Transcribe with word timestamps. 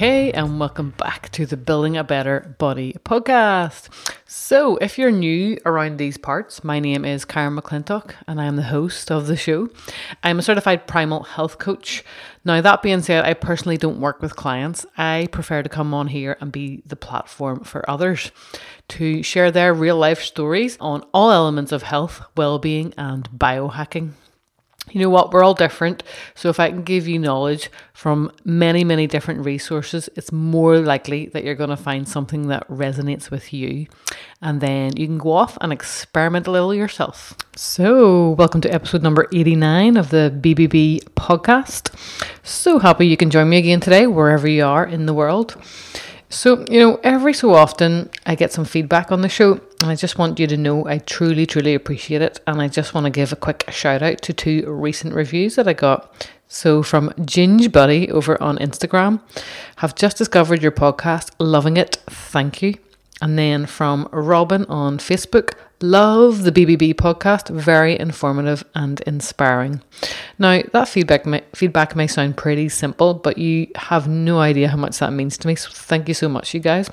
hey, 0.00 0.32
and 0.32 0.58
welcome 0.58 0.94
back 0.96 1.28
to 1.28 1.44
the 1.44 1.58
Building 1.58 1.94
a 1.94 2.02
Better 2.02 2.56
Body 2.56 2.96
podcast. 3.04 3.90
So, 4.24 4.78
if 4.78 4.96
you're 4.96 5.10
new 5.10 5.58
around 5.66 5.98
these 5.98 6.16
parts, 6.16 6.64
my 6.64 6.80
name 6.80 7.04
is 7.04 7.26
Karen 7.26 7.54
McClintock, 7.54 8.14
and 8.26 8.40
I 8.40 8.46
am 8.46 8.56
the 8.56 8.62
host 8.62 9.12
of 9.12 9.26
the 9.26 9.36
show. 9.36 9.68
I'm 10.22 10.38
a 10.38 10.42
certified 10.42 10.86
primal 10.86 11.24
health 11.24 11.58
coach. 11.58 12.02
Now, 12.46 12.62
that 12.62 12.80
being 12.80 13.02
said, 13.02 13.26
I 13.26 13.34
personally 13.34 13.76
don't 13.76 14.00
work 14.00 14.22
with 14.22 14.36
clients. 14.36 14.86
I 14.96 15.28
prefer 15.32 15.62
to 15.62 15.68
come 15.68 15.92
on 15.92 16.06
here 16.06 16.38
and 16.40 16.50
be 16.50 16.82
the 16.86 16.96
platform 16.96 17.62
for 17.62 17.84
others 17.90 18.32
to 18.88 19.22
share 19.22 19.50
their 19.50 19.74
real 19.74 19.98
life 19.98 20.22
stories 20.22 20.78
on 20.80 21.04
all 21.12 21.30
elements 21.30 21.72
of 21.72 21.82
health, 21.82 22.22
well 22.38 22.58
being, 22.58 22.94
and 22.96 23.30
biohacking 23.32 24.12
you 24.92 25.00
know 25.00 25.10
what, 25.10 25.32
we're 25.32 25.44
all 25.44 25.54
different. 25.54 26.02
So 26.34 26.48
if 26.48 26.58
I 26.58 26.70
can 26.70 26.82
give 26.82 27.06
you 27.06 27.18
knowledge 27.18 27.70
from 27.92 28.32
many, 28.44 28.84
many 28.84 29.06
different 29.06 29.44
resources, 29.44 30.08
it's 30.16 30.32
more 30.32 30.78
likely 30.78 31.26
that 31.26 31.44
you're 31.44 31.54
going 31.54 31.70
to 31.70 31.76
find 31.76 32.08
something 32.08 32.48
that 32.48 32.66
resonates 32.68 33.30
with 33.30 33.52
you. 33.52 33.86
And 34.42 34.60
then 34.60 34.96
you 34.96 35.06
can 35.06 35.18
go 35.18 35.32
off 35.32 35.56
and 35.60 35.72
experiment 35.72 36.46
a 36.46 36.50
little 36.50 36.74
yourself. 36.74 37.34
So, 37.56 38.30
welcome 38.30 38.60
to 38.62 38.72
episode 38.72 39.02
number 39.02 39.26
89 39.32 39.96
of 39.96 40.10
the 40.10 40.32
BBB 40.40 41.04
podcast. 41.14 41.94
So 42.42 42.78
happy 42.78 43.06
you 43.06 43.16
can 43.16 43.30
join 43.30 43.48
me 43.48 43.58
again 43.58 43.80
today, 43.80 44.06
wherever 44.06 44.48
you 44.48 44.64
are 44.64 44.86
in 44.86 45.06
the 45.06 45.14
world. 45.14 45.56
So, 46.30 46.64
you 46.70 46.80
know, 46.80 47.00
every 47.02 47.34
so 47.34 47.54
often 47.54 48.08
I 48.24 48.34
get 48.36 48.52
some 48.52 48.64
feedback 48.64 49.10
on 49.10 49.20
the 49.20 49.28
show, 49.28 49.60
and 49.80 49.90
I 49.90 49.94
just 49.94 50.18
want 50.18 50.38
you 50.38 50.46
to 50.46 50.56
know 50.58 50.86
I 50.86 50.98
truly, 50.98 51.46
truly 51.46 51.74
appreciate 51.74 52.20
it. 52.20 52.38
And 52.46 52.60
I 52.60 52.68
just 52.68 52.92
want 52.92 53.04
to 53.04 53.10
give 53.10 53.32
a 53.32 53.36
quick 53.36 53.64
shout 53.70 54.02
out 54.02 54.20
to 54.22 54.32
two 54.34 54.70
recent 54.70 55.14
reviews 55.14 55.56
that 55.56 55.66
I 55.66 55.72
got. 55.72 56.28
So, 56.48 56.82
from 56.82 57.10
Ginge 57.20 57.70
Buddy 57.72 58.10
over 58.10 58.40
on 58.42 58.58
Instagram, 58.58 59.20
have 59.76 59.94
just 59.94 60.18
discovered 60.18 60.62
your 60.62 60.72
podcast, 60.72 61.30
loving 61.38 61.76
it, 61.76 61.96
thank 62.08 62.60
you. 62.60 62.74
And 63.22 63.38
then 63.38 63.66
from 63.66 64.08
Robin 64.10 64.64
on 64.66 64.98
Facebook, 64.98 65.54
love 65.80 66.42
the 66.42 66.52
BBB 66.52 66.94
podcast, 66.94 67.48
very 67.48 67.98
informative 67.98 68.64
and 68.74 69.00
inspiring. 69.02 69.80
Now, 70.38 70.62
that 70.72 70.88
feedback 70.88 71.24
may, 71.24 71.42
feedback 71.54 71.94
may 71.94 72.08
sound 72.08 72.36
pretty 72.36 72.68
simple, 72.68 73.14
but 73.14 73.38
you 73.38 73.68
have 73.76 74.08
no 74.08 74.40
idea 74.40 74.68
how 74.68 74.76
much 74.76 74.98
that 74.98 75.12
means 75.12 75.38
to 75.38 75.46
me. 75.46 75.54
So, 75.54 75.70
thank 75.72 76.08
you 76.08 76.14
so 76.14 76.28
much, 76.28 76.52
you 76.52 76.60
guys. 76.60 76.90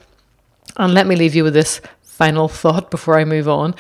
And 0.76 0.94
let 0.94 1.08
me 1.08 1.16
leave 1.16 1.34
you 1.34 1.44
with 1.44 1.56
this 1.56 1.82
final 2.18 2.48
thought 2.48 2.90
before 2.90 3.20
I 3.20 3.26
move 3.26 3.48
on. 3.48 3.76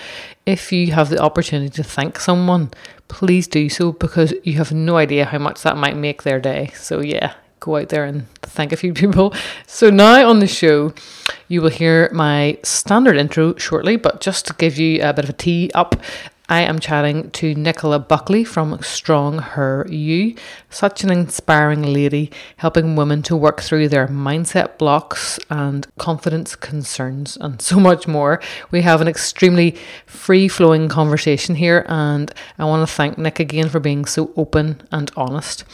If 0.45 0.71
you 0.71 0.91
have 0.91 1.09
the 1.09 1.17
opportunity 1.17 1.71
to 1.71 1.83
thank 1.83 2.19
someone, 2.19 2.69
please 3.07 3.47
do 3.47 3.67
so 3.67 3.93
because 3.93 4.31
you 4.43 4.57
have 4.57 4.71
no 4.71 4.97
idea 4.97 5.25
how 5.25 5.39
much 5.39 5.63
that 5.63 5.75
might 5.75 5.97
make 5.97 6.21
their 6.21 6.39
day. 6.39 6.71
So, 6.75 7.01
yeah, 7.01 7.33
go 7.59 7.77
out 7.77 7.89
there 7.89 8.05
and 8.05 8.31
thank 8.43 8.71
a 8.71 8.77
few 8.77 8.93
people. 9.03 9.33
So 9.65 9.89
now 9.89 10.29
on 10.29 10.37
the 10.37 10.47
show, 10.47 10.93
you 11.47 11.63
will 11.63 11.71
hear 11.71 12.09
my 12.13 12.59
standard 12.63 13.17
intro 13.17 13.55
shortly, 13.55 13.95
but 13.97 14.21
just 14.21 14.45
to 14.47 14.53
give 14.53 14.77
you 14.77 15.01
a 15.01 15.13
bit 15.13 15.25
of 15.25 15.31
a 15.31 15.33
tee 15.33 15.71
up, 15.73 15.95
I 16.49 16.61
am 16.61 16.79
chatting 16.79 17.29
to 17.31 17.53
Nicola 17.55 17.99
Buckley 17.99 18.45
from 18.45 18.81
Strong 18.81 19.39
Her 19.39 19.85
You, 19.89 20.33
such 20.69 21.03
an 21.03 21.11
inspiring 21.11 21.81
lady 21.81 22.31
helping 22.55 22.95
women 22.95 23.21
to 23.23 23.35
work 23.35 23.59
through 23.59 23.89
their 23.89 24.07
mindset 24.07 24.77
blocks 24.77 25.39
and 25.49 25.85
confidence 25.97 26.55
concerns 26.55 27.37
and 27.41 27.61
so 27.61 27.81
much 27.81 28.07
more. 28.07 28.41
We 28.71 28.81
have 28.83 29.01
an 29.01 29.09
extremely 29.09 29.75
free 30.05 30.47
flowing 30.47 30.87
conversation 30.87 31.55
here, 31.55 31.85
and 31.89 32.33
I 32.57 32.63
want 32.63 32.87
to 32.87 32.95
thank 32.95 33.17
Nick 33.17 33.41
again 33.41 33.67
for 33.67 33.81
being 33.81 34.05
so 34.05 34.31
open 34.37 34.81
and 34.89 35.11
honest. 35.17 35.65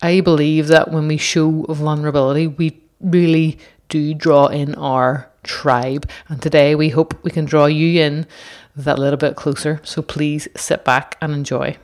I 0.00 0.22
believe 0.22 0.68
that 0.68 0.90
when 0.90 1.08
we 1.08 1.18
show 1.18 1.66
vulnerability, 1.68 2.46
we 2.46 2.80
really 3.00 3.58
do 3.90 4.14
draw 4.14 4.46
in 4.46 4.76
our 4.76 5.28
tribe, 5.42 6.08
and 6.28 6.40
today 6.40 6.74
we 6.74 6.88
hope 6.88 7.22
we 7.22 7.30
can 7.30 7.44
draw 7.44 7.66
you 7.66 8.00
in 8.00 8.26
that 8.76 8.98
little 8.98 9.18
bit 9.18 9.36
closer. 9.36 9.80
So 9.84 10.02
please 10.02 10.48
sit 10.56 10.84
back 10.84 11.16
and 11.20 11.32
enjoy. 11.32 11.78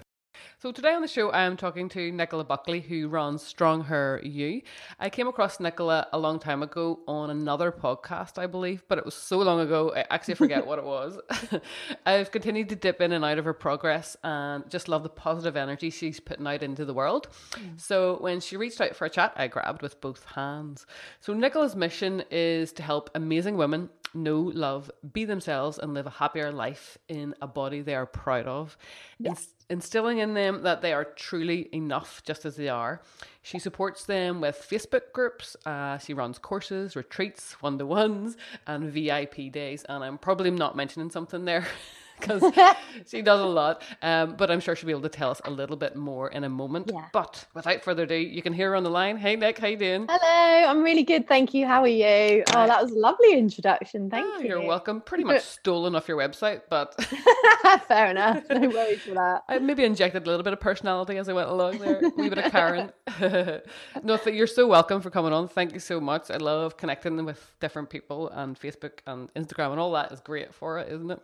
So 0.60 0.72
today 0.72 0.92
on 0.92 1.02
the 1.02 1.06
show, 1.06 1.30
I 1.30 1.42
am 1.42 1.56
talking 1.56 1.88
to 1.90 2.10
Nicola 2.10 2.42
Buckley, 2.42 2.80
who 2.80 3.06
runs 3.06 3.44
Strong 3.44 3.84
Her 3.84 4.20
You. 4.24 4.62
I 4.98 5.08
came 5.08 5.28
across 5.28 5.60
Nicola 5.60 6.08
a 6.12 6.18
long 6.18 6.40
time 6.40 6.64
ago 6.64 6.98
on 7.06 7.30
another 7.30 7.70
podcast, 7.70 8.38
I 8.38 8.48
believe, 8.48 8.82
but 8.88 8.98
it 8.98 9.04
was 9.04 9.14
so 9.14 9.38
long 9.38 9.60
ago, 9.60 9.92
I 9.94 10.04
actually 10.10 10.34
forget 10.34 10.66
what 10.66 10.80
it 10.80 10.84
was. 10.84 11.16
I've 12.06 12.32
continued 12.32 12.70
to 12.70 12.74
dip 12.74 13.00
in 13.00 13.12
and 13.12 13.24
out 13.24 13.38
of 13.38 13.44
her 13.44 13.52
progress 13.52 14.16
and 14.24 14.68
just 14.68 14.88
love 14.88 15.04
the 15.04 15.08
positive 15.08 15.56
energy 15.56 15.90
she's 15.90 16.18
putting 16.18 16.48
out 16.48 16.64
into 16.64 16.84
the 16.84 16.92
world. 16.92 17.28
Mm. 17.52 17.80
So 17.80 18.16
when 18.18 18.40
she 18.40 18.56
reached 18.56 18.80
out 18.80 18.96
for 18.96 19.04
a 19.04 19.10
chat, 19.10 19.34
I 19.36 19.46
grabbed 19.46 19.80
with 19.80 20.00
both 20.00 20.24
hands. 20.24 20.86
So 21.20 21.34
Nicola's 21.34 21.76
mission 21.76 22.24
is 22.32 22.72
to 22.72 22.82
help 22.82 23.10
amazing 23.14 23.58
women 23.58 23.90
know, 24.14 24.40
love, 24.40 24.90
be 25.12 25.24
themselves, 25.24 25.78
and 25.78 25.94
live 25.94 26.06
a 26.06 26.10
happier 26.10 26.50
life 26.52 26.98
in 27.08 27.34
a 27.40 27.46
body 27.46 27.80
they 27.80 27.94
are 27.94 28.06
proud 28.06 28.46
of. 28.46 28.76
Yes. 29.18 29.48
instilling 29.70 30.18
in 30.18 30.32
them 30.34 30.62
that 30.62 30.80
they 30.80 30.92
are 30.94 31.04
truly 31.04 31.68
enough 31.74 32.22
just 32.24 32.46
as 32.46 32.56
they 32.56 32.68
are. 32.68 33.02
She 33.42 33.58
supports 33.58 34.04
them 34.04 34.40
with 34.40 34.66
Facebook 34.70 35.12
groups. 35.12 35.56
Uh, 35.66 35.98
she 35.98 36.14
runs 36.14 36.38
courses, 36.38 36.96
retreats, 36.96 37.52
one 37.60 37.78
to 37.78 37.86
ones, 37.86 38.36
and 38.66 38.90
VIP 38.90 39.52
days. 39.52 39.84
And 39.88 40.02
I'm 40.02 40.18
probably 40.18 40.50
not 40.50 40.76
mentioning 40.76 41.10
something 41.10 41.44
there. 41.44 41.66
because 42.20 42.42
she 43.06 43.22
does 43.22 43.40
a 43.40 43.46
lot. 43.46 43.82
Um, 44.02 44.34
but 44.36 44.50
I'm 44.50 44.60
sure 44.60 44.74
she'll 44.74 44.86
be 44.86 44.92
able 44.92 45.02
to 45.02 45.08
tell 45.08 45.30
us 45.30 45.40
a 45.44 45.50
little 45.50 45.76
bit 45.76 45.96
more 45.96 46.28
in 46.30 46.44
a 46.44 46.48
moment. 46.48 46.90
Yeah. 46.92 47.08
But 47.12 47.46
without 47.54 47.82
further 47.82 48.04
ado, 48.04 48.14
you 48.14 48.42
can 48.42 48.52
hear 48.52 48.70
her 48.70 48.76
on 48.76 48.82
the 48.82 48.90
line. 48.90 49.16
Hey, 49.16 49.36
Nick, 49.36 49.58
how 49.58 49.68
you 49.68 49.76
doing? 49.76 50.06
Hello, 50.08 50.70
I'm 50.70 50.82
really 50.82 51.04
good, 51.04 51.28
thank 51.28 51.54
you. 51.54 51.66
How 51.66 51.82
are 51.82 51.88
you? 51.88 52.44
Oh, 52.54 52.66
that 52.66 52.82
was 52.82 52.92
a 52.92 52.98
lovely 52.98 53.34
introduction. 53.34 54.10
Thank 54.10 54.26
oh, 54.26 54.40
you. 54.40 54.48
You're 54.48 54.66
welcome. 54.66 55.00
Pretty 55.00 55.24
much 55.28 55.42
stolen 55.42 55.94
off 55.94 56.08
your 56.08 56.18
website, 56.18 56.62
but 56.68 56.94
fair 57.86 58.10
enough. 58.10 58.44
No 58.50 58.68
worries 58.68 59.00
for 59.00 59.14
that. 59.14 59.44
I 59.48 59.58
maybe 59.58 59.84
injected 59.84 60.26
a 60.26 60.26
little 60.26 60.44
bit 60.44 60.52
of 60.52 60.60
personality 60.60 61.16
as 61.16 61.28
I 61.28 61.32
went 61.32 61.48
along 61.48 61.78
there. 61.78 62.00
A 62.04 62.08
wee 62.16 62.28
bit 62.28 62.38
of 62.38 62.50
Karen. 62.52 62.92
no, 64.02 64.18
you're 64.26 64.46
so 64.46 64.66
welcome 64.66 65.00
for 65.00 65.10
coming 65.10 65.32
on. 65.32 65.48
Thank 65.48 65.72
you 65.72 65.80
so 65.80 66.00
much. 66.00 66.30
I 66.30 66.36
love 66.36 66.76
connecting 66.76 67.24
with 67.24 67.54
different 67.60 67.90
people, 67.90 68.28
and 68.30 68.58
Facebook 68.58 69.00
and 69.06 69.32
Instagram 69.34 69.72
and 69.72 69.80
all 69.80 69.92
that 69.92 70.12
is 70.12 70.20
great 70.20 70.54
for 70.54 70.78
it, 70.78 70.92
isn't 70.92 71.10
it? 71.10 71.20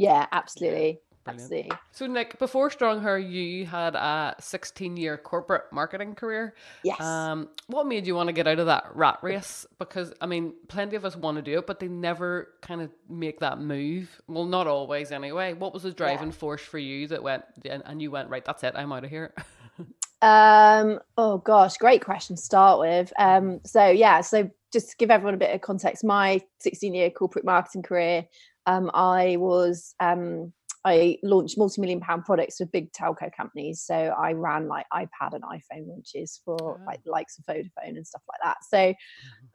Yeah, 0.00 0.26
absolutely. 0.32 1.00
Brilliant. 1.24 1.42
Absolutely. 1.42 1.70
So, 1.92 2.06
Nick, 2.06 2.38
before 2.38 2.70
Strong 2.70 3.02
Her, 3.02 3.18
you 3.18 3.66
had 3.66 3.94
a 3.94 4.34
16 4.40 4.96
year 4.96 5.18
corporate 5.18 5.64
marketing 5.70 6.14
career. 6.14 6.54
Yes. 6.82 6.98
Um, 7.02 7.50
what 7.66 7.86
made 7.86 8.06
you 8.06 8.14
want 8.14 8.28
to 8.28 8.32
get 8.32 8.48
out 8.48 8.58
of 8.58 8.66
that 8.66 8.84
rat 8.94 9.18
race? 9.20 9.66
Because, 9.78 10.14
I 10.22 10.26
mean, 10.26 10.54
plenty 10.68 10.96
of 10.96 11.04
us 11.04 11.16
want 11.16 11.36
to 11.36 11.42
do 11.42 11.58
it, 11.58 11.66
but 11.66 11.78
they 11.80 11.88
never 11.88 12.54
kind 12.62 12.80
of 12.80 12.90
make 13.10 13.40
that 13.40 13.60
move. 13.60 14.22
Well, 14.26 14.46
not 14.46 14.66
always 14.66 15.12
anyway. 15.12 15.52
What 15.52 15.74
was 15.74 15.82
the 15.82 15.92
driving 15.92 16.28
yeah. 16.28 16.34
force 16.34 16.62
for 16.62 16.78
you 16.78 17.06
that 17.08 17.22
went, 17.22 17.44
and 17.66 18.00
you 18.00 18.10
went, 18.10 18.30
right, 18.30 18.44
that's 18.44 18.64
it, 18.64 18.72
I'm 18.74 18.90
out 18.90 19.04
of 19.04 19.10
here? 19.10 19.34
um, 20.22 21.00
oh, 21.18 21.36
gosh, 21.44 21.76
great 21.76 22.02
question 22.02 22.36
to 22.36 22.42
start 22.42 22.80
with. 22.80 23.12
Um, 23.18 23.60
so, 23.66 23.86
yeah, 23.88 24.22
so 24.22 24.50
just 24.72 24.92
to 24.92 24.96
give 24.96 25.10
everyone 25.10 25.34
a 25.34 25.38
bit 25.38 25.54
of 25.54 25.60
context, 25.60 26.02
my 26.02 26.40
16 26.60 26.94
year 26.94 27.10
corporate 27.10 27.44
marketing 27.44 27.82
career 27.82 28.26
um, 28.70 28.90
I 28.94 29.36
was 29.36 29.94
um, 30.00 30.52
I 30.84 31.18
launched 31.22 31.58
multi-million 31.58 32.00
pound 32.00 32.24
products 32.24 32.56
for 32.56 32.66
big 32.66 32.90
telco 32.92 33.30
companies. 33.36 33.82
So 33.82 33.94
I 33.94 34.32
ran 34.32 34.66
like 34.66 34.86
iPad 34.94 35.34
and 35.34 35.42
iPhone 35.42 35.88
launches 35.88 36.40
for 36.44 36.56
oh. 36.62 36.78
like 36.86 37.02
the 37.04 37.10
likes 37.10 37.38
of 37.38 37.44
Vodafone 37.44 37.96
and 37.96 38.06
stuff 38.06 38.22
like 38.28 38.40
that. 38.42 38.58
So 38.66 38.94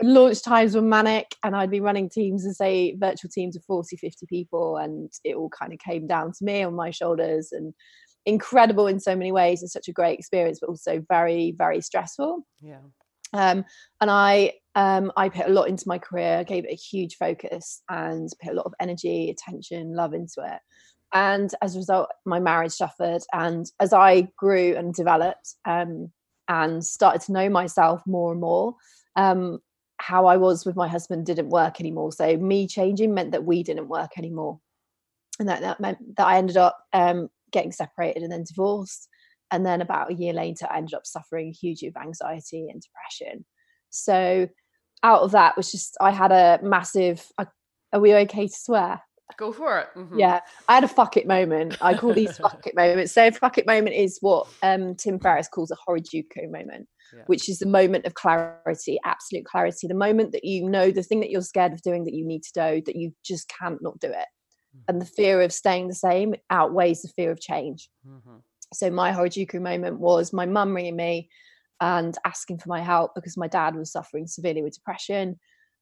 launch 0.03 0.44
times 0.44 0.76
were 0.76 0.84
manic 0.84 1.36
and 1.44 1.56
I'd 1.56 1.72
be 1.72 1.80
running 1.80 2.09
teams 2.09 2.46
and 2.46 2.56
say 2.56 2.96
virtual 3.00 3.32
teams 3.34 3.56
of 3.56 3.64
40, 3.64 3.97
50 3.97 4.26
people 4.28 4.78
and 4.78 5.12
it 5.23 5.35
all 5.35 5.50
kind 5.50 5.73
of 5.73 5.79
came 5.79 6.06
down 6.06 6.32
to 6.34 6.44
me 6.46 6.61
on 6.61 6.76
my 6.76 6.91
shoulders 6.91 7.52
and 7.52 7.73
incredible 8.28 8.85
in 8.85 9.00
so 9.00 9.16
many 9.16 9.32
ways 9.32 9.61
and 9.61 9.72
such 9.72 9.88
a 9.88 9.94
great 9.94 10.20
experience, 10.20 10.59
but 10.59 10.70
also 10.70 11.03
very, 11.09 11.56
very 11.58 11.82
stressful. 11.82 12.46
Yeah. 12.61 12.82
Um, 13.34 13.66
and 14.00 14.11
I 14.11 14.53
um, 14.75 15.11
I 15.16 15.29
put 15.29 15.47
a 15.47 15.51
lot 15.51 15.69
into 15.69 15.87
my 15.87 15.97
career, 15.97 16.43
gave 16.43 16.66
it 16.66 16.72
a 16.72 16.75
huge 16.75 17.16
focus 17.16 17.81
and 17.89 18.29
put 18.43 18.51
a 18.51 18.55
lot 18.55 18.66
of 18.66 18.73
energy, 18.79 19.29
attention, 19.29 19.95
love 19.95 20.13
into 20.13 20.41
it. 20.45 20.59
And 21.13 21.49
as 21.61 21.75
a 21.75 21.79
result, 21.79 22.09
my 22.25 22.39
marriage 22.39 22.73
suffered. 22.73 23.22
And 23.31 23.66
as 23.79 23.93
I 23.93 24.27
grew 24.37 24.75
and 24.75 24.93
developed 24.93 25.55
um, 25.63 26.11
and 26.49 26.83
started 26.83 27.22
to 27.22 27.31
know 27.31 27.49
myself 27.49 28.01
more 28.05 28.33
and 28.33 28.41
more, 28.41 28.75
um, 29.16 29.59
how 29.97 30.25
I 30.25 30.35
was 30.35 30.66
with 30.66 30.75
my 30.75 30.89
husband 30.89 31.25
didn't 31.25 31.49
work 31.49 31.79
anymore. 31.79 32.11
So 32.11 32.35
me 32.35 32.67
changing 32.67 33.13
meant 33.13 33.31
that 33.31 33.45
we 33.45 33.63
didn't 33.63 33.87
work 33.87 34.11
anymore. 34.17 34.59
And 35.39 35.47
that, 35.47 35.61
that 35.61 35.79
meant 35.79 36.17
that 36.17 36.27
I 36.27 36.37
ended 36.37 36.57
up 36.57 36.77
um, 36.91 37.29
getting 37.51 37.72
separated 37.72 38.23
and 38.23 38.31
then 38.31 38.43
divorced. 38.43 39.07
And 39.51 39.66
then 39.66 39.79
about 39.79 40.11
a 40.11 40.16
year 40.16 40.33
later, 40.33 40.67
I 40.69 40.77
ended 40.79 40.95
up 40.95 41.05
suffering 41.05 41.53
hugely 41.53 41.87
with 41.87 41.97
anxiety 41.97 42.67
and 42.69 42.81
depression. 42.81 43.45
So 43.89 44.49
out 45.05 45.22
of 45.22 45.31
that 45.31 45.55
was 45.55 45.72
just 45.72 45.96
I 46.02 46.11
had 46.11 46.31
a 46.31 46.59
massive. 46.63 47.23
Are 47.37 47.99
we 47.99 48.13
okay 48.16 48.47
to 48.47 48.53
swear? 48.53 49.02
Go 49.37 49.52
for 49.52 49.79
it. 49.79 49.87
Mm-hmm. 49.96 50.19
Yeah, 50.19 50.40
I 50.67 50.75
had 50.75 50.84
a 50.84 50.87
fuck 50.87 51.16
it 51.16 51.28
moment. 51.28 51.78
I 51.81 51.93
call 51.93 52.13
these 52.13 52.37
fuck 52.46 52.66
it 52.66 52.75
moments. 52.75 53.13
So 53.13 53.28
a 53.28 53.31
fuck 53.31 53.57
it 53.57 53.67
moment 53.67 53.96
is 53.96 54.17
what 54.22 54.47
um, 54.63 54.96
Tim 54.96 55.19
Ferriss 55.19 55.47
calls 55.47 55.72
a 55.72 55.78
Harajuku 55.87 56.49
moment. 56.49 56.87
yeah. 57.16 57.23
which 57.28 57.49
is 57.49 57.59
the 57.59 57.67
moment 57.67 58.05
of 58.05 58.16
clarity, 58.16 58.99
absolute 59.03 59.46
clarity. 59.46 59.87
The 59.87 59.93
moment 59.93 60.31
that 60.31 60.43
you 60.43 60.67
know 60.67 60.90
the 60.90 61.03
thing 61.03 61.19
that 61.19 61.29
you're 61.29 61.41
scared 61.41 61.73
of 61.73 61.81
doing 61.81 62.05
that 62.05 62.13
you 62.13 62.25
need 62.25 62.43
to 62.43 62.53
do, 62.53 62.81
that 62.85 62.96
you 62.96 63.13
just 63.23 63.47
can't 63.49 63.81
not 63.81 63.99
do 63.99 64.08
it. 64.08 64.13
Mm-hmm. 64.16 64.79
And 64.87 65.01
the 65.01 65.05
fear 65.05 65.41
of 65.41 65.53
staying 65.53 65.87
the 65.87 65.96
same 65.96 66.35
outweighs 66.49 67.01
the 67.03 67.09
fear 67.09 67.31
of 67.31 67.40
change. 67.40 67.90
Mm-hmm. 68.08 68.37
So 68.73 68.90
my 68.90 69.11
Harajuku 69.11 69.61
moment 69.61 69.99
was 69.99 70.34
my 70.34 70.46
mum 70.46 70.75
ringing 70.75 70.96
me 70.96 71.29
and 71.81 72.17
asking 72.25 72.59
for 72.59 72.69
my 72.69 72.81
help 72.81 73.13
because 73.16 73.37
my 73.37 73.47
dad 73.47 73.75
was 73.75 73.91
suffering 73.91 74.27
severely 74.27 74.61
with 74.61 74.75
depression 74.75 75.39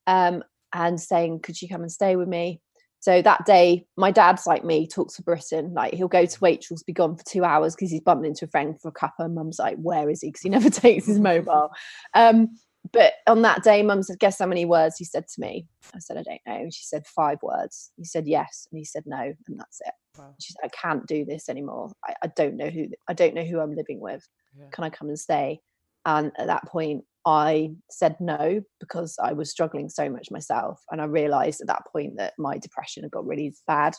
um, 0.07 0.43
and 0.73 0.99
saying, 0.99 1.39
Could 1.41 1.61
you 1.61 1.69
come 1.69 1.81
and 1.81 1.91
stay 1.91 2.15
with 2.15 2.27
me? 2.27 2.61
So 2.99 3.21
that 3.21 3.45
day, 3.45 3.85
my 3.97 4.11
dad's 4.11 4.47
like 4.47 4.63
me, 4.63 4.87
talks 4.87 5.17
for 5.17 5.23
Britain. 5.23 5.73
Like 5.73 5.93
he'll 5.93 6.07
go 6.07 6.25
to 6.25 6.39
Waitrose, 6.39 6.85
be 6.85 6.93
gone 6.93 7.17
for 7.17 7.23
two 7.25 7.43
hours 7.43 7.75
because 7.75 7.91
he's 7.91 7.99
bumped 7.99 8.25
into 8.25 8.45
a 8.45 8.47
friend 8.47 8.79
for 8.79 8.87
a 8.87 8.93
cuppa. 8.93 9.25
And 9.25 9.35
mum's 9.35 9.59
like, 9.59 9.77
Where 9.77 10.09
is 10.09 10.21
he? 10.21 10.29
Because 10.29 10.41
he 10.41 10.49
never 10.49 10.69
takes 10.71 11.05
his 11.05 11.19
mobile. 11.19 11.71
Um, 12.13 12.57
but 12.91 13.13
on 13.27 13.41
that 13.43 13.63
day, 13.63 13.81
mum 13.81 14.03
said, 14.03 14.19
Guess 14.19 14.39
how 14.39 14.45
many 14.45 14.65
words 14.65 14.97
he 14.97 15.05
said 15.05 15.27
to 15.27 15.41
me? 15.41 15.67
I 15.93 15.99
said, 15.99 16.17
I 16.17 16.23
don't 16.23 16.41
know. 16.47 16.63
And 16.63 16.73
she 16.73 16.83
said, 16.83 17.05
Five 17.07 17.39
words. 17.41 17.91
He 17.97 18.05
said, 18.05 18.27
Yes. 18.27 18.67
And 18.71 18.77
he 18.77 18.85
said, 18.85 19.03
No. 19.05 19.17
And 19.19 19.59
that's 19.59 19.81
it. 19.85 19.93
Wow. 20.17 20.35
She 20.39 20.53
said, 20.53 20.61
I 20.63 20.69
can't 20.69 21.05
do 21.05 21.25
this 21.25 21.49
anymore. 21.49 21.91
I, 22.05 22.13
I, 22.23 22.27
don't 22.27 22.55
know 22.55 22.69
who 22.69 22.87
I 23.07 23.13
don't 23.13 23.33
know 23.33 23.43
who 23.43 23.59
I'm 23.59 23.75
living 23.75 23.99
with. 23.99 24.27
Yeah. 24.57 24.67
Can 24.71 24.83
I 24.83 24.89
come 24.89 25.09
and 25.09 25.19
stay? 25.19 25.59
And 26.05 26.31
at 26.37 26.47
that 26.47 26.65
point, 26.67 27.05
I 27.25 27.71
said 27.89 28.17
no 28.19 28.61
because 28.79 29.15
I 29.21 29.33
was 29.33 29.49
struggling 29.49 29.89
so 29.89 30.09
much 30.09 30.31
myself. 30.31 30.81
And 30.91 31.01
I 31.01 31.05
realized 31.05 31.61
at 31.61 31.67
that 31.67 31.83
point 31.91 32.17
that 32.17 32.33
my 32.37 32.57
depression 32.57 33.03
had 33.03 33.11
got 33.11 33.25
really 33.25 33.53
bad, 33.65 33.93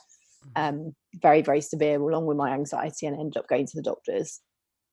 mm-hmm. 0.57 0.63
um, 0.63 0.95
very, 1.23 1.41
very 1.41 1.61
severe, 1.61 2.01
along 2.01 2.27
with 2.27 2.37
my 2.37 2.53
anxiety, 2.53 3.07
and 3.07 3.17
I 3.17 3.21
ended 3.21 3.39
up 3.39 3.49
going 3.49 3.67
to 3.67 3.77
the 3.77 3.83
doctors. 3.83 4.41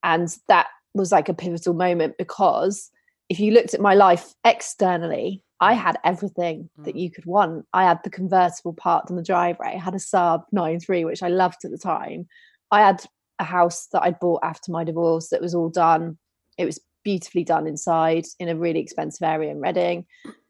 And 0.03 0.33
that 0.47 0.67
was 0.93 1.11
like 1.11 1.29
a 1.29 1.33
pivotal 1.33 1.73
moment 1.73 2.15
because 2.17 2.89
if 3.29 3.39
you 3.39 3.51
looked 3.51 3.73
at 3.73 3.81
my 3.81 3.93
life 3.93 4.33
externally, 4.43 5.43
I 5.61 5.73
had 5.73 5.97
everything 6.03 6.69
that 6.79 6.95
mm. 6.95 6.99
you 6.99 7.11
could 7.11 7.25
want. 7.25 7.65
I 7.71 7.83
had 7.83 7.99
the 8.03 8.09
convertible 8.09 8.73
parked 8.73 9.11
on 9.11 9.15
the 9.15 9.23
driveway. 9.23 9.73
I 9.75 9.77
had 9.77 9.93
a 9.93 9.99
Saab 9.99 10.43
9.3, 10.53 11.05
which 11.05 11.21
I 11.21 11.27
loved 11.27 11.63
at 11.63 11.71
the 11.71 11.77
time. 11.77 12.27
I 12.71 12.81
had 12.81 13.05
a 13.39 13.43
house 13.43 13.87
that 13.91 14.01
I'd 14.01 14.19
bought 14.19 14.41
after 14.43 14.71
my 14.71 14.83
divorce 14.83 15.29
that 15.29 15.41
was 15.41 15.53
all 15.53 15.69
done. 15.69 16.17
It 16.57 16.65
was 16.65 16.79
beautifully 17.03 17.43
done 17.43 17.67
inside 17.67 18.25
in 18.39 18.49
a 18.49 18.55
really 18.55 18.79
expensive 18.79 19.25
area 19.25 19.51
in 19.51 19.59
Reading. 19.59 20.05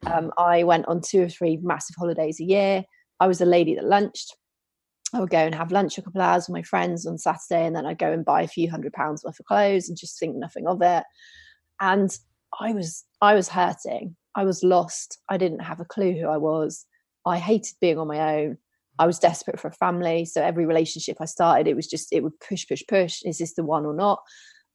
Um, 0.05 0.31
I 0.37 0.63
went 0.63 0.87
on 0.87 1.01
two 1.01 1.23
or 1.23 1.29
three 1.29 1.57
massive 1.61 1.95
holidays 1.97 2.39
a 2.39 2.45
year. 2.45 2.83
I 3.19 3.27
was 3.27 3.41
a 3.41 3.45
lady 3.45 3.75
that 3.75 3.85
lunched. 3.85 4.35
I 5.13 5.19
would 5.19 5.29
go 5.29 5.39
and 5.39 5.53
have 5.53 5.71
lunch 5.71 5.97
a 5.97 6.01
couple 6.01 6.21
of 6.21 6.27
hours 6.27 6.47
with 6.47 6.53
my 6.53 6.63
friends 6.63 7.05
on 7.05 7.17
Saturday, 7.17 7.65
and 7.65 7.75
then 7.75 7.85
I'd 7.85 7.99
go 7.99 8.11
and 8.11 8.23
buy 8.23 8.41
a 8.43 8.47
few 8.47 8.69
hundred 8.69 8.93
pounds 8.93 9.23
worth 9.23 9.39
of 9.39 9.45
clothes 9.45 9.89
and 9.89 9.97
just 9.97 10.19
think 10.19 10.35
nothing 10.35 10.67
of 10.67 10.81
it. 10.81 11.03
And 11.79 12.15
I 12.59 12.73
was 12.73 13.03
I 13.21 13.33
was 13.33 13.49
hurting. 13.49 14.15
I 14.35 14.45
was 14.45 14.63
lost. 14.63 15.19
I 15.29 15.37
didn't 15.37 15.59
have 15.59 15.79
a 15.79 15.85
clue 15.85 16.13
who 16.13 16.27
I 16.27 16.37
was. 16.37 16.85
I 17.25 17.37
hated 17.37 17.75
being 17.81 17.97
on 17.97 18.07
my 18.07 18.37
own. 18.37 18.57
I 18.99 19.05
was 19.05 19.19
desperate 19.19 19.59
for 19.59 19.67
a 19.67 19.73
family. 19.73 20.25
So 20.25 20.41
every 20.41 20.65
relationship 20.65 21.17
I 21.19 21.25
started, 21.25 21.67
it 21.67 21.75
was 21.75 21.87
just 21.87 22.11
it 22.11 22.23
would 22.23 22.39
push, 22.39 22.67
push, 22.67 22.83
push. 22.87 23.21
Is 23.23 23.39
this 23.39 23.55
the 23.55 23.63
one 23.63 23.85
or 23.85 23.93
not? 23.93 24.19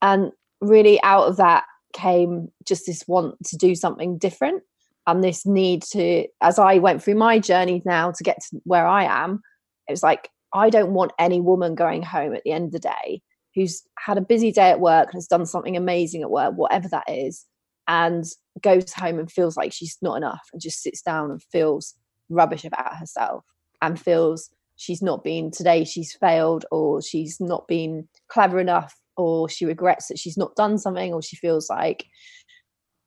And 0.03 0.33
really 0.61 1.03
out 1.03 1.29
of 1.29 1.37
that 1.37 1.65
came 1.93 2.49
just 2.67 2.87
this 2.87 3.05
want 3.07 3.37
to 3.45 3.57
do 3.57 3.75
something 3.75 4.19
different 4.19 4.63
and 5.07 5.23
this 5.23 5.47
need 5.47 5.83
to 5.83 6.27
as 6.43 6.59
i 6.59 6.79
went 6.79 7.03
through 7.03 7.15
my 7.15 7.39
journey 7.39 7.83
now 7.85 8.11
to 8.11 8.25
get 8.25 8.39
to 8.41 8.61
where 8.65 8.87
i 8.87 9.05
am 9.05 9.41
it 9.89 9.93
was 9.93 10.03
like 10.03 10.29
i 10.53 10.69
don't 10.69 10.93
want 10.93 11.13
any 11.19 11.41
woman 11.41 11.75
going 11.75 12.03
home 12.03 12.35
at 12.35 12.43
the 12.45 12.53
end 12.53 12.67
of 12.67 12.73
the 12.73 12.79
day 12.79 13.21
who's 13.55 13.83
had 13.99 14.19
a 14.19 14.23
busy 14.23 14.53
day 14.53 14.71
at 14.71 14.81
work 14.81 15.07
and 15.07 15.15
has 15.15 15.27
done 15.27 15.47
something 15.47 15.77
amazing 15.77 16.23
at 16.23 16.31
work 16.31 16.53
whatever 16.55 16.89
that 16.89 17.09
is 17.09 17.47
and 17.89 18.25
goes 18.63 18.93
home 18.93 19.19
and 19.19 19.31
feels 19.31 19.57
like 19.57 19.73
she's 19.73 19.97
not 20.03 20.17
enough 20.17 20.47
and 20.53 20.61
just 20.61 20.83
sits 20.83 21.03
down 21.03 21.31
and 21.31 21.43
feels 21.43 21.95
rubbish 22.29 22.65
about 22.65 22.97
herself 22.97 23.45
and 23.81 24.01
feels 24.01 24.51
she's 24.77 25.03
not 25.03 25.25
been 25.25 25.51
today 25.51 25.85
she's 25.85 26.15
failed 26.15 26.67
or 26.71 27.01
she's 27.01 27.39
not 27.41 27.67
been 27.69 28.09
clever 28.29 28.59
enough 28.59 28.95
or 29.17 29.49
she 29.49 29.65
regrets 29.65 30.09
that 30.09 30.19
she's 30.19 30.37
not 30.37 30.55
done 30.57 30.79
something 30.79 31.13
or 31.13 31.23
she 31.23 31.37
feels 31.37 31.69
like 31.71 32.07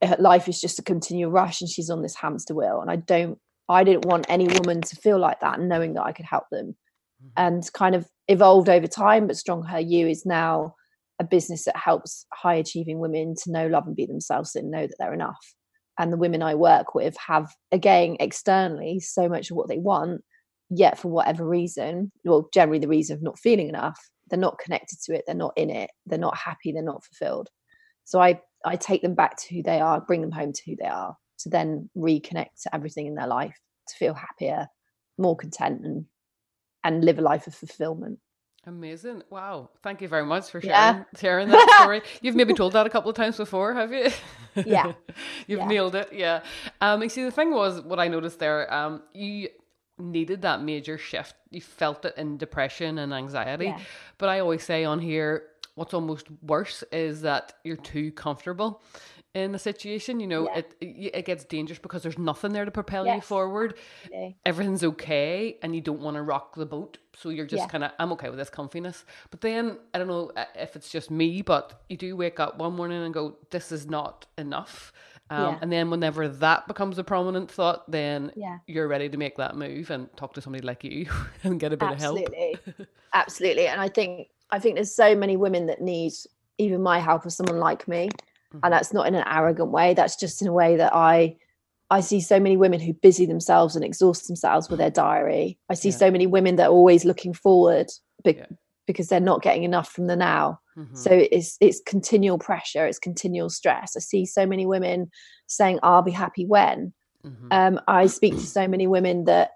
her 0.04 0.16
life 0.20 0.48
is 0.48 0.62
just 0.62 0.80
a 0.80 0.84
continual 0.84 1.32
rush 1.32 1.62
and 1.62 1.70
she's 1.70 1.90
on 1.90 2.02
this 2.02 2.16
hamster 2.16 2.56
wheel. 2.56 2.82
And 2.82 2.90
i 2.92 2.96
don't 2.96 3.38
i 3.68 3.84
didn't 3.84 4.06
want 4.06 4.26
any 4.30 4.48
woman 4.48 4.82
to 4.82 4.96
feel 4.96 5.20
like 5.20 5.40
that 5.42 5.60
knowing 5.60 5.94
that 5.94 6.04
i 6.04 6.12
could 6.12 6.26
help 6.26 6.46
them. 6.52 6.76
Mm-hmm. 7.22 7.30
and 7.36 7.74
kind 7.74 7.96
of 7.96 8.08
evolved 8.30 8.70
over 8.70 8.88
time 8.88 9.28
but 9.28 9.36
strong 9.36 9.64
her 9.64 9.80
you 9.80 10.08
is 10.08 10.26
now 10.26 10.76
a 11.20 11.24
business 11.26 11.66
that 11.66 11.76
helps 11.76 12.26
high 12.34 12.56
achieving 12.56 13.00
women 13.00 13.36
to 13.44 13.52
know 13.52 13.68
love 13.68 13.86
and 13.86 13.96
be 13.96 14.06
themselves 14.06 14.56
and 14.56 14.72
know 14.72 14.88
that 14.88 14.96
they're 14.98 15.14
enough. 15.14 15.54
And 15.98 16.14
the 16.14 16.18
women 16.18 16.42
i 16.42 16.56
work 16.56 16.96
with 16.96 17.18
have 17.28 17.54
again 17.74 18.16
externally 18.22 19.02
so 19.02 19.28
much 19.28 19.52
of 19.52 19.58
what 19.58 19.68
they 19.68 19.78
want 19.78 20.22
yet 20.70 20.98
for 20.98 21.10
whatever 21.10 21.46
reason 21.46 22.12
well 22.24 22.48
generally 22.54 22.80
the 22.80 22.88
reason 22.88 23.18
of 23.18 23.24
not 23.24 23.40
feeling 23.40 23.68
enough 23.68 24.00
they're 24.30 24.40
not 24.40 24.60
connected 24.60 24.98
to 25.04 25.14
it 25.14 25.24
they're 25.26 25.36
not 25.36 25.54
in 25.56 25.70
it 25.70 25.90
they're 26.06 26.20
not 26.20 26.38
happy 26.38 26.72
they're 26.72 26.82
not 26.84 27.04
fulfilled 27.04 27.50
so 28.04 28.20
i 28.20 28.40
i 28.66 28.76
take 28.76 29.02
them 29.02 29.16
back 29.16 29.38
to 29.38 29.56
who 29.56 29.64
they 29.64 29.80
are 29.80 30.02
bring 30.02 30.22
them 30.22 30.32
home 30.32 30.54
to 30.54 30.62
who 30.66 30.76
they 30.76 30.88
are 30.88 31.16
to 31.38 31.50
then 31.50 31.90
reconnect 31.98 32.62
to 32.64 32.74
everything 32.74 33.08
in 33.08 33.16
their 33.16 33.28
life 33.28 33.58
to 33.88 33.96
feel 33.96 34.14
happier 34.14 34.68
more 35.18 35.36
content 35.36 35.82
and 35.84 36.06
and 36.84 37.04
live 37.04 37.20
a 37.20 37.22
life 37.22 37.48
of 37.48 37.56
fulfillment 37.56 38.20
Amazing. 38.66 39.24
Wow. 39.30 39.70
Thank 39.82 40.02
you 40.02 40.08
very 40.08 40.26
much 40.26 40.50
for 40.50 40.60
sharing 40.60 40.76
yeah. 40.76 41.04
sharing 41.18 41.48
that 41.48 41.78
story. 41.80 42.02
You've 42.22 42.36
maybe 42.36 42.54
told 42.54 42.74
that 42.74 42.86
a 42.86 42.90
couple 42.90 43.10
of 43.10 43.16
times 43.16 43.38
before, 43.38 43.74
have 43.74 43.94
you? 43.94 44.10
Yeah. 44.66 44.94
You've 45.48 45.62
yeah. 45.62 45.68
nailed 45.68 45.96
it. 45.96 46.10
Yeah. 46.12 46.42
Um 46.82 47.02
you 47.02 47.10
see 47.10 47.24
the 47.24 47.32
thing 47.32 47.52
was 47.52 47.82
what 47.82 48.00
I 48.00 48.10
noticed 48.10 48.40
there, 48.40 48.72
um 48.74 49.02
you 49.14 49.50
needed 50.00 50.42
that 50.42 50.62
major 50.62 50.98
shift. 50.98 51.36
You 51.52 51.62
felt 51.62 52.06
it 52.06 52.16
in 52.18 52.38
depression 52.38 52.98
and 52.98 53.14
anxiety. 53.14 53.66
Yeah. 53.66 53.80
But 54.18 54.30
I 54.30 54.40
always 54.40 54.64
say 54.64 54.84
on 54.86 55.00
here, 55.00 55.44
what's 55.76 55.94
almost 55.94 56.28
worse 56.42 56.84
is 56.92 57.22
that 57.22 57.54
you're 57.64 57.78
too 57.78 58.12
comfortable 58.12 58.82
in 59.34 59.52
the 59.52 59.60
situation. 59.60 60.20
You 60.20 60.28
know, 60.28 60.50
yeah. 60.50 60.62
it, 60.82 61.14
it, 61.14 61.26
gets 61.26 61.46
dangerous 61.46 61.80
because 61.80 62.04
there's 62.04 62.18
nothing 62.18 62.52
there 62.52 62.66
to 62.66 62.72
propel 62.72 63.06
yes. 63.06 63.16
you 63.16 63.22
forward. 63.22 63.76
Yeah. 64.12 64.30
Everything's 64.46 64.84
okay, 64.84 65.58
and 65.62 65.76
you 65.76 65.82
don't 65.82 66.02
want 66.02 66.16
to 66.16 66.22
rock 66.22 66.56
the 66.56 66.66
boat. 66.66 66.98
So 67.16 67.30
you're 67.30 67.46
just 67.46 67.70
kind 67.70 67.84
of, 67.84 67.92
I'm 68.00 68.12
okay 68.14 68.30
with 68.30 68.40
this 68.40 68.50
comfiness. 68.50 69.04
But 69.30 69.42
then 69.42 69.78
I 69.94 70.00
don't 70.00 70.08
know 70.08 70.32
uh, 70.36 70.46
if 70.56 70.76
it's 70.76 70.90
just 70.90 71.12
me, 71.12 71.42
but 71.42 71.82
you 71.90 71.98
do 71.98 72.16
wake 72.16 72.40
up 72.40 72.58
one 72.58 72.76
morning 72.76 73.04
and 73.04 73.14
go, 73.14 73.38
"This 73.50 73.72
is 73.72 73.88
not 73.88 74.26
enough." 74.38 74.92
Um, 75.30 75.54
yeah. 75.54 75.60
And 75.62 75.72
then 75.72 75.90
whenever 75.90 76.28
that 76.28 76.68
becomes 76.68 76.98
a 76.98 77.04
prominent 77.04 77.52
thought, 77.52 77.90
then 77.90 78.32
yeah. 78.36 78.58
you're 78.68 78.88
ready 78.88 79.10
to 79.10 79.18
make 79.18 79.38
that 79.38 79.56
move 79.56 79.92
and 79.92 80.10
talk 80.18 80.34
to 80.34 80.42
somebody 80.42 80.66
like 80.66 80.84
you 80.84 81.08
and 81.44 81.60
get 81.60 81.74
a 81.74 81.78
bit 81.78 81.90
Absolutely. 81.90 82.54
of 82.54 82.76
help. 82.78 82.88
Absolutely. 83.14 83.68
And 83.68 83.80
I 83.80 83.90
think 83.90 84.30
I 84.52 84.60
think 84.60 84.76
there's 84.76 84.94
so 84.94 85.16
many 85.16 85.38
women 85.38 85.68
that 85.68 85.82
need 85.82 86.14
even 86.58 86.82
my 86.82 87.00
help 87.00 87.26
or 87.26 87.30
someone 87.30 87.60
like 87.60 87.88
me. 87.88 88.10
Mm-hmm. 88.54 88.60
And 88.64 88.74
that's 88.74 88.94
not 88.94 89.08
in 89.08 89.16
an 89.16 89.24
arrogant 89.28 89.70
way. 89.70 89.94
That's 89.94 90.16
just 90.16 90.42
in 90.42 90.48
a 90.48 90.54
way 90.54 90.76
that 90.78 90.94
I 90.96 91.38
I 91.92 92.02
see 92.02 92.22
so 92.22 92.40
many 92.40 92.56
women 92.58 92.80
who 92.80 92.94
busy 92.94 93.26
themselves 93.26 93.76
and 93.76 93.84
exhaust 93.84 94.28
themselves 94.28 94.70
with 94.70 94.80
their 94.80 94.92
diary. 94.92 95.58
I 95.70 95.74
see 95.74 95.90
yeah. 95.90 95.98
so 95.98 96.12
many 96.12 96.28
women 96.28 96.56
that 96.58 96.68
are 96.68 96.74
always 96.74 97.04
looking 97.04 97.34
forward 97.34 97.88
be- 98.24 98.42
because 98.86 99.08
they're 99.08 99.20
not 99.20 99.42
getting 99.42 99.64
enough 99.64 99.92
from 99.92 100.08
the 100.08 100.16
now. 100.16 100.60
Mm-hmm. 100.80 100.96
So 100.96 101.10
it's 101.12 101.58
it's 101.60 101.82
continual 101.86 102.38
pressure, 102.38 102.86
it's 102.86 103.00
continual 103.00 103.50
stress. 103.50 103.98
I 103.98 104.00
see 104.00 104.26
so 104.26 104.46
many 104.46 104.66
women 104.66 105.12
saying, 105.48 105.80
"I'll 105.84 106.02
be 106.02 106.12
happy 106.12 106.46
when." 106.46 106.94
Mm-hmm. 107.26 107.48
Um, 107.52 107.82
I 107.88 108.08
speak 108.08 108.36
to 108.36 108.46
so 108.46 108.66
many 108.66 108.88
women 108.88 109.26
that, 109.26 109.52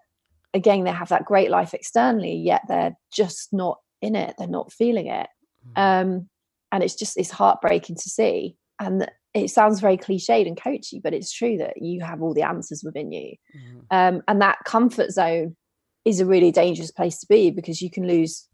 again, 0.53 0.83
they 0.83 0.91
have 0.91 1.07
that 1.09 1.23
great 1.23 1.49
life 1.49 1.73
externally, 1.73 2.35
yet 2.35 2.63
they're 2.67 2.97
just 3.13 3.53
not 3.53 3.77
in 4.01 4.17
it. 4.17 4.35
They're 4.37 4.47
not 4.47 4.73
feeling 4.73 5.07
it, 5.07 5.27
mm-hmm. 5.65 5.81
um, 5.81 6.29
and 6.73 6.83
it's 6.83 6.95
just 6.95 7.17
it's 7.17 7.31
heartbreaking 7.31 7.95
to 7.95 8.09
see. 8.09 8.57
And 8.79 9.09
it 9.33 9.49
sounds 9.49 9.79
very 9.79 9.97
cliched 9.97 10.45
and 10.45 10.59
coachy, 10.61 10.99
but 11.01 11.13
it's 11.13 11.31
true 11.31 11.57
that 11.57 11.81
you 11.81 12.01
have 12.01 12.21
all 12.21 12.33
the 12.33 12.43
answers 12.43 12.83
within 12.83 13.13
you, 13.13 13.35
mm-hmm. 13.55 13.79
um, 13.91 14.21
and 14.27 14.41
that 14.41 14.57
comfort 14.65 15.11
zone 15.11 15.55
is 16.03 16.19
a 16.19 16.25
really 16.25 16.51
dangerous 16.51 16.91
place 16.91 17.19
to 17.19 17.27
be 17.27 17.49
because 17.49 17.81
you 17.81 17.89
can 17.89 18.05
lose 18.05 18.49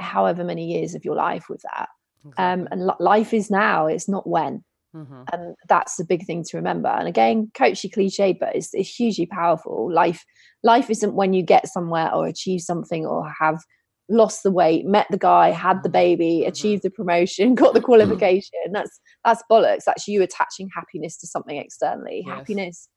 however 0.00 0.42
many 0.42 0.66
years 0.66 0.96
of 0.96 1.04
your 1.04 1.14
life 1.14 1.48
with 1.48 1.62
that. 1.62 1.88
Um, 2.24 2.30
exactly. 2.30 2.44
Um, 2.44 2.68
and 2.70 2.90
life 3.00 3.34
is 3.34 3.50
now, 3.50 3.86
it's 3.86 4.08
not 4.08 4.26
when. 4.26 4.64
Mm-hmm. 4.94 5.22
And 5.32 5.54
that's 5.68 5.96
the 5.96 6.04
big 6.04 6.24
thing 6.24 6.44
to 6.44 6.56
remember. 6.56 6.88
And 6.88 7.06
again, 7.06 7.50
coachy 7.54 7.88
cliche, 7.88 8.32
but 8.32 8.56
it's, 8.56 8.70
it's 8.72 8.94
hugely 8.94 9.26
powerful. 9.26 9.92
Life, 9.92 10.24
life 10.62 10.90
isn't 10.90 11.14
when 11.14 11.32
you 11.34 11.42
get 11.42 11.68
somewhere 11.68 12.12
or 12.12 12.26
achieve 12.26 12.62
something 12.62 13.06
or 13.06 13.30
have 13.40 13.62
lost 14.08 14.42
the 14.42 14.50
weight, 14.50 14.86
met 14.86 15.06
the 15.10 15.18
guy, 15.18 15.50
had 15.50 15.82
the 15.82 15.88
mm-hmm. 15.88 15.92
baby, 15.92 16.38
mm-hmm. 16.40 16.48
achieved 16.48 16.82
the 16.82 16.90
promotion, 16.90 17.54
got 17.54 17.74
the 17.74 17.80
qualification. 17.80 18.50
That's 18.72 19.00
that's 19.24 19.42
bollocks. 19.50 19.84
That's 19.84 20.08
you 20.08 20.22
attaching 20.22 20.68
happiness 20.74 21.18
to 21.18 21.26
something 21.26 21.56
externally. 21.56 22.24
Yes. 22.26 22.36
Happiness, 22.36 22.88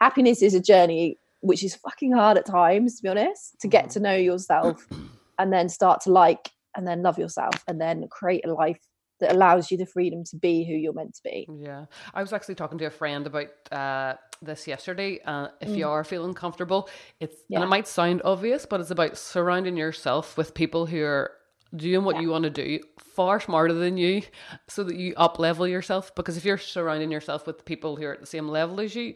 happiness 0.00 0.42
is 0.42 0.54
a 0.54 0.60
journey 0.60 1.18
which 1.40 1.64
is 1.64 1.74
fucking 1.74 2.12
hard 2.12 2.36
at 2.36 2.46
times, 2.46 2.96
to 2.96 3.02
be 3.02 3.08
honest, 3.08 3.56
to 3.60 3.68
get 3.68 3.84
mm-hmm. 3.84 3.92
to 3.92 4.00
know 4.00 4.14
yourself 4.14 4.86
and 5.38 5.52
then 5.52 5.68
start 5.68 6.02
to 6.02 6.12
like 6.12 6.50
and 6.76 6.86
then 6.86 7.02
love 7.02 7.18
yourself 7.18 7.54
and 7.66 7.80
then 7.80 8.06
create 8.10 8.46
a 8.46 8.52
life 8.52 8.78
that 9.20 9.32
allows 9.32 9.70
you 9.70 9.76
the 9.76 9.86
freedom 9.86 10.24
to 10.24 10.36
be 10.36 10.64
who 10.64 10.74
you're 10.74 10.92
meant 10.92 11.14
to 11.14 11.22
be. 11.22 11.46
Yeah. 11.60 11.84
I 12.14 12.22
was 12.22 12.32
actually 12.32 12.54
talking 12.56 12.78
to 12.78 12.86
a 12.86 12.90
friend 12.90 13.26
about 13.26 13.48
uh, 13.70 14.14
this 14.42 14.66
yesterday. 14.66 15.20
Uh, 15.24 15.48
if 15.60 15.68
mm. 15.68 15.76
you 15.76 15.88
are 15.88 16.04
feeling 16.04 16.34
comfortable, 16.34 16.88
it's 17.20 17.36
yeah. 17.48 17.58
and 17.58 17.64
it 17.64 17.68
might 17.68 17.86
sound 17.86 18.22
obvious, 18.24 18.66
but 18.66 18.80
it's 18.80 18.90
about 18.90 19.16
surrounding 19.16 19.76
yourself 19.76 20.36
with 20.36 20.54
people 20.54 20.86
who 20.86 21.02
are 21.02 21.32
doing 21.76 22.02
what 22.04 22.16
yeah. 22.16 22.22
you 22.22 22.30
want 22.30 22.44
to 22.44 22.50
do 22.50 22.80
far 22.98 23.38
smarter 23.38 23.72
than 23.74 23.96
you 23.96 24.22
so 24.66 24.82
that 24.82 24.96
you 24.96 25.14
up 25.16 25.38
level 25.38 25.68
yourself 25.68 26.12
because 26.16 26.36
if 26.36 26.44
you're 26.44 26.58
surrounding 26.58 27.12
yourself 27.12 27.46
with 27.46 27.64
people 27.64 27.94
who 27.94 28.04
are 28.04 28.14
at 28.14 28.20
the 28.20 28.26
same 28.26 28.48
level 28.48 28.80
as 28.80 28.94
you 28.94 29.14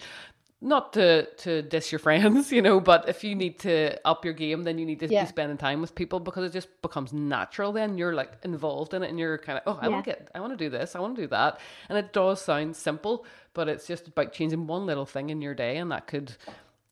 not 0.65 0.95
to 0.95 1.27
to 1.27 1.63
diss 1.63 1.93
your 1.93 1.99
friends, 1.99 2.51
you 2.57 2.63
know, 2.63 2.81
but 2.81 3.09
if 3.09 3.23
you 3.23 3.35
need 3.35 3.59
to 3.61 4.01
up 4.07 4.25
your 4.25 4.33
game, 4.33 4.65
then 4.65 4.79
you 4.79 4.87
need 4.87 4.99
to 5.01 5.07
yeah. 5.07 5.25
be 5.25 5.29
spending 5.29 5.59
time 5.59 5.81
with 5.81 5.95
people 5.95 6.19
because 6.19 6.45
it 6.45 6.53
just 6.53 6.69
becomes 6.81 7.13
natural. 7.13 7.71
Then 7.71 7.99
you're 7.99 8.15
like 8.15 8.33
involved 8.43 8.95
in 8.95 9.03
it, 9.03 9.11
and 9.11 9.19
you're 9.19 9.39
kind 9.39 9.59
of 9.59 9.63
oh, 9.67 9.79
I 9.81 9.87
yeah. 9.87 9.93
want 9.93 10.05
to 10.05 10.11
get, 10.11 10.29
I 10.35 10.41
want 10.41 10.55
to 10.55 10.57
do 10.57 10.71
this, 10.71 10.97
I 10.97 11.01
want 11.01 11.17
to 11.17 11.23
do 11.23 11.29
that, 11.29 11.61
and 11.89 11.99
it 11.99 12.15
does 12.15 12.41
sound 12.41 12.75
simple, 12.75 13.27
but 13.53 13.69
it's 13.69 13.87
just 13.87 14.09
about 14.09 14.33
changing 14.33 14.67
one 14.67 14.87
little 14.87 15.07
thing 15.07 15.29
in 15.29 15.43
your 15.43 15.55
day, 15.55 15.77
and 15.77 15.93
that 15.93 16.07
could 16.07 16.35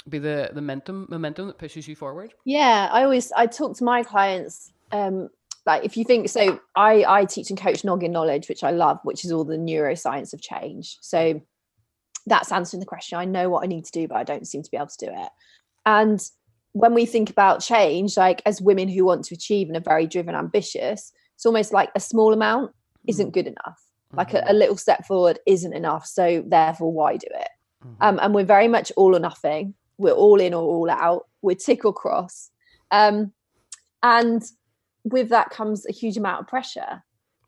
be 0.06 0.18
the 0.18 0.50
the 0.52 0.60
momentum 0.60 1.06
momentum 1.08 1.46
that 1.46 1.56
pushes 1.58 1.88
you 1.88 1.96
forward. 1.96 2.34
Yeah, 2.44 2.90
I 2.92 3.04
always 3.04 3.32
I 3.32 3.46
talk 3.46 3.76
to 3.78 3.84
my 3.84 4.02
clients. 4.02 4.70
Um, 4.92 5.30
like 5.64 5.84
if 5.84 5.96
you 5.96 6.04
think 6.04 6.28
so, 6.28 6.60
I 6.76 7.04
I 7.08 7.24
teach 7.24 7.48
and 7.48 7.58
coach 7.58 7.84
noggin 7.84 8.12
knowledge, 8.12 8.50
which 8.50 8.62
I 8.64 8.70
love, 8.70 8.98
which 9.02 9.24
is 9.24 9.32
all 9.32 9.44
the 9.44 9.56
neuroscience 9.56 10.34
of 10.34 10.42
change. 10.42 10.98
So 11.00 11.40
that's 12.26 12.52
answering 12.52 12.80
the 12.80 12.86
question. 12.86 13.18
I 13.18 13.24
know 13.24 13.48
what 13.48 13.64
I 13.64 13.66
need 13.66 13.84
to 13.86 13.92
do, 13.92 14.08
but 14.08 14.16
I 14.16 14.24
don't 14.24 14.46
seem 14.46 14.62
to 14.62 14.70
be 14.70 14.76
able 14.76 14.88
to 14.88 15.06
do 15.06 15.12
it. 15.12 15.28
And 15.84 16.20
when 16.72 16.94
we 16.94 17.06
think 17.06 17.30
about 17.30 17.60
change, 17.60 18.16
like 18.16 18.42
as 18.46 18.60
women 18.60 18.88
who 18.88 19.04
want 19.04 19.24
to 19.26 19.34
achieve 19.34 19.68
and 19.68 19.76
are 19.76 19.80
very 19.80 20.06
driven, 20.06 20.34
ambitious, 20.34 21.12
it's 21.34 21.46
almost 21.46 21.72
like 21.72 21.90
a 21.94 22.00
small 22.00 22.32
amount 22.32 22.72
isn't 23.06 23.28
mm. 23.28 23.32
good 23.32 23.46
enough. 23.46 23.82
Mm-hmm. 24.08 24.16
Like 24.18 24.34
a, 24.34 24.44
a, 24.46 24.52
little 24.52 24.76
step 24.76 25.06
forward 25.06 25.38
isn't 25.46 25.72
enough. 25.72 26.06
So 26.06 26.42
therefore, 26.46 26.92
why 26.92 27.16
do 27.16 27.26
it? 27.30 27.48
Mm-hmm. 27.84 27.94
Um, 28.00 28.18
and 28.22 28.34
we're 28.34 28.44
very 28.44 28.68
much 28.68 28.92
all 28.96 29.16
or 29.16 29.18
nothing. 29.18 29.74
We're 29.98 30.12
all 30.12 30.40
in 30.40 30.54
or 30.54 30.62
all 30.62 30.90
out. 30.90 31.26
We're 31.42 31.56
tick 31.56 31.84
or 31.84 31.92
cross. 31.92 32.50
Um, 32.90 33.32
and 34.02 34.42
with 35.04 35.30
that 35.30 35.50
comes 35.50 35.86
a 35.86 35.92
huge 35.92 36.16
amount 36.16 36.42
of 36.42 36.48
pressure. 36.48 37.02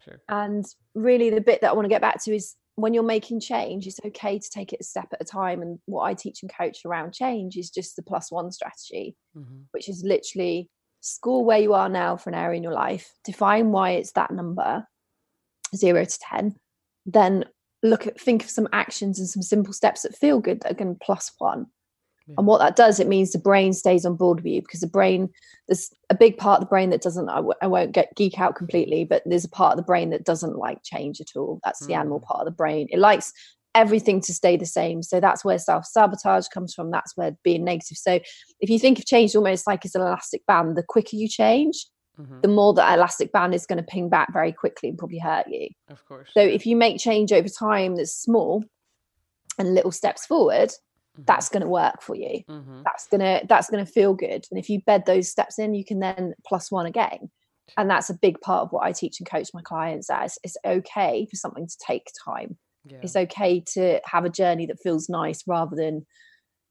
Sure. 0.04 0.21
And 0.28 0.64
really, 0.95 1.31
the 1.31 1.40
bit 1.40 1.61
that 1.61 1.71
I 1.71 1.73
want 1.73 1.87
to 1.87 1.90
get 1.90 2.02
back 2.02 2.23
to 2.25 2.35
is 2.35 2.57
when 2.76 2.95
you're 2.95 3.02
making 3.02 3.40
change, 3.40 3.87
it's 3.87 4.00
okay 4.04 4.38
to 4.38 4.50
take 4.50 4.73
it 4.73 4.81
a 4.81 4.85
step 4.85 5.09
at 5.12 5.21
a 5.21 5.25
time. 5.25 5.62
And 5.62 5.78
what 5.87 6.02
I 6.02 6.14
teach 6.14 6.43
and 6.43 6.52
coach 6.52 6.78
around 6.85 7.12
change 7.14 7.57
is 7.57 7.71
just 7.71 7.97
the 7.97 8.02
plus 8.02 8.33
one 8.33 8.50
strategy, 8.50 9.16
mm-hmm. 9.37 9.62
which 9.71 9.88
is 9.88 10.02
literally 10.04 10.69
score 11.00 11.45
where 11.45 11.61
you 11.61 11.75
are 11.75 11.88
now 11.88 12.16
for 12.16 12.31
an 12.31 12.37
area 12.37 12.57
in 12.57 12.62
your 12.62 12.73
life, 12.73 13.12
define 13.25 13.71
why 13.71 13.90
it's 13.90 14.12
that 14.12 14.33
number, 14.33 14.87
zero 15.76 16.04
to 16.04 16.19
10, 16.19 16.57
then 17.07 17.45
look 17.83 18.07
at, 18.07 18.21
think 18.21 18.43
of 18.43 18.50
some 18.50 18.69
actions 18.73 19.19
and 19.19 19.28
some 19.28 19.43
simple 19.43 19.73
steps 19.73 20.02
that 20.02 20.16
feel 20.16 20.40
good 20.40 20.61
that 20.61 20.73
are 20.73 20.76
going 20.76 20.95
to 20.95 21.04
plus 21.04 21.31
one. 21.38 21.66
Yeah. 22.26 22.37
And 22.38 22.47
what 22.47 22.59
that 22.59 22.76
does, 22.76 23.00
it 23.00 23.09
means 23.09 23.33
the 23.33 23.38
brain 23.38 23.73
stays 23.73 24.07
on 24.07 24.16
board 24.16 24.38
with 24.38 24.47
you 24.47 24.62
because 24.62 24.81
the 24.81 24.87
brain, 24.87 25.28
there's 25.69 25.90
a 26.09 26.14
big 26.14 26.38
part 26.38 26.59
of 26.59 26.66
the 26.66 26.71
brain 26.71 26.90
that 26.90 27.02
doesn't, 27.02 27.28
I 27.28 27.37
w- 27.37 27.54
I 27.61 27.66
won't 27.66 27.93
get 27.93 28.14
geek 28.16 28.38
out 28.40 28.57
completely, 28.57 29.04
but 29.04 29.23
there's 29.26 29.45
a 29.45 29.50
part 29.50 29.73
of 29.73 29.76
the 29.76 29.83
brain 29.83 30.11
that 30.11 30.25
doesn't 30.25 30.57
like 30.57 30.83
change 30.83 31.21
at 31.21 31.37
all. 31.37 31.61
That's 31.64 31.83
mm. 31.83 31.88
the 31.88 31.95
animal 31.95 32.21
mm. 32.21 32.25
part 32.25 32.40
of 32.40 32.47
the 32.47 32.57
brain. 32.57 32.87
It 32.90 32.99
likes 32.99 33.33
everything 33.75 34.21
to 34.23 34.33
stay 34.33 34.57
the 34.57 34.66
same. 34.66 35.02
So 35.02 35.21
that's 35.21 35.45
where 35.45 35.59
self 35.59 35.85
sabotage 35.85 36.49
comes 36.49 36.73
from. 36.73 36.90
That's 36.90 37.16
where 37.16 37.37
being 37.43 37.64
negative. 37.64 37.99
So 37.99 38.21
if 38.61 38.71
you 38.71 38.78
think 38.78 38.99
of 38.99 39.07
change 39.07 39.35
almost 39.35 39.66
like 39.66 39.85
it's 39.85 39.95
an 39.95 40.00
elastic 40.02 40.47
band, 40.47 40.76
the 40.76 40.83
quicker 40.83 41.16
you 41.16 41.28
change, 41.28 41.87
mm-hmm. 42.19 42.40
the 42.40 42.49
more 42.49 42.73
that 42.75 42.97
elastic 42.97 43.33
band 43.33 43.54
is 43.54 43.66
going 43.66 43.78
to 43.78 43.85
ping 43.85 44.09
back 44.09 44.33
very 44.33 44.52
quickly 44.52 44.88
and 44.88 44.99
probably 44.99 45.19
hurt 45.19 45.47
you. 45.49 45.69
Of 45.88 46.04
course. 46.07 46.31
So 46.33 46.40
if 46.40 46.64
you 46.66 46.76
make 46.76 46.99
change 46.99 47.33
over 47.33 47.49
time 47.49 47.97
that's 47.97 48.14
small 48.14 48.64
and 49.59 49.75
little 49.75 49.93
steps 49.93 50.25
forward, 50.26 50.73
mm-hmm. 51.14 51.23
that's 51.26 51.49
going 51.49 51.62
to 51.62 51.68
work 51.68 52.02
for 52.02 52.14
you. 52.14 52.42
Mm-hmm. 52.49 52.83
that's 52.85 53.06
going 53.09 53.21
to 53.21 53.47
that's 53.47 53.71
going 53.71 53.85
to 53.85 53.90
feel 53.90 54.14
good. 54.14 54.47
And 54.50 54.59
if 54.59 54.68
you 54.68 54.80
bed 54.83 55.04
those 55.06 55.30
steps 55.30 55.59
in 55.59 55.75
you 55.75 55.85
can 55.85 56.00
then 56.00 56.35
plus 56.47 56.71
one 56.71 56.87
again. 56.87 57.30
And 57.78 57.88
that's 57.88 58.11
a 58.11 58.14
big 58.14 58.40
part 58.40 58.62
of 58.62 58.73
what 58.73 58.85
i 58.85 58.92
teach 58.92 59.21
and 59.21 59.28
coach 59.28 59.49
my 59.54 59.62
clients 59.62 60.11
as 60.11 60.38
it's 60.42 60.56
okay 60.66 61.26
for 61.30 61.37
something 61.37 61.66
to 61.66 61.76
take 61.87 62.11
time. 62.25 62.56
Yeah. 62.87 62.99
it's 63.02 63.16
okay 63.16 63.62
to 63.73 64.00
have 64.04 64.26
a 64.26 64.30
journey 64.30 64.66
that 64.66 64.83
feels 64.83 65.09
nice 65.09 65.42
rather 65.47 65.75
than 65.75 66.04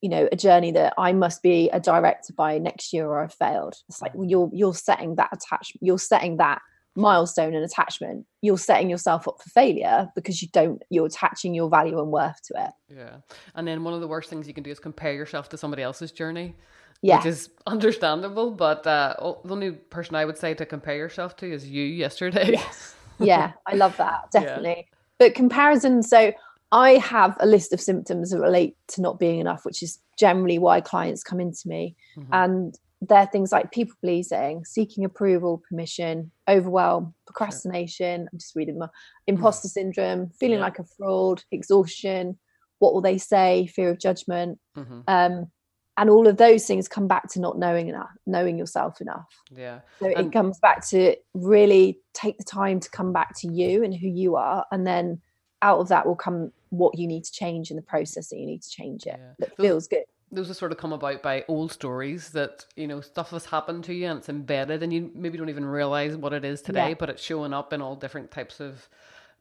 you 0.01 0.09
know 0.09 0.29
a 0.31 0.35
journey 0.35 0.71
that 0.71 0.93
i 0.95 1.11
must 1.11 1.41
be 1.41 1.71
a 1.71 1.79
director 1.79 2.33
by 2.37 2.59
next 2.59 2.93
year 2.93 3.07
or 3.07 3.23
i've 3.23 3.33
failed. 3.33 3.75
It's 3.89 4.01
like 4.01 4.13
well, 4.13 4.29
you're 4.29 4.49
you're 4.53 4.75
setting 4.75 5.15
that 5.15 5.29
attachment 5.33 5.81
you're 5.81 5.97
setting 5.97 6.37
that 6.37 6.61
milestone 6.95 7.55
and 7.55 7.63
attachment 7.63 8.25
you're 8.41 8.57
setting 8.57 8.89
yourself 8.89 9.27
up 9.27 9.41
for 9.41 9.49
failure 9.49 10.07
because 10.15 10.41
you 10.41 10.47
don't 10.53 10.83
you're 10.89 11.07
attaching 11.07 11.53
your 11.53 11.69
value 11.69 11.99
and 11.99 12.11
worth 12.11 12.39
to 12.43 12.53
it 12.55 12.71
yeah 12.95 13.15
and 13.55 13.67
then 13.67 13.83
one 13.83 13.93
of 13.93 14.01
the 14.01 14.07
worst 14.07 14.29
things 14.29 14.47
you 14.47 14.53
can 14.53 14.63
do 14.63 14.69
is 14.69 14.79
compare 14.79 15.13
yourself 15.13 15.49
to 15.49 15.57
somebody 15.57 15.81
else's 15.81 16.11
journey 16.11 16.55
yeah. 17.01 17.17
which 17.17 17.25
is 17.25 17.49
understandable 17.67 18.51
but 18.51 18.85
uh, 18.85 19.15
the 19.43 19.53
only 19.53 19.71
person 19.71 20.15
i 20.15 20.23
would 20.23 20.37
say 20.37 20.53
to 20.53 20.65
compare 20.65 20.95
yourself 20.95 21.35
to 21.35 21.51
is 21.51 21.67
you 21.67 21.83
yesterday 21.83 22.51
yes. 22.51 22.95
yeah 23.19 23.53
i 23.67 23.73
love 23.73 23.97
that 23.97 24.29
definitely 24.31 24.75
yeah. 24.77 24.97
but 25.17 25.33
comparison 25.33 26.03
so 26.03 26.31
i 26.71 26.91
have 26.91 27.35
a 27.39 27.47
list 27.47 27.73
of 27.73 27.81
symptoms 27.81 28.29
that 28.29 28.39
relate 28.39 28.75
to 28.87 29.01
not 29.01 29.19
being 29.19 29.39
enough 29.39 29.65
which 29.65 29.81
is 29.81 29.99
generally 30.19 30.59
why 30.59 30.79
clients 30.79 31.23
come 31.23 31.39
into 31.39 31.67
me 31.67 31.95
mm-hmm. 32.15 32.31
and 32.33 32.77
they're 33.07 33.25
things 33.27 33.51
like 33.51 33.71
people 33.71 33.95
pleasing, 34.01 34.65
seeking 34.65 35.05
approval, 35.05 35.61
permission, 35.69 36.31
overwhelm, 36.47 37.13
procrastination. 37.25 38.27
I'm 38.31 38.39
just 38.39 38.55
reading 38.55 38.77
my 38.77 38.87
imposter 39.27 39.67
mm. 39.67 39.71
syndrome, 39.71 40.29
feeling 40.39 40.59
yeah. 40.59 40.65
like 40.65 40.79
a 40.79 40.83
fraud, 40.83 41.43
exhaustion. 41.51 42.37
What 42.79 42.93
will 42.93 43.01
they 43.01 43.17
say? 43.17 43.67
Fear 43.67 43.91
of 43.91 43.99
judgment. 43.99 44.59
Mm-hmm. 44.77 45.01
Um, 45.07 45.47
and 45.95 46.09
all 46.09 46.27
of 46.27 46.37
those 46.37 46.65
things 46.65 46.87
come 46.87 47.07
back 47.07 47.29
to 47.29 47.39
not 47.39 47.59
knowing 47.59 47.87
enough, 47.87 48.09
knowing 48.25 48.57
yourself 48.57 48.99
enough. 48.99 49.27
Yeah. 49.51 49.81
So 49.99 50.07
and- 50.07 50.27
it 50.27 50.33
comes 50.33 50.59
back 50.59 50.87
to 50.89 51.15
really 51.33 51.99
take 52.13 52.37
the 52.37 52.43
time 52.43 52.79
to 52.79 52.89
come 52.89 53.13
back 53.13 53.37
to 53.39 53.47
you 53.47 53.83
and 53.83 53.93
who 53.93 54.07
you 54.07 54.35
are. 54.35 54.65
And 54.71 54.87
then 54.87 55.21
out 55.61 55.79
of 55.79 55.87
that 55.89 56.05
will 56.05 56.15
come 56.15 56.51
what 56.69 56.97
you 56.97 57.07
need 57.07 57.23
to 57.23 57.31
change 57.31 57.69
in 57.69 57.75
the 57.75 57.83
process 57.83 58.29
that 58.29 58.37
you 58.37 58.45
need 58.45 58.61
to 58.63 58.69
change 58.69 59.05
it 59.05 59.15
yeah. 59.19 59.33
that 59.39 59.55
feels 59.55 59.87
good 59.87 60.03
those 60.33 60.47
have 60.47 60.57
sort 60.57 60.71
of 60.71 60.77
come 60.77 60.93
about 60.93 61.21
by 61.21 61.45
old 61.47 61.71
stories 61.71 62.29
that 62.31 62.65
you 62.75 62.87
know 62.87 63.01
stuff 63.01 63.29
has 63.29 63.45
happened 63.45 63.83
to 63.83 63.93
you 63.93 64.07
and 64.07 64.19
it's 64.19 64.29
embedded 64.29 64.83
and 64.83 64.91
you 64.91 65.11
maybe 65.13 65.37
don't 65.37 65.49
even 65.49 65.65
realize 65.65 66.15
what 66.15 66.33
it 66.33 66.43
is 66.43 66.61
today 66.61 66.89
yeah. 66.89 66.95
but 66.97 67.09
it's 67.09 67.21
showing 67.21 67.53
up 67.53 67.73
in 67.73 67.81
all 67.81 67.95
different 67.95 68.31
types 68.31 68.59
of 68.59 68.87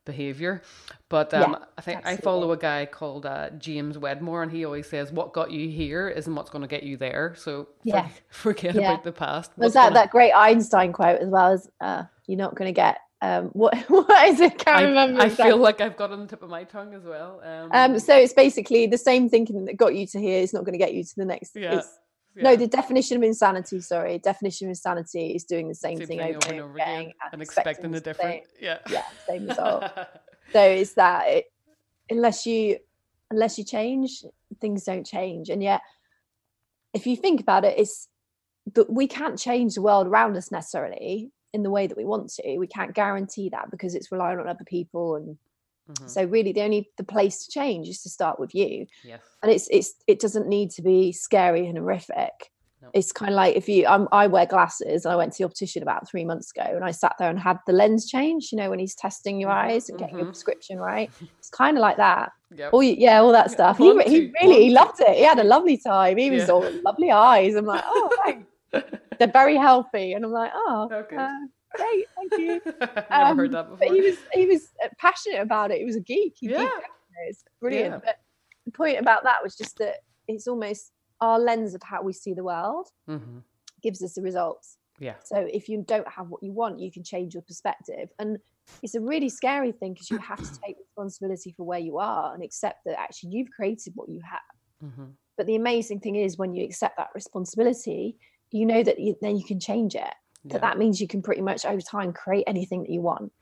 behavior 0.04 0.61
but 1.08 1.32
um, 1.32 1.52
yeah, 1.52 1.58
i 1.78 1.80
think 1.80 1.99
absolutely. 1.99 2.18
i 2.18 2.25
follow 2.25 2.52
a 2.52 2.56
guy 2.56 2.84
called 2.84 3.25
uh, 3.25 3.50
james 3.50 3.96
wedmore 3.96 4.42
and 4.42 4.50
he 4.50 4.64
always 4.64 4.88
says 4.88 5.12
what 5.12 5.32
got 5.32 5.50
you 5.52 5.68
here 5.68 6.08
isn't 6.08 6.34
what's 6.34 6.50
going 6.50 6.62
to 6.62 6.68
get 6.68 6.82
you 6.82 6.96
there 6.96 7.34
so 7.37 7.68
yeah. 7.84 8.08
forget 8.28 8.75
yeah. 8.75 8.92
about 8.92 9.04
the 9.04 9.12
past 9.12 9.52
was 9.56 9.75
that 9.75 9.84
gonna... 9.84 9.94
that 9.94 10.11
great 10.11 10.32
einstein 10.32 10.92
quote 10.92 11.20
as 11.20 11.28
well 11.28 11.52
as 11.52 11.70
uh, 11.80 12.02
you're 12.26 12.38
not 12.38 12.54
going 12.56 12.68
to 12.68 12.72
get 12.75 12.99
um, 13.23 13.47
what 13.52 13.76
what 13.88 14.29
is 14.29 14.41
it? 14.41 14.59
Can't 14.59 14.79
I, 14.79 14.83
remember. 14.83 15.23
I 15.23 15.29
feel 15.29 15.57
like 15.57 15.81
I've 15.81 15.97
got 15.97 16.11
on 16.11 16.21
the 16.21 16.26
tip 16.26 16.43
of 16.43 16.50
my 16.50 16.64
tongue 16.64 16.93
as 16.93 17.05
well. 17.05 17.41
Um, 17.45 17.71
um, 17.73 17.99
so 18.00 18.17
it's 18.17 18.33
basically 18.33 18.87
the 18.87 18.99
same 18.99 19.29
thinking 19.29 19.64
that 19.64 19.76
got 19.76 19.95
you 19.95 20.07
to 20.09 20.21
here 20.21 20.41
is 20.41 20.52
not 20.52 20.64
going 20.64 20.73
to 20.73 20.79
get 20.79 20.93
you 20.93 21.05
to 21.05 21.14
the 21.17 21.25
next. 21.25 21.57
Yeah. 21.57 21.83
Yeah. 22.35 22.45
No, 22.45 22.57
the 22.57 22.67
definition 22.67 23.19
of 23.19 23.23
insanity. 23.23 23.81
Sorry, 23.81 24.19
definition 24.19 24.67
of 24.67 24.71
insanity 24.71 25.35
is 25.35 25.45
doing 25.45 25.69
the 25.69 25.75
same, 25.75 25.99
same 25.99 26.07
thing, 26.07 26.19
thing, 26.19 26.37
over 26.37 26.49
and 26.49 26.61
over 26.61 26.75
again, 26.75 26.88
again 26.88 27.12
and, 27.25 27.33
and, 27.35 27.43
expecting, 27.43 27.91
the 27.91 28.00
different. 28.00 28.45
Same, 28.45 28.59
yeah, 28.59 28.79
yeah, 28.88 29.05
same 29.29 29.47
result. 29.47 29.85
so 30.52 30.62
it's 30.62 30.95
that 30.95 31.29
it, 31.29 31.52
unless 32.11 32.47
you 32.47 32.79
unless 33.31 33.59
you 33.59 33.64
change, 33.64 34.25
things 34.61 34.85
don't 34.85 35.07
change, 35.07 35.50
and 35.50 35.62
yet 35.62 35.83
if 36.95 37.07
you 37.07 37.17
think 37.17 37.41
about 37.41 37.67
it, 37.67 37.79
it's 37.79 38.09
that 38.73 38.91
we 38.91 39.07
can't 39.07 39.38
change 39.38 39.75
the 39.75 39.83
world 39.83 40.07
around 40.07 40.37
us 40.37 40.50
necessarily 40.50 41.31
in 41.52 41.62
the 41.62 41.71
way 41.71 41.87
that 41.87 41.97
we 41.97 42.04
want 42.04 42.30
to 42.30 42.59
we 42.59 42.66
can't 42.66 42.94
guarantee 42.94 43.49
that 43.50 43.71
because 43.71 43.94
it's 43.94 44.11
relying 44.11 44.38
on 44.38 44.49
other 44.49 44.64
people 44.64 45.16
and 45.16 45.37
mm-hmm. 45.90 46.09
so 46.09 46.25
really 46.25 46.52
the 46.52 46.62
only 46.62 46.90
the 46.97 47.04
place 47.04 47.44
to 47.44 47.50
change 47.50 47.88
is 47.88 48.02
to 48.02 48.09
start 48.09 48.40
with 48.40 48.54
you 48.54 48.87
yes 49.04 49.21
and 49.42 49.52
it's 49.52 49.68
it's 49.71 49.94
it 50.06 50.21
doesn't 50.21 50.49
need 50.49 50.71
to 50.71 50.82
be 50.82 51.12
scary 51.12 51.66
and 51.66 51.76
horrific 51.76 52.50
no. 52.80 52.88
it's 52.94 53.12
kind 53.12 53.30
of 53.30 53.37
like 53.37 53.54
if 53.54 53.68
you 53.68 53.87
um, 53.87 54.09
i 54.12 54.26
wear 54.26 54.47
glasses 54.47 55.04
and 55.04 55.12
i 55.12 55.16
went 55.16 55.32
to 55.32 55.42
the 55.42 55.44
optician 55.44 55.82
about 55.82 56.09
three 56.09 56.25
months 56.25 56.50
ago 56.56 56.75
and 56.75 56.85
i 56.85 56.90
sat 56.90 57.14
there 57.18 57.28
and 57.28 57.38
had 57.38 57.59
the 57.66 57.73
lens 57.73 58.09
change 58.09 58.50
you 58.50 58.56
know 58.56 58.71
when 58.71 58.78
he's 58.78 58.94
testing 58.94 59.38
your 59.38 59.50
mm-hmm. 59.50 59.71
eyes 59.73 59.88
and 59.88 59.99
getting 59.99 60.14
mm-hmm. 60.14 60.25
your 60.25 60.32
prescription 60.32 60.78
right 60.78 61.11
it's 61.38 61.50
kind 61.50 61.76
of 61.76 61.82
like 61.82 61.99
that 61.99 62.32
yep. 62.56 62.73
all 62.73 62.82
yeah 62.82 63.18
all 63.18 63.32
that 63.32 63.50
stuff 63.50 63.76
he, 63.76 63.85
he 64.04 64.32
really 64.40 64.64
he 64.64 64.71
loved 64.71 65.00
it 65.00 65.16
he 65.16 65.23
had 65.23 65.38
a 65.38 65.44
lovely 65.44 65.76
time 65.76 66.16
he 66.16 66.30
was 66.30 66.47
yeah. 66.47 66.54
all 66.54 66.71
lovely 66.82 67.11
eyes 67.11 67.54
i'm 67.54 67.66
like 67.66 67.85
oh 67.87 68.11
thanks 68.25 68.47
they're 69.19 69.33
very 69.33 69.57
healthy, 69.57 70.12
and 70.12 70.25
I'm 70.25 70.33
like, 70.33 70.52
oh, 70.55 70.88
okay. 70.93 71.17
uh, 71.17 71.31
great, 71.75 72.07
thank 72.17 72.33
you. 72.41 72.61
Never 72.81 73.07
um, 73.11 73.37
heard 73.37 73.52
that 73.52 73.71
before. 73.71 73.88
But 73.88 73.95
he 73.95 74.00
was 74.02 74.17
he 74.33 74.47
was 74.47 74.73
uh, 74.85 74.88
passionate 74.99 75.41
about 75.41 75.71
it. 75.71 75.79
He 75.79 75.85
was 75.85 75.97
a 75.97 76.00
geek. 76.00 76.35
He 76.38 76.50
yeah, 76.50 76.69
it's 77.29 77.45
brilliant. 77.61 77.95
Yeah. 77.95 78.00
But 78.05 78.17
the 78.64 78.73
point 78.73 78.99
about 78.99 79.25
that 79.25 79.43
was 79.43 79.57
just 79.57 79.79
that 79.79 79.97
it's 80.29 80.47
almost 80.47 80.93
our 81.21 81.38
lens 81.38 81.75
of 81.75 81.83
how 81.83 82.02
we 82.02 82.12
see 82.12 82.35
the 82.35 82.45
world 82.45 82.88
mm-hmm. 83.09 83.38
gives 83.83 84.02
us 84.02 84.14
the 84.14 84.23
results. 84.23 84.79
Yeah. 84.99 85.14
So 85.25 85.49
if 85.52 85.69
you 85.69 85.85
don't 85.87 86.09
have 86.09 86.29
what 86.29 86.43
you 86.43 86.52
want, 86.52 86.81
you 86.81 86.91
can 86.91 87.02
change 87.02 87.35
your 87.35 87.43
perspective. 87.43 88.11
And 88.19 88.38
it's 88.83 88.95
a 88.95 89.00
really 89.00 89.29
scary 89.29 89.73
thing 89.73 89.95
because 89.95 90.11
you 90.11 90.19
have 90.19 90.38
to 90.38 90.61
take 90.61 90.76
responsibility 90.79 91.55
for 91.57 91.64
where 91.64 91.79
you 91.79 91.99
are 91.99 92.35
and 92.35 92.43
accept 92.43 92.85
that 92.87 92.99
actually 92.99 93.31
you've 93.31 93.50
created 93.50 93.93
what 93.97 94.09
you 94.09 94.21
have. 94.23 94.91
Mm-hmm. 94.91 95.05
But 95.37 95.47
the 95.47 95.57
amazing 95.57 96.00
thing 96.00 96.17
is 96.17 96.38
when 96.38 96.55
you 96.55 96.64
accept 96.64 96.97
that 96.99 97.09
responsibility, 97.14 98.17
you 98.52 98.66
know 98.66 98.82
that 98.82 98.99
you, 98.99 99.16
then 99.21 99.37
you 99.37 99.44
can 99.44 99.61
change 99.61 99.94
it. 99.94 100.00
Yeah. 100.44 100.52
That 100.52 100.61
that 100.62 100.78
means 100.78 101.00
you 101.00 101.09
can 101.09 101.23
pretty 101.23 101.42
much 101.42 101.64
over 101.64 101.80
time 101.80 102.12
create 102.12 102.44
anything 102.47 102.82
that 102.82 102.90
you 102.90 103.00
want. 103.00 103.32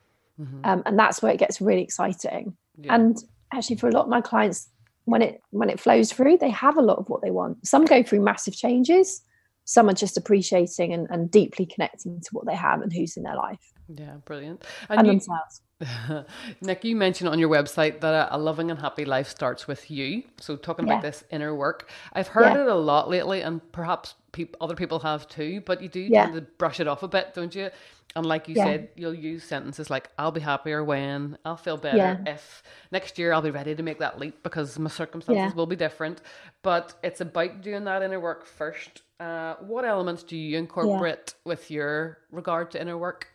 Mm-hmm. 0.41 0.61
Um, 0.65 0.83
and 0.87 0.99
that's 0.99 1.23
where 1.23 1.33
it 1.33 1.39
gets 1.39 1.61
really 1.61 1.83
exciting. 1.83 2.57
Yeah. 2.79 2.95
And 2.95 3.17
actually, 3.53 3.77
for 3.77 3.89
a 3.89 3.93
lot 3.93 4.05
of 4.05 4.09
my 4.09 4.21
clients, 4.21 4.69
when 5.05 5.23
it 5.23 5.41
when 5.51 5.71
it 5.71 5.81
flows 5.81 6.13
through, 6.13 6.39
they 6.39 6.51
have 6.51 6.77
a 6.77 6.83
lot 6.83 6.99
of 6.99 7.09
what 7.09 7.23
they 7.23 7.31
want. 7.31 7.67
Some 7.67 7.85
go 7.85 8.03
through 8.03 8.21
massive 8.21 8.55
changes. 8.55 9.23
Some 9.65 9.89
are 9.89 9.95
just 9.95 10.17
appreciating 10.17 10.93
and, 10.93 11.07
and 11.11 11.31
deeply 11.31 11.67
connecting 11.67 12.21
to 12.21 12.29
what 12.33 12.47
they 12.47 12.57
have 12.57 12.81
and 12.81 12.93
who's 12.93 13.17
in 13.17 13.23
their 13.23 13.37
life. 13.37 13.73
Yeah, 13.97 14.17
brilliant. 14.25 14.65
And, 14.89 15.01
and 15.01 15.07
you, 15.07 15.13
themselves. 15.15 15.63
Nick, 16.61 16.85
you 16.85 16.95
mentioned 16.95 17.29
on 17.29 17.39
your 17.39 17.49
website 17.49 18.01
that 18.01 18.15
a, 18.15 18.37
a, 18.37 18.39
loving 18.39 18.71
and 18.71 18.79
happy 18.79 19.05
life 19.05 19.29
starts 19.29 19.67
with 19.67 19.91
you. 19.91 20.23
So, 20.39 20.57
talking 20.57 20.87
yeah. 20.87 20.95
about 20.95 21.03
this 21.03 21.25
inner 21.31 21.55
work, 21.55 21.91
I've 22.13 22.29
heard 22.29 22.55
yeah. 22.55 22.63
it 22.63 22.69
a 22.69 22.75
lot 22.75 23.09
lately, 23.09 23.41
and 23.41 23.61
perhaps 23.73 24.15
other 24.61 24.75
people 24.75 25.01
have 25.01 25.27
too, 25.29 25.63
but 25.67 25.83
you 25.83 25.89
do 25.89 26.01
yeah. 26.01 26.27
tend 26.27 26.35
to 26.35 26.43
brush 26.43 26.81
it 26.81 26.87
off 26.87 27.03
a 27.03 27.09
bit, 27.09 27.35
don't 27.35 27.55
you? 27.55 27.71
And 28.17 28.27
like 28.27 28.49
you 28.49 28.57
said, 28.57 28.89
you'll 28.97 29.15
use 29.15 29.45
sentences 29.45 29.89
like, 29.89 30.11
I'll 30.19 30.33
be 30.33 30.41
happier 30.41 30.83
when, 30.83 31.39
I'll 31.45 31.57
feel 31.57 31.77
better 31.77 32.21
if 32.27 32.63
next 32.91 33.19
year 33.19 33.33
I'll 33.33 33.43
be 33.43 33.53
ready 33.53 33.75
to 33.75 33.83
make 33.83 34.01
that 34.01 34.19
leap 34.19 34.43
because 34.43 34.79
my 34.79 34.91
circumstances 34.91 35.55
will 35.55 35.67
be 35.67 35.77
different. 35.77 36.21
But 36.63 36.95
it's 37.05 37.21
about 37.21 37.63
doing 37.63 37.85
that 37.85 38.03
inner 38.03 38.19
work 38.19 38.47
first. 38.47 39.03
Uh, 39.21 39.55
what 39.61 39.85
elements 39.85 40.23
do 40.23 40.37
you 40.37 40.59
incorporate 40.59 41.35
with 41.45 41.71
your 41.71 42.19
regard 42.33 42.71
to 42.73 42.81
inner 42.81 42.99
work? 42.99 43.29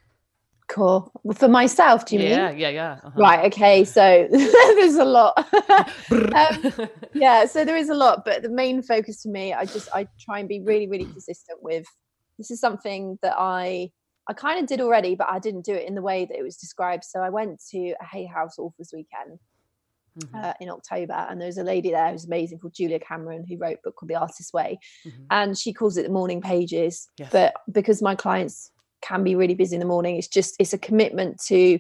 Cool. 0.68 1.12
For 1.36 1.48
myself, 1.48 2.06
do 2.06 2.16
you 2.16 2.24
yeah, 2.24 2.50
mean? 2.50 2.60
Yeah, 2.60 2.70
yeah, 2.70 2.92
uh-huh. 3.04 3.12
Right. 3.16 3.46
Okay. 3.46 3.86
So 3.86 4.28
there's 4.32 4.96
a 4.96 5.06
lot. 5.06 5.38
um, 6.12 6.90
yeah. 7.14 7.46
So 7.46 7.64
there 7.64 7.78
is 7.78 7.90
a 7.90 7.94
lot, 7.94 8.26
but 8.26 8.42
the 8.42 8.50
main 8.50 8.82
focus 8.82 9.22
for 9.22 9.30
me, 9.30 9.54
I 9.54 9.66
just 9.66 9.90
I 9.94 10.08
try 10.20 10.40
and 10.40 10.50
be 10.50 10.62
really, 10.62 10.88
really 10.88 11.06
consistent 11.06 11.62
with. 11.62 11.86
This 12.38 12.52
is 12.52 12.60
something 12.60 13.20
that 13.22 13.36
I 13.38 13.92
I 14.28 14.34
kind 14.34 14.60
of 14.60 14.66
did 14.66 14.82
already, 14.82 15.16
but 15.16 15.30
I 15.30 15.38
didn't 15.38 15.66
do 15.66 15.74
it 15.74 15.88
in 15.88 15.94
the 15.94 16.02
way 16.02 16.26
that 16.26 16.36
it 16.36 16.44
was 16.44 16.58
described. 16.58 17.04
So 17.04 17.20
I 17.20 17.30
went 17.30 17.62
to 17.72 17.96
a 18.02 18.06
Hay 18.12 18.26
House 18.26 18.58
Authors 18.58 18.92
Weekend 18.92 19.40
mm-hmm. 20.20 20.36
uh, 20.36 20.54
in 20.60 20.70
October, 20.70 21.14
and 21.14 21.40
there's 21.40 21.60
a 21.60 21.64
lady 21.64 21.92
there 21.92 22.12
who's 22.12 22.26
amazing 22.26 22.58
called 22.58 22.74
Julia 22.74 23.00
Cameron 23.00 23.46
who 23.48 23.58
wrote 23.58 23.78
a 23.78 23.82
book 23.84 23.98
called 23.98 24.10
The 24.10 24.16
Artist's 24.16 24.52
Way, 24.52 24.80
mm-hmm. 25.06 25.24
and 25.30 25.56
she 25.56 25.74
calls 25.74 25.96
it 25.98 26.04
the 26.04 26.12
morning 26.12 26.42
pages. 26.42 27.08
Yes. 27.20 27.30
But 27.32 27.54
because 27.72 28.02
my 28.02 28.16
clients 28.16 28.72
can 29.02 29.24
be 29.24 29.36
really 29.36 29.56
busy 29.56 29.76
in 29.76 29.80
the 29.80 29.86
morning. 29.86 30.18
It's 30.18 30.28
just 30.28 30.56
it's 30.60 30.74
a 30.74 30.78
commitment 30.78 31.42
to 31.48 31.80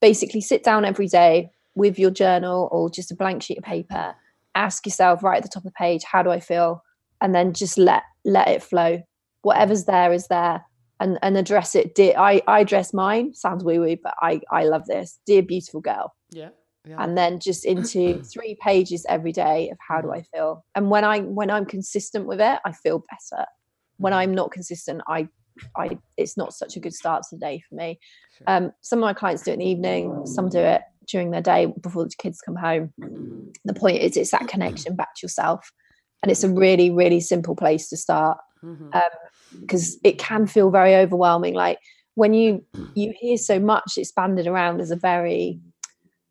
basically 0.00 0.40
sit 0.40 0.64
down 0.64 0.84
every 0.84 1.06
day 1.06 1.50
with 1.74 1.98
your 1.98 2.10
journal 2.10 2.68
or 2.72 2.90
just 2.90 3.12
a 3.12 3.16
blank 3.16 3.42
sheet 3.42 3.58
of 3.58 3.64
paper. 3.64 4.14
Ask 4.54 4.84
yourself 4.84 5.22
right 5.22 5.38
at 5.38 5.42
the 5.42 5.48
top 5.48 5.64
of 5.64 5.72
the 5.72 5.78
page, 5.78 6.02
how 6.04 6.22
do 6.22 6.30
I 6.30 6.40
feel? 6.40 6.82
And 7.20 7.34
then 7.34 7.54
just 7.54 7.78
let 7.78 8.02
let 8.24 8.48
it 8.48 8.62
flow. 8.62 9.02
Whatever's 9.42 9.84
there 9.84 10.12
is 10.12 10.26
there. 10.28 10.64
And, 11.00 11.18
and 11.20 11.36
address 11.36 11.74
it. 11.74 11.96
Dear, 11.96 12.14
I, 12.16 12.42
I 12.46 12.60
address 12.60 12.94
mine. 12.94 13.34
Sounds 13.34 13.64
woo 13.64 13.80
woo, 13.80 13.96
but 14.00 14.14
I, 14.22 14.40
I 14.52 14.66
love 14.66 14.86
this. 14.86 15.18
Dear 15.26 15.42
beautiful 15.42 15.80
girl. 15.80 16.14
Yeah. 16.30 16.50
Yeah. 16.84 16.96
and 16.98 17.16
then 17.16 17.38
just 17.38 17.64
into 17.64 18.22
three 18.32 18.56
pages 18.60 19.06
every 19.08 19.30
day 19.30 19.70
of 19.70 19.78
how 19.86 20.00
do 20.00 20.12
i 20.12 20.22
feel 20.22 20.64
and 20.74 20.90
when 20.90 21.04
i 21.04 21.20
when 21.20 21.48
i'm 21.48 21.64
consistent 21.64 22.26
with 22.26 22.40
it 22.40 22.58
i 22.64 22.72
feel 22.72 23.04
better 23.08 23.46
when 23.98 24.12
mm. 24.12 24.16
i'm 24.16 24.34
not 24.34 24.50
consistent 24.50 25.00
i 25.06 25.28
I 25.76 25.98
it's 26.16 26.36
not 26.36 26.54
such 26.54 26.76
a 26.76 26.80
good 26.80 26.94
start 26.94 27.22
to 27.24 27.36
the 27.36 27.40
day 27.40 27.62
for 27.68 27.74
me. 27.74 27.98
Um, 28.46 28.72
some 28.80 28.98
of 28.98 29.02
my 29.02 29.12
clients 29.12 29.42
do 29.42 29.50
it 29.50 29.54
in 29.54 29.60
the 29.60 29.66
evening, 29.66 30.26
some 30.26 30.48
do 30.48 30.58
it 30.58 30.82
during 31.08 31.30
their 31.30 31.42
day 31.42 31.72
before 31.80 32.04
the 32.04 32.10
kids 32.18 32.40
come 32.40 32.56
home. 32.56 32.92
The 33.64 33.74
point 33.74 33.98
is, 33.98 34.16
it's 34.16 34.30
that 34.30 34.48
connection 34.48 34.96
back 34.96 35.14
to 35.16 35.24
yourself, 35.24 35.70
and 36.22 36.30
it's 36.30 36.44
a 36.44 36.48
really, 36.48 36.90
really 36.90 37.20
simple 37.20 37.56
place 37.56 37.88
to 37.90 37.96
start 37.96 38.38
because 38.60 38.78
mm-hmm. 38.78 39.66
um, 39.66 40.00
it 40.04 40.18
can 40.18 40.46
feel 40.46 40.70
very 40.70 40.94
overwhelming. 40.94 41.54
Like 41.54 41.78
when 42.14 42.34
you 42.34 42.64
you 42.94 43.12
hear 43.18 43.36
so 43.36 43.58
much, 43.58 43.94
it's 43.96 44.12
banded 44.12 44.46
around 44.46 44.80
as 44.80 44.90
a 44.90 44.96
very 44.96 45.60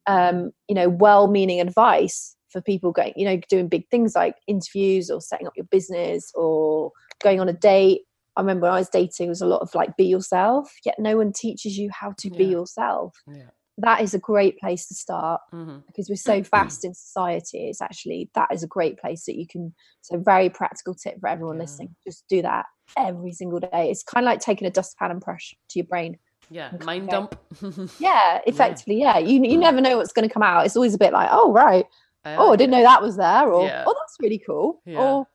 um, 0.08 0.52
you 0.68 0.76
know 0.76 0.90
well-meaning 0.90 1.62
advice 1.62 2.36
for 2.52 2.62
people 2.62 2.92
going, 2.92 3.14
you 3.16 3.26
know, 3.26 3.40
doing 3.50 3.68
big 3.68 3.88
things 3.90 4.14
like 4.16 4.36
interviews 4.48 5.10
or 5.10 5.22
setting 5.22 5.48
up 5.48 5.54
your 5.56 5.66
business 5.72 6.32
or 6.36 6.92
going 7.24 7.40
on 7.40 7.50
a 7.50 7.54
date 7.54 8.02
I 8.36 8.42
remember 8.42 8.64
when 8.64 8.74
I 8.74 8.80
was 8.80 8.90
dating, 8.90 9.28
it 9.28 9.30
was 9.30 9.42
a 9.42 9.48
lot 9.48 9.62
of 9.62 9.74
like 9.76 9.98
be 9.98 10.06
yourself, 10.06 10.74
yet 10.86 10.96
no 11.00 11.18
one 11.18 11.34
teaches 11.34 11.78
you 11.78 11.90
how 11.92 12.14
to 12.20 12.30
yeah. 12.30 12.38
be 12.38 12.46
yourself. 12.46 13.16
Yeah. 13.28 13.50
That 13.78 14.02
is 14.02 14.14
a 14.14 14.20
great 14.20 14.60
place 14.60 14.88
to 14.88 14.94
start 14.94 15.42
mm-hmm. 15.54 15.80
because 15.88 16.08
we're 16.10 16.16
so 16.16 16.44
fast 16.44 16.86
in 16.86 16.94
society. 16.94 17.70
It's 17.70 17.82
actually 17.82 18.30
that 18.36 18.50
is 18.54 18.64
a 18.64 18.68
great 18.68 19.00
place 19.00 19.26
that 19.26 19.38
you 19.38 19.48
can. 19.48 19.74
So, 20.02 20.18
very 20.18 20.50
practical 20.50 20.94
tip 20.94 21.20
for 21.20 21.28
everyone 21.28 21.58
yeah. 21.58 21.64
listening: 21.64 21.96
just 22.06 22.26
do 22.30 22.42
that 22.42 22.66
every 22.98 23.34
single 23.34 23.60
day. 23.60 23.90
It's 23.90 24.04
kind 24.04 24.26
of 24.26 24.30
like 24.30 24.40
taking 24.40 24.68
a 24.68 24.72
dustpan 24.72 25.12
and 25.12 25.20
brush 25.20 25.56
to 25.70 25.80
your 25.80 25.88
brain. 25.88 26.18
Yeah, 26.50 26.72
mind 26.84 27.10
dump. 27.10 27.40
yeah, 28.00 28.42
effectively. 28.46 29.00
Yeah, 29.00 29.18
you 29.18 29.44
you 29.44 29.58
never 29.58 29.82
know 29.82 29.98
what's 29.98 30.14
going 30.14 30.28
to 30.28 30.34
come 30.34 30.44
out. 30.44 30.66
It's 30.66 30.76
always 30.76 30.94
a 30.94 31.00
bit 31.00 31.14
like, 31.14 31.30
oh 31.32 31.52
right, 31.52 31.86
uh, 32.26 32.36
oh 32.38 32.54
I 32.54 32.56
didn't 32.58 32.72
know 32.72 32.84
that 32.84 33.02
was 33.02 33.18
there, 33.18 33.50
or 33.50 33.64
oh 33.64 33.96
that's 34.00 34.18
really 34.22 34.42
cool, 34.46 34.82
or 34.86 35.28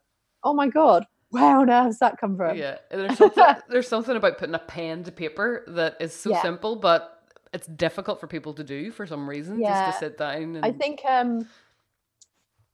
oh 0.45 0.55
my 0.55 0.69
god, 0.69 1.07
where 1.41 1.59
on 1.59 1.71
earth 1.71 1.99
that 2.01 2.19
come 2.19 2.37
from? 2.37 2.57
Yeah, 2.57 2.79
there's 2.91 3.19
something, 3.19 3.45
there's 3.69 3.89
something 3.89 4.17
about 4.17 4.39
putting 4.39 4.55
a 4.55 4.61
pen 4.61 5.05
to 5.05 5.13
paper 5.13 5.65
that 5.69 5.97
is 6.01 6.15
so 6.15 6.31
yeah. 6.31 6.43
simple, 6.43 6.77
but 6.77 7.23
it's 7.53 7.67
difficult 7.67 8.21
for 8.21 8.27
people 8.27 8.55
to 8.55 8.65
do 8.65 8.91
for 8.91 9.07
some 9.07 9.29
reason. 9.29 9.61
Yeah. 9.61 9.87
Just 9.87 9.99
to 9.99 10.07
sit 10.07 10.19
down. 10.19 10.57
And... 10.57 10.65
I 10.65 10.73
think, 10.73 11.01
um, 11.09 11.49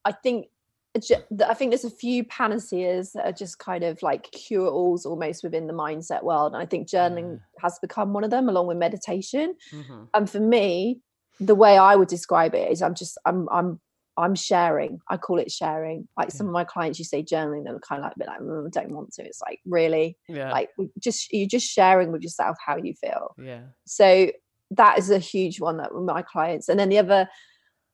I 0.05 0.12
think, 0.12 0.48
I 0.94 1.55
think 1.55 1.70
there's 1.70 1.85
a 1.85 1.90
few 1.90 2.25
panaceas 2.25 3.12
that 3.12 3.25
are 3.25 3.33
just 3.33 3.59
kind 3.59 3.83
of 3.85 4.03
like 4.03 4.31
cure 4.31 4.68
alls 4.68 5.07
almost 5.07 5.42
within 5.42 5.66
the 5.66 5.72
mindset 5.72 6.22
world, 6.22 6.53
and 6.53 6.62
I 6.62 6.66
think 6.66 6.88
journaling 6.88 7.38
yeah. 7.38 7.62
has 7.62 7.79
become 7.79 8.12
one 8.12 8.25
of 8.25 8.31
them, 8.31 8.48
along 8.48 8.66
with 8.66 8.77
meditation. 8.77 9.55
Mm-hmm. 9.72 10.05
And 10.12 10.29
for 10.29 10.40
me, 10.40 11.01
the 11.40 11.55
way 11.55 11.79
I 11.79 11.96
would 11.96 12.09
describe 12.09 12.55
it 12.55 12.70
is, 12.70 12.83
I'm 12.83 12.94
just, 12.94 13.16
I'm, 13.25 13.48
I'm 13.51 13.81
I'm 14.16 14.35
sharing. 14.35 15.01
I 15.09 15.16
call 15.16 15.38
it 15.38 15.51
sharing. 15.51 16.07
Like 16.16 16.29
yeah. 16.29 16.35
some 16.35 16.46
of 16.46 16.53
my 16.53 16.64
clients, 16.64 16.98
you 16.98 17.05
say 17.05 17.22
journaling, 17.22 17.64
they're 17.64 17.79
kind 17.79 18.01
of 18.01 18.05
like 18.05 18.16
a 18.16 18.18
bit 18.18 18.29
like, 18.29 18.40
mm, 18.40 18.66
I 18.66 18.70
don't 18.70 18.94
want 18.94 19.12
to. 19.14 19.25
It's 19.25 19.40
like 19.40 19.61
really, 19.64 20.18
yeah. 20.29 20.53
like 20.53 20.70
just 20.98 21.33
you're 21.33 21.48
just 21.48 21.66
sharing 21.66 22.12
with 22.12 22.22
yourself 22.22 22.57
how 22.64 22.77
you 22.77 22.94
feel. 22.94 23.35
Yeah. 23.42 23.62
So 23.87 24.31
that 24.72 24.98
is 24.98 25.11
a 25.11 25.18
huge 25.18 25.61
one 25.61 25.79
that 25.79 25.94
with 25.94 26.05
my 26.05 26.22
clients. 26.22 26.68
And 26.68 26.79
then 26.79 26.88
the 26.88 26.98
other, 26.98 27.29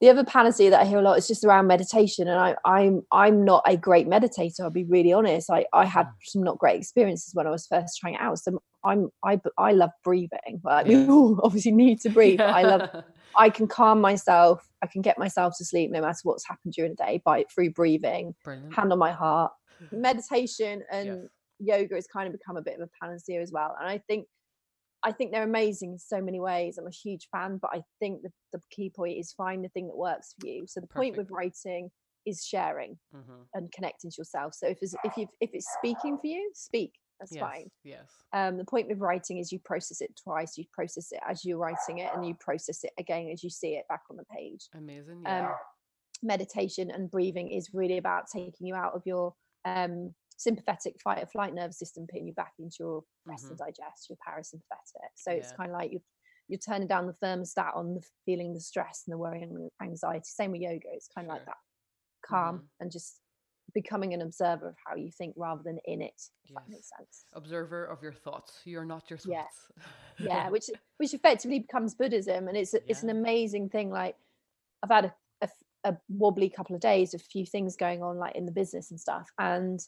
the 0.01 0.11
other 0.11 0.25
panacea 0.25 0.71
that 0.71 0.81
I 0.81 0.85
hear 0.85 0.99
a 0.99 1.03
lot 1.03 1.19
is 1.19 1.27
just 1.27 1.45
around 1.45 1.67
meditation. 1.67 2.29
And 2.29 2.39
I, 2.39 2.57
I'm 2.65 3.03
I'm 3.13 3.45
not 3.45 3.63
a 3.67 3.77
great 3.77 4.09
meditator. 4.09 4.61
I'll 4.61 4.71
be 4.71 4.85
really 4.85 5.13
honest. 5.13 5.51
I 5.51 5.67
I 5.73 5.87
had 5.87 6.07
mm. 6.07 6.13
some 6.23 6.43
not 6.43 6.59
great 6.59 6.79
experiences 6.79 7.35
when 7.35 7.47
I 7.47 7.51
was 7.51 7.67
first 7.67 7.99
trying 7.99 8.15
it 8.15 8.21
out. 8.21 8.39
So 8.39 8.63
I'm 8.85 9.11
I 9.25 9.41
I 9.57 9.73
love 9.73 9.91
breathing. 10.05 10.61
But 10.63 10.87
yeah. 10.87 11.05
we 11.05 11.37
obviously 11.43 11.73
need 11.73 12.01
to 12.01 12.11
breathe. 12.11 12.41
I 12.41 12.63
love 12.63 13.05
I 13.37 13.51
can 13.51 13.67
calm 13.67 14.01
myself. 14.01 14.69
I 14.83 14.87
can 14.87 15.03
get 15.03 15.19
myself 15.19 15.55
to 15.59 15.65
sleep 15.65 15.91
no 15.91 16.01
matter 16.01 16.19
what's 16.23 16.47
happened 16.47 16.75
during 16.75 16.93
the 16.93 17.05
day 17.05 17.23
by 17.25 17.45
through 17.53 17.71
breathing, 17.71 18.35
Brilliant. 18.45 18.75
hand 18.75 18.93
on 18.93 18.99
my 18.99 19.13
heart. 19.13 19.53
Meditation 19.93 20.83
and 20.91 21.29
yoga 21.59 21.95
has 21.95 22.07
kind 22.07 22.27
of 22.27 22.33
become 22.33 22.57
a 22.57 22.63
bit 22.63 22.75
of 22.75 22.81
a 22.81 22.91
panacea 23.01 23.41
as 23.41 23.53
well. 23.53 23.77
And 23.79 23.89
I 23.89 23.99
think 23.99 24.27
I 25.03 25.13
think 25.13 25.33
they're 25.33 25.45
amazing 25.45 25.93
in 25.93 25.99
so 25.99 26.21
many 26.21 26.41
ways. 26.41 26.79
I'm 26.79 26.87
a 26.87 26.91
huge 26.91 27.29
fan, 27.31 27.59
but 27.61 27.71
I 27.73 27.83
think 28.01 28.23
the, 28.23 28.31
the 28.53 28.61
key 28.71 28.91
point 28.91 29.19
is 29.19 29.33
find 29.33 29.65
the 29.65 29.69
thing 29.69 29.87
that 29.87 29.97
works 29.97 30.35
for 30.39 30.47
you. 30.47 30.67
So 30.67 30.81
the 30.81 30.87
Perfect. 30.87 30.97
point 30.97 31.17
with 31.17 31.31
writing 31.31 31.91
is 32.27 32.45
sharing 32.45 32.99
mm-hmm. 33.15 33.43
and 33.55 33.71
connecting 33.73 34.11
to 34.11 34.17
yourself. 34.19 34.55
So 34.55 34.67
if 34.67 34.79
it's, 34.83 34.95
if 35.05 35.17
you 35.17 35.29
if 35.41 35.51
it's 35.53 35.69
speaking 35.79 36.19
for 36.19 36.27
you, 36.27 36.51
speak. 36.55 36.93
That's 37.21 37.35
yes, 37.35 37.41
fine. 37.41 37.71
Yes. 37.85 38.07
Um, 38.33 38.57
the 38.57 38.65
point 38.65 38.89
with 38.89 38.99
writing 38.99 39.39
is 39.39 39.51
you 39.51 39.59
process 39.65 40.01
it 40.01 40.19
twice. 40.23 40.57
You 40.57 40.65
process 40.73 41.13
it 41.13 41.21
as 41.29 41.45
you're 41.45 41.59
writing 41.59 41.99
it, 41.99 42.11
and 42.15 42.27
you 42.27 42.35
process 42.39 42.85
it 42.85 42.93
again 42.99 43.31
as 43.33 43.43
you 43.43 43.51
see 43.51 43.75
it 43.75 43.85
back 43.89 44.03
on 44.11 44.17
the 44.17 44.25
page. 44.25 44.69
Amazing. 44.75 45.23
Yeah. 45.25 45.49
Um, 45.49 45.55
meditation 46.23 46.91
and 46.91 47.11
breathing 47.11 47.51
is 47.51 47.71
really 47.73 47.99
about 47.99 48.25
taking 48.33 48.67
you 48.67 48.75
out 48.75 48.95
of 48.95 49.03
your 49.05 49.35
um, 49.65 50.15
sympathetic 50.37 50.95
fight 51.03 51.23
or 51.23 51.27
flight 51.27 51.55
nervous 51.55 51.79
system, 51.79 52.07
putting 52.11 52.27
you 52.27 52.35
back 52.35 52.53
into 52.59 52.77
your 52.81 53.03
rest 53.27 53.45
mm-hmm. 53.45 53.53
and 53.53 53.59
digest, 53.59 54.09
your 54.09 54.19
parasympathetic. 54.27 55.11
So 55.17 55.31
yeah. 55.31 55.37
it's 55.37 55.53
kind 55.53 55.71
of 55.71 55.77
like 55.77 55.93
you 55.93 56.01
you're 56.49 56.59
turning 56.59 56.89
down 56.89 57.07
the 57.07 57.15
thermostat 57.23 57.77
on 57.77 57.95
the 57.95 58.03
feeling 58.25 58.55
the 58.55 58.61
stress 58.61 59.03
and 59.07 59.13
the 59.13 59.19
worry 59.19 59.43
and 59.43 59.55
the 59.55 59.69
anxiety. 59.85 60.25
Same 60.25 60.53
with 60.53 60.63
yoga. 60.63 60.81
It's 60.95 61.09
kind 61.15 61.27
of 61.27 61.33
sure. 61.33 61.37
like 61.37 61.47
that 61.47 61.57
calm 62.25 62.57
mm-hmm. 62.57 62.65
and 62.81 62.91
just 62.91 63.21
becoming 63.75 64.15
an 64.15 64.23
observer 64.23 64.69
of 64.69 64.75
how 64.85 64.95
you 64.97 65.11
think 65.11 65.35
rather 65.37 65.63
than 65.63 65.79
in 65.85 66.01
it 66.01 66.21
if 66.45 66.51
yes. 66.51 66.55
that 66.55 66.69
makes 66.69 66.91
sense. 66.97 67.25
Observer 67.35 67.85
of 67.87 68.03
your 68.03 68.13
thoughts. 68.13 68.61
You're 68.65 68.85
not 68.85 69.11
your 69.11 69.19
thoughts. 69.19 69.57
Yeah, 70.19 70.27
yeah 70.27 70.49
which 70.51 70.71
which 70.97 71.15
effectively 71.15 71.61
becomes 71.61 71.95
buddhism 71.95 72.49
and 72.49 72.57
it's 72.57 72.75
yeah. 72.75 72.81
it's 72.89 73.03
an 73.03 73.11
amazing 73.11 73.69
thing 73.69 73.91
like 73.91 74.17
i've 74.83 74.91
had 74.91 75.05
a, 75.05 75.15
a, 75.43 75.49
a, 75.85 75.97
wobbly 76.09 76.49
couple 76.49 76.75
of 76.75 76.81
days 76.81 77.15
a 77.15 77.19
few 77.19 77.47
things 77.47 77.77
going 77.77 78.03
on 78.03 78.17
like 78.17 78.35
in 78.35 78.45
the 78.45 78.53
business 78.53 78.91
and 78.91 78.99
stuff 78.99 79.31
and 79.39 79.81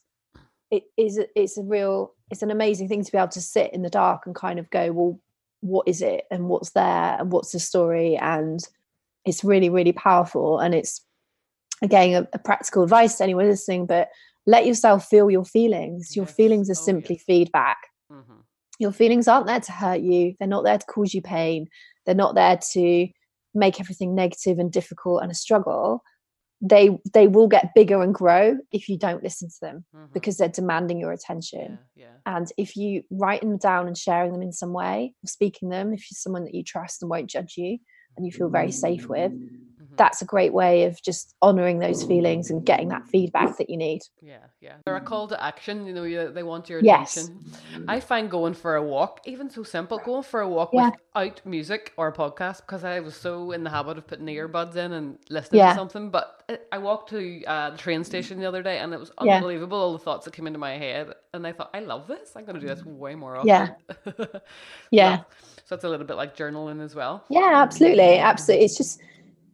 it 0.71 0.85
is 0.97 1.21
it's 1.35 1.59
a 1.59 1.63
real 1.63 2.15
it's 2.31 2.43
an 2.43 2.51
amazing 2.53 2.89
thing 2.89 3.05
to 3.05 3.11
be 3.11 3.19
able 3.19 3.27
to 3.27 3.41
sit 3.41 3.73
in 3.73 3.83
the 3.83 3.91
dark 3.91 4.27
and 4.27 4.37
kind 4.37 4.61
of 4.61 4.71
go 4.71 4.93
well 4.93 5.21
what 5.61 5.87
is 5.87 6.03
it 6.03 6.25
and 6.31 6.49
what's 6.49 6.71
there 6.71 7.17
and 7.19 7.31
what's 7.31 7.53
the 7.53 7.61
story? 7.61 8.17
And 8.17 8.61
it's 9.25 9.45
really 9.45 9.69
really 9.69 9.93
powerful 9.93 10.59
and 10.59 10.75
it's 10.75 11.05
again 11.83 12.15
a, 12.23 12.29
a 12.33 12.39
practical 12.39 12.83
advice 12.83 13.17
to 13.17 13.25
anyone 13.25 13.47
listening 13.49 13.87
but 13.87 14.09
let 14.47 14.67
yourself 14.67 15.07
feel 15.07 15.31
your 15.31 15.45
feelings 15.45 16.15
your 16.17 16.27
Yes. 16.27 16.35
feelings 16.35 16.71
are 16.71 16.75
Oh, 16.75 16.87
simply 16.91 17.17
yes. 17.17 17.25
feedback 17.25 17.79
Mhm. 18.11 18.43
your 18.79 18.93
feelings 18.93 19.29
aren't 19.29 19.47
there 19.47 19.61
to 19.61 19.73
hurt 19.73 20.01
you 20.01 20.35
they're 20.39 20.49
not 20.49 20.65
there 20.65 20.79
to 20.79 20.87
cause 20.87 21.15
you 21.15 21.23
pain 21.23 21.69
they're 22.07 22.15
not 22.15 22.35
there 22.35 22.59
to 22.73 23.09
make 23.55 23.81
everything 23.81 24.15
negative 24.15 24.59
and 24.59 24.71
difficult 24.73 25.23
and 25.23 25.31
a 25.31 25.35
struggle 25.35 26.03
they 26.63 26.99
they 27.15 27.27
will 27.27 27.49
get 27.49 27.75
bigger 27.75 28.03
and 28.03 28.15
grow 28.15 28.57
if 28.71 28.89
you 28.89 28.99
don't 28.99 29.23
listen 29.23 29.49
to 29.49 29.57
them 29.63 29.85
Mhm. 29.95 30.13
because 30.13 30.37
they're 30.37 30.49
demanding 30.49 30.99
your 31.01 31.13
attention 31.13 31.79
yeah, 31.95 32.05
yeah. 32.05 32.17
and 32.37 32.53
if 32.59 32.77
you 32.77 33.03
writing 33.11 33.49
them 33.49 33.59
down 33.59 33.87
and 33.87 33.97
sharing 33.97 34.33
them 34.33 34.43
in 34.43 34.53
some 34.53 34.73
way 34.75 35.15
or 35.25 35.27
speaking 35.27 35.71
them 35.71 35.93
if 35.95 36.11
you're 36.11 36.17
someone 36.17 36.45
that 36.45 36.55
you 36.55 36.63
trust 36.63 37.01
and 37.03 37.11
won't 37.11 37.31
judge 37.31 37.55
you 37.57 37.79
and 38.17 38.27
you 38.27 38.33
feel 38.33 38.49
very 38.51 38.71
safe 38.73 39.09
with. 39.09 39.33
That's 40.01 40.23
a 40.23 40.25
great 40.25 40.55
way 40.55 40.85
of 40.85 40.93
just 41.03 41.35
honoring 41.43 41.79
those 41.79 42.03
feelings 42.11 42.49
and 42.51 42.65
getting 42.65 42.89
that 42.89 43.05
feedback 43.13 43.59
that 43.59 43.69
you 43.69 43.77
need 43.77 44.01
Yeah, 44.23 44.39
yeah. 44.63 44.77
They're 44.85 44.97
a 44.97 45.01
call 45.13 45.29
to 45.29 45.37
action. 45.51 45.85
You 45.87 45.93
know, 45.93 46.33
they 46.33 46.43
want 46.43 46.71
your 46.71 46.79
attention. 46.79 47.39
Yes. 47.53 47.83
I 47.87 48.01
find 48.01 48.31
going 48.31 48.55
for 48.55 48.77
a 48.77 48.83
walk, 48.83 49.21
even 49.27 49.51
so 49.51 49.63
simple, 49.63 49.99
going 49.99 50.23
for 50.23 50.41
a 50.41 50.49
walk 50.49 50.71
Yeah. 50.73 50.91
without 51.15 51.45
music 51.45 51.93
or 51.99 52.09
a 52.09 52.13
podcast, 52.23 52.59
because 52.65 52.83
I 52.83 53.01
was 53.01 53.15
so 53.15 53.53
in 53.53 53.63
the 53.63 53.69
habit 53.71 53.99
of 53.99 54.07
putting 54.07 54.27
earbuds 54.27 54.77
in 54.77 54.93
and 54.93 55.19
listening 55.29 55.59
Yeah. 55.59 55.71
to 55.75 55.79
something. 55.81 56.09
But 56.09 56.27
I 56.73 56.79
walked 56.79 57.11
to 57.11 57.45
uh, 57.45 57.71
the 57.71 57.79
train 57.79 58.03
station 58.05 58.41
the 58.41 58.47
other 58.47 58.63
day, 58.63 58.79
and 58.79 58.95
it 58.95 59.01
was 59.05 59.13
Yeah. 59.23 59.37
unbelievable 59.37 59.77
all 59.79 59.93
the 59.93 59.99
thoughts 60.07 60.25
that 60.25 60.33
came 60.33 60.47
into 60.47 60.59
my 60.59 60.79
head. 60.79 61.13
And 61.35 61.47
I 61.47 61.53
thought, 61.53 61.71
I 61.75 61.81
love 61.81 62.07
this. 62.07 62.33
I'm 62.37 62.45
going 62.47 62.55
to 62.59 62.61
do 62.61 62.67
this 62.75 62.85
way 62.87 63.15
more 63.15 63.37
often. 63.37 63.49
Yeah. 63.49 63.75
Yeah. 64.91 65.23
So 65.67 65.75
it's 65.77 65.85
a 65.85 65.89
little 65.89 66.07
bit 66.07 66.17
like 66.17 66.37
journaling 66.37 66.83
as 66.83 66.95
well. 66.95 67.25
Yeah, 67.29 67.53
absolutely. 67.55 68.19
Absolutely. 68.19 68.65
It's 68.65 68.77
just 68.77 69.01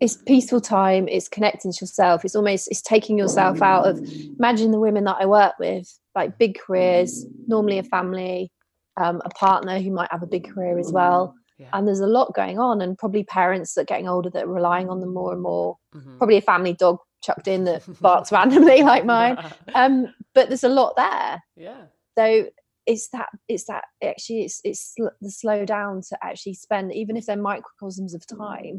it's 0.00 0.16
peaceful 0.16 0.60
time, 0.60 1.08
it's 1.08 1.28
connecting 1.28 1.72
to 1.72 1.78
yourself. 1.80 2.24
It's 2.24 2.36
almost 2.36 2.68
it's 2.70 2.82
taking 2.82 3.18
yourself 3.18 3.62
out 3.62 3.86
of 3.86 3.98
imagine 4.38 4.70
the 4.70 4.80
women 4.80 5.04
that 5.04 5.16
I 5.20 5.26
work 5.26 5.54
with, 5.58 5.88
like 6.14 6.38
big 6.38 6.58
careers, 6.58 7.24
normally 7.46 7.78
a 7.78 7.82
family, 7.82 8.50
um, 8.96 9.22
a 9.24 9.30
partner 9.30 9.78
who 9.78 9.90
might 9.90 10.10
have 10.10 10.22
a 10.22 10.26
big 10.26 10.48
career 10.52 10.78
as 10.78 10.92
well. 10.92 11.34
Yeah. 11.58 11.68
And 11.72 11.86
there's 11.88 12.00
a 12.00 12.06
lot 12.06 12.34
going 12.34 12.58
on, 12.58 12.82
and 12.82 12.98
probably 12.98 13.24
parents 13.24 13.74
that 13.74 13.82
are 13.82 13.84
getting 13.84 14.08
older 14.08 14.28
that 14.30 14.44
are 14.44 14.52
relying 14.52 14.90
on 14.90 15.00
them 15.00 15.14
more 15.14 15.32
and 15.32 15.40
more. 15.40 15.76
Mhm. 15.94 16.18
Probably 16.18 16.36
a 16.36 16.42
family 16.42 16.74
dog 16.74 16.98
chucked 17.22 17.48
in 17.48 17.64
that 17.64 17.82
barks 18.00 18.30
randomly 18.30 18.82
like 18.92 19.04
mine. 19.06 19.38
Um, 19.74 20.12
but 20.34 20.48
there's 20.48 20.64
a 20.64 20.68
lot 20.68 20.94
there. 20.96 21.42
yeah. 21.56 21.84
so 22.18 22.46
it's 22.84 23.08
that 23.08 23.28
it's 23.48 23.64
that 23.64 23.82
actually 24.04 24.42
it's 24.44 24.60
it's 24.62 24.94
the 25.20 25.28
slow 25.30 25.64
down 25.64 26.00
to 26.08 26.16
actually 26.22 26.54
spend 26.54 26.94
even 26.94 27.16
if 27.16 27.26
they're 27.26 27.36
microcosms 27.36 28.14
of 28.14 28.24
time 28.28 28.78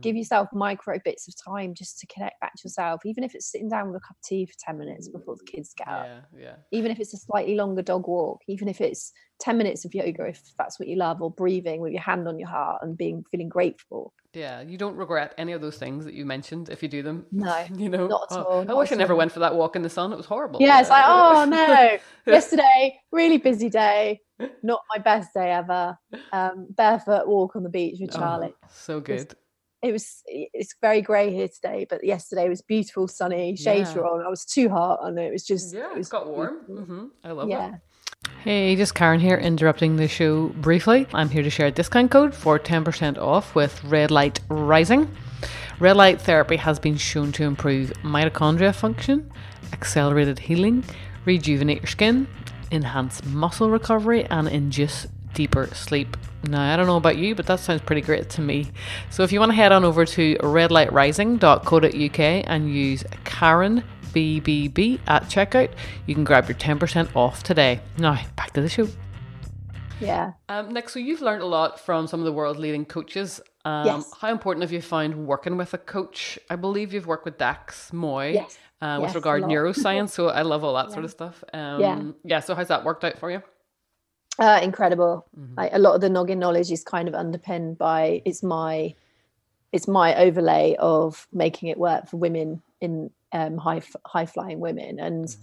Mhm. 0.00 0.02
give 0.02 0.16
yourself 0.16 0.48
micro 0.52 0.98
bits 1.04 1.28
of 1.28 1.34
time 1.52 1.74
just 1.74 1.98
to 2.00 2.06
connect 2.06 2.40
back 2.40 2.52
to 2.54 2.60
yourself 2.64 3.00
even 3.04 3.22
if 3.24 3.34
it's 3.34 3.50
sitting 3.50 3.68
down 3.68 3.86
with 3.88 3.96
a 3.96 4.00
cup 4.00 4.16
of 4.16 4.22
tea 4.22 4.46
for 4.46 4.54
10 4.58 4.78
minutes 4.78 5.08
before 5.08 5.36
the 5.36 5.44
kids 5.44 5.72
get 5.76 5.88
up 5.88 6.06
Yeah, 6.06 6.20
yeah. 6.42 6.54
even 6.72 6.90
if 6.90 6.98
it's 7.00 7.14
a 7.14 7.18
slightly 7.18 7.54
longer 7.54 7.82
dog 7.82 8.06
walk 8.08 8.40
even 8.48 8.68
if 8.68 8.80
it's 8.80 9.12
10 9.40 9.56
minutes 9.56 9.84
of 9.84 9.94
yoga 9.94 10.24
if 10.26 10.42
that's 10.58 10.78
what 10.78 10.88
you 10.88 10.96
love 10.96 11.22
or 11.22 11.30
breathing 11.30 11.80
with 11.80 11.92
your 11.92 12.02
hand 12.02 12.26
on 12.28 12.38
your 12.38 12.48
heart 12.48 12.82
and 12.82 12.96
being 12.96 13.24
feeling 13.30 13.48
grateful 13.48 14.12
Yeah, 14.34 14.60
you 14.60 14.78
don't 14.78 14.96
regret 14.96 15.34
any 15.38 15.52
of 15.52 15.60
those 15.60 15.76
things 15.76 16.04
that 16.04 16.14
you 16.14 16.24
mentioned 16.24 16.68
if 16.68 16.82
you 16.82 16.88
do 16.88 17.02
them. 17.02 17.26
no 17.32 17.52
You 17.74 17.88
know, 17.88 18.06
Not 18.06 18.26
at 18.30 18.36
"Oh, 18.38 18.42
all, 18.44 18.70
I 18.70 18.74
wish 18.74 18.92
I 18.92 18.94
never 18.96 19.12
all. 19.14 19.18
went 19.18 19.32
for 19.32 19.40
that 19.40 19.54
walk 19.54 19.74
in 19.76 19.82
the 19.82 19.90
sun. 19.90 20.12
It 20.12 20.16
was 20.16 20.26
horrible. 20.26 20.60
yeah 20.60 20.80
it's 20.80 20.90
like 20.96 21.04
oh 21.06 21.44
no 21.46 21.98
yesterday 22.26 22.98
really 23.12 23.38
busy 23.38 23.68
day 23.68 24.20
not 24.62 24.80
my 24.94 24.98
best 24.98 25.32
day 25.34 25.50
ever 25.50 25.96
um 26.32 26.66
barefoot 26.76 27.26
walk 27.26 27.56
on 27.56 27.62
the 27.64 27.68
beach 27.70 27.96
with 28.00 28.14
Oh, 28.14 28.18
charlie 28.18 28.54
so 28.68 29.00
good. 29.00 29.34
It 29.82 29.92
was 29.92 30.22
it's 30.26 30.74
very 30.80 31.00
grey 31.02 31.32
here 31.32 31.48
today 31.48 31.86
but 31.88 32.04
yesterday 32.04 32.48
was 32.48 32.60
beautiful 32.62 33.08
sunny 33.08 33.56
shades 33.56 33.94
Yeah. 33.94 34.00
were 34.02 34.06
on 34.06 34.24
i 34.26 34.28
was 34.28 34.44
too 34.44 34.68
hot 34.68 35.00
and 35.04 35.18
it 35.18 35.32
was 35.32 35.44
just 35.44 35.74
Yeah, 35.74 35.86
it 35.86 35.88
it's 35.90 35.98
was 35.98 36.08
got 36.08 36.26
warm. 36.28 36.58
beautiful. 36.66 36.94
hmm 36.96 37.06
I 37.24 37.32
love 37.32 37.48
yeah 37.48 37.68
it. 37.74 37.80
Hey, 38.44 38.76
just 38.76 38.94
Karen 38.94 39.20
here, 39.20 39.36
interrupting 39.36 39.96
the 39.96 40.06
show 40.08 40.48
briefly. 40.48 41.06
I'm 41.14 41.28
here 41.30 41.42
to 41.42 41.50
share 41.50 41.66
a 41.66 41.70
discount 41.70 42.10
code 42.10 42.34
for 42.34 42.58
10% 42.58 43.18
off 43.18 43.54
with 43.54 43.82
Red 43.84 44.10
Light 44.10 44.40
Rising. 44.48 45.08
Red 45.78 45.96
light 45.96 46.20
therapy 46.20 46.56
has 46.56 46.78
been 46.78 46.96
shown 46.96 47.32
to 47.32 47.44
improve 47.44 47.92
mitochondria 48.02 48.74
function, 48.74 49.30
accelerated 49.72 50.38
healing, 50.38 50.84
rejuvenate 51.24 51.78
your 51.82 51.86
skin, 51.86 52.26
enhance 52.70 53.24
muscle 53.24 53.70
recovery, 53.70 54.24
and 54.26 54.48
induce 54.48 55.06
deeper 55.34 55.66
sleep. 55.74 56.16
Now, 56.48 56.72
I 56.72 56.76
don't 56.76 56.86
know 56.86 56.96
about 56.96 57.18
you, 57.18 57.34
but 57.34 57.46
that 57.46 57.60
sounds 57.60 57.82
pretty 57.82 58.00
great 58.00 58.30
to 58.30 58.40
me. 58.40 58.70
So, 59.10 59.22
if 59.22 59.30
you 59.32 59.40
want 59.40 59.52
to 59.52 59.56
head 59.56 59.72
on 59.72 59.84
over 59.84 60.04
to 60.06 60.36
redlightrising.co.uk 60.36 62.20
and 62.46 62.74
use 62.74 63.04
Karen 63.24 63.84
BBB 64.12 65.00
at 65.06 65.24
checkout, 65.24 65.70
you 66.06 66.14
can 66.14 66.24
grab 66.24 66.48
your 66.48 66.56
10% 66.56 67.14
off 67.14 67.42
today. 67.42 67.80
Now, 67.98 68.18
back 68.36 68.52
to 68.54 68.60
the 68.62 68.68
show. 68.68 68.88
yeah 70.00 70.32
Um, 70.48 70.72
Nick, 70.72 70.88
so 70.88 70.98
you've 70.98 71.20
learned 71.20 71.42
a 71.42 71.46
lot 71.46 71.78
from 71.78 72.06
some 72.06 72.20
of 72.20 72.26
the 72.26 72.32
world 72.32 72.56
leading 72.56 72.84
coaches. 72.86 73.40
Um, 73.64 73.84
Yes. 73.86 74.10
How 74.20 74.30
important 74.30 74.62
have 74.62 74.72
you 74.72 74.80
found 74.80 75.26
working 75.26 75.56
with 75.58 75.74
a 75.74 75.78
coach? 75.78 76.38
I 76.48 76.56
believe 76.56 76.94
you've 76.94 77.06
worked 77.06 77.26
with 77.26 77.36
Dax 77.38 77.92
Moy 77.92 78.32
Yes. 78.32 78.58
uh, 78.80 78.96
with 79.00 79.08
Yes, 79.10 79.14
regard 79.14 79.42
neuroscience. 79.42 80.10
So 80.10 80.28
I 80.30 80.40
love 80.42 80.64
all 80.64 80.74
that 80.74 80.90
sort 80.90 81.04
of 81.04 81.10
stuff. 81.10 81.44
Um, 81.52 81.80
Yeah. 81.80 82.02
Yeah. 82.24 82.40
So 82.40 82.54
how's 82.54 82.68
that 82.68 82.82
worked 82.84 83.04
out 83.04 83.18
for 83.18 83.30
you? 83.30 83.42
Uh 84.38 84.60
incredible 84.62 85.26
Mhm. 85.38 85.56
like 85.56 85.72
a 85.74 85.78
lot 85.78 85.94
of 85.94 86.00
the 86.00 86.08
noggin 86.08 86.38
knowledge 86.38 86.70
is 86.70 86.82
kind 86.84 87.08
of 87.08 87.14
underpinned 87.14 87.76
by 87.78 88.22
it's 88.24 88.42
my 88.42 88.94
it's 89.72 89.86
my 89.88 90.14
overlay 90.16 90.76
of 90.78 91.26
making 91.32 91.68
it 91.68 91.78
work 91.78 92.08
for 92.08 92.16
women 92.16 92.62
in 92.80 93.10
um 93.32 93.58
high 93.58 93.82
high 94.06 94.26
flying 94.26 94.60
women 94.60 94.98
and 94.98 95.26
Mhm. 95.26 95.36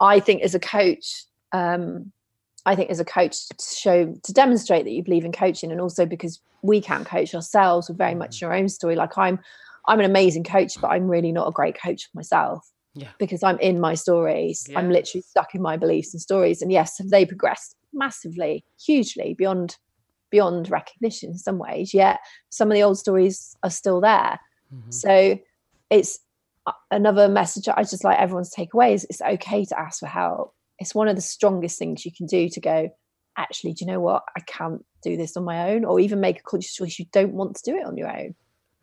I 0.00 0.20
think 0.20 0.42
as 0.42 0.54
a 0.54 0.60
coach, 0.60 1.24
um, 1.52 2.12
I 2.66 2.74
think 2.74 2.90
as 2.90 3.00
a 3.00 3.04
coach 3.04 3.48
to 3.48 3.74
show 3.74 4.12
to 4.12 4.32
demonstrate 4.32 4.84
that 4.84 4.90
you 4.90 5.02
believe 5.02 5.24
in 5.24 5.32
coaching, 5.32 5.72
and 5.72 5.80
also 5.80 6.04
because 6.04 6.40
we 6.62 6.80
can't 6.82 7.06
coach 7.06 7.34
ourselves, 7.34 7.88
we're 7.88 7.96
very 7.96 8.14
much 8.14 8.42
in 8.42 8.48
our 8.48 8.54
own 8.54 8.68
story. 8.68 8.94
Like 8.96 9.16
I'm, 9.16 9.38
I'm 9.86 9.98
an 10.00 10.04
amazing 10.04 10.44
coach, 10.44 10.78
but 10.80 10.88
I'm 10.88 11.08
really 11.08 11.32
not 11.32 11.46
a 11.48 11.52
great 11.52 11.80
coach 11.80 12.08
myself. 12.12 12.70
Yeah. 12.94 13.08
Because 13.18 13.42
I'm 13.42 13.58
in 13.60 13.78
my 13.80 13.94
stories. 13.94 14.66
I'm 14.76 14.90
literally 14.90 15.22
stuck 15.22 15.54
in 15.54 15.62
my 15.62 15.76
beliefs 15.76 16.12
and 16.12 16.20
stories. 16.20 16.60
And 16.60 16.72
yes, 16.72 16.98
have 16.98 17.10
they 17.10 17.24
progressed 17.24 17.75
massively, 17.96 18.64
hugely 18.84 19.34
beyond 19.34 19.76
beyond 20.30 20.70
recognition 20.70 21.30
in 21.30 21.38
some 21.38 21.58
ways? 21.58 21.94
Yet 21.94 22.18
some 22.50 22.68
of 22.70 22.74
the 22.74 22.82
old 22.82 22.98
stories 22.98 23.56
are 23.62 23.70
still 23.70 24.00
there. 24.00 24.38
Mhm. 24.74 24.92
So 24.92 25.38
it's 25.90 26.18
uh, 26.66 26.72
another 26.90 27.28
message 27.28 27.68
I 27.68 27.82
just 27.82 28.02
like 28.04 28.18
everyone 28.18 28.44
to 28.44 28.50
take 28.50 28.74
away 28.74 28.92
is 28.92 29.04
it's 29.08 29.22
okay 29.22 29.64
to 29.64 29.78
ask 29.78 30.00
for 30.00 30.06
help. 30.06 30.52
It's 30.78 30.94
one 30.94 31.08
of 31.08 31.14
the 31.16 31.22
strongest 31.22 31.78
things 31.78 32.04
you 32.04 32.10
can 32.12 32.26
do 32.26 32.48
to 32.48 32.60
go, 32.60 32.88
actually, 33.38 33.72
do 33.74 33.84
you 33.84 33.90
know 33.92 34.00
what? 34.00 34.24
I 34.36 34.40
can't 34.40 34.84
do 35.02 35.16
this 35.16 35.36
on 35.36 35.44
my 35.44 35.70
own, 35.70 35.84
or 35.84 36.00
even 36.00 36.18
make 36.20 36.40
a 36.40 36.42
conscious 36.42 36.74
choice 36.74 36.98
you 36.98 37.06
don't 37.12 37.32
want 37.32 37.54
to 37.56 37.70
do 37.70 37.76
it 37.76 37.86
on 37.86 37.96
your 37.96 38.10
own 38.10 38.34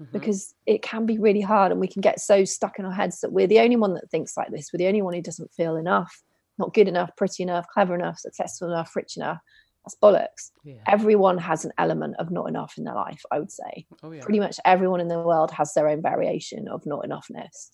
Mhm. 0.01 0.11
because 0.13 0.55
it 0.65 0.81
can 0.81 1.05
be 1.05 1.19
really 1.19 1.41
hard 1.41 1.71
and 1.71 1.81
we 1.81 1.87
can 1.89 2.01
get 2.01 2.19
so 2.21 2.45
stuck 2.45 2.79
in 2.79 2.85
our 2.85 2.91
heads 2.93 3.19
that 3.19 3.33
we're 3.33 3.47
the 3.47 3.59
only 3.59 3.75
one 3.75 3.93
that 3.95 4.09
thinks 4.09 4.37
like 4.37 4.49
this. 4.49 4.71
We're 4.71 4.77
the 4.77 4.87
only 4.87 5.01
one 5.01 5.13
who 5.13 5.21
doesn't 5.21 5.51
feel 5.53 5.75
enough, 5.75 6.23
not 6.57 6.73
good 6.73 6.87
enough, 6.87 7.09
pretty 7.17 7.43
enough, 7.43 7.67
clever 7.67 7.95
enough, 7.95 8.19
successful 8.19 8.67
enough, 8.69 8.95
rich 8.95 9.17
enough. 9.17 9.39
That's 9.85 9.95
bollocks. 10.01 10.51
Yeah. 10.63 10.75
Everyone 10.87 11.37
has 11.39 11.65
an 11.65 11.73
element 11.77 12.15
of 12.17 12.31
not 12.31 12.47
enough 12.47 12.75
in 12.77 12.85
their 12.85 12.95
life, 12.95 13.21
I 13.31 13.39
would 13.39 13.51
say 13.51 13.85
Oh, 14.01 14.11
yeah. 14.11 14.21
pretty 14.23 14.39
much 14.39 14.57
everyone 14.63 15.01
in 15.01 15.09
the 15.09 15.19
world 15.21 15.51
has 15.51 15.73
their 15.73 15.87
own 15.89 16.01
variation 16.01 16.67
of 16.69 16.85
not 16.85 17.03
enoughness. 17.03 17.69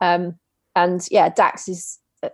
Um, 0.00 0.38
and 0.74 1.06
yeah, 1.10 1.28
Dax 1.28 1.68
is 1.68 1.98
uh, 2.22 2.30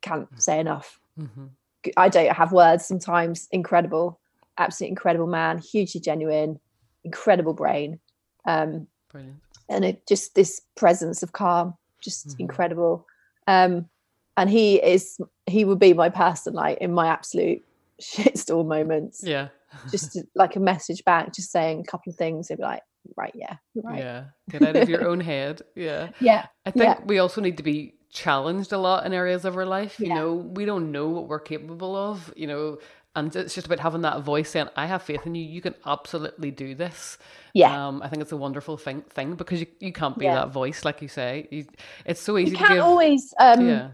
can't 0.00 0.28
say 0.40 0.58
enough. 0.60 0.98
Mhm. 1.18 1.50
G- 1.84 1.92
I 1.96 2.08
don't 2.08 2.32
have 2.32 2.52
words 2.52 2.86
sometimes. 2.86 3.48
Incredible, 3.52 4.18
absolutely 4.56 4.92
incredible 4.92 5.26
man, 5.26 5.58
hugely 5.58 6.00
genuine, 6.00 6.58
incredible 7.02 7.52
brain, 7.52 8.00
um, 8.46 8.86
Brilliant. 9.12 9.36
and 9.68 9.84
it, 9.84 10.06
just 10.06 10.34
this 10.34 10.62
presence 10.74 11.22
of 11.22 11.32
calm, 11.32 11.74
just 12.00 12.28
Mhm. 12.28 12.40
incredible. 12.40 13.06
Um, 13.46 13.90
and 14.36 14.50
he 14.50 14.76
is 14.76 15.18
he 15.46 15.64
would 15.64 15.78
be 15.78 15.92
my 15.92 16.08
person, 16.08 16.54
like 16.54 16.78
in 16.78 16.92
my 16.92 17.08
absolute 17.08 17.62
shitstorm 18.02 18.66
moments. 18.66 19.22
Yeah. 19.24 19.48
Just 19.90 20.18
like 20.34 20.56
a 20.56 20.60
message 20.60 21.04
back, 21.04 21.32
just 21.34 21.50
saying 21.50 21.80
a 21.80 21.84
couple 21.84 22.10
of 22.10 22.16
things. 22.16 22.48
They'd 22.48 22.56
be 22.58 22.62
like, 22.62 22.82
right, 23.16 23.32
yeah, 23.34 23.56
right. 23.74 23.98
Yeah. 23.98 24.24
Get 24.50 24.62
out 24.62 24.76
of 24.76 24.88
your 24.88 25.06
own 25.08 25.20
head. 25.32 25.62
Yeah. 25.74 26.10
yeah. 26.20 26.46
I 26.64 26.70
think 26.70 26.84
Yeah. 26.84 27.00
we 27.04 27.18
also 27.18 27.40
need 27.40 27.56
to 27.56 27.62
be 27.64 27.94
challenged 28.10 28.72
a 28.72 28.78
lot 28.78 29.04
in 29.04 29.12
areas 29.12 29.44
of 29.44 29.56
our 29.56 29.66
life. 29.66 29.98
You 29.98 30.06
Yeah. 30.08 30.14
know, 30.14 30.34
we 30.34 30.64
don't 30.64 30.92
know 30.92 31.08
what 31.08 31.26
we're 31.26 31.40
capable 31.40 31.96
of, 31.96 32.32
you 32.36 32.46
know, 32.46 32.78
and 33.16 33.34
it's 33.34 33.54
just 33.54 33.66
about 33.66 33.80
having 33.80 34.02
that 34.02 34.22
voice 34.22 34.50
saying, 34.50 34.68
I 34.76 34.86
have 34.86 35.02
faith 35.02 35.26
in 35.26 35.34
you. 35.34 35.42
You 35.44 35.60
can 35.60 35.74
absolutely 35.86 36.50
do 36.52 36.74
this. 36.76 37.18
Yeah. 37.52 37.88
Um, 37.88 38.00
I 38.02 38.08
think 38.08 38.22
it's 38.22 38.32
a 38.32 38.36
wonderful 38.36 38.76
thing, 38.76 39.02
thing 39.10 39.34
because 39.34 39.60
you, 39.60 39.66
you 39.80 39.92
can't 39.92 40.16
be 40.18 40.26
Yeah. 40.26 40.34
that 40.36 40.50
voice, 40.52 40.84
like 40.84 41.02
you 41.02 41.08
say. 41.08 41.48
You, 41.50 41.66
it's 42.06 42.20
so 42.20 42.38
easy 42.38 42.52
you 42.52 42.56
can't 42.58 42.74
give. 42.74 42.82
always 42.84 43.34
um 43.40 43.66
yeah. 43.68 43.88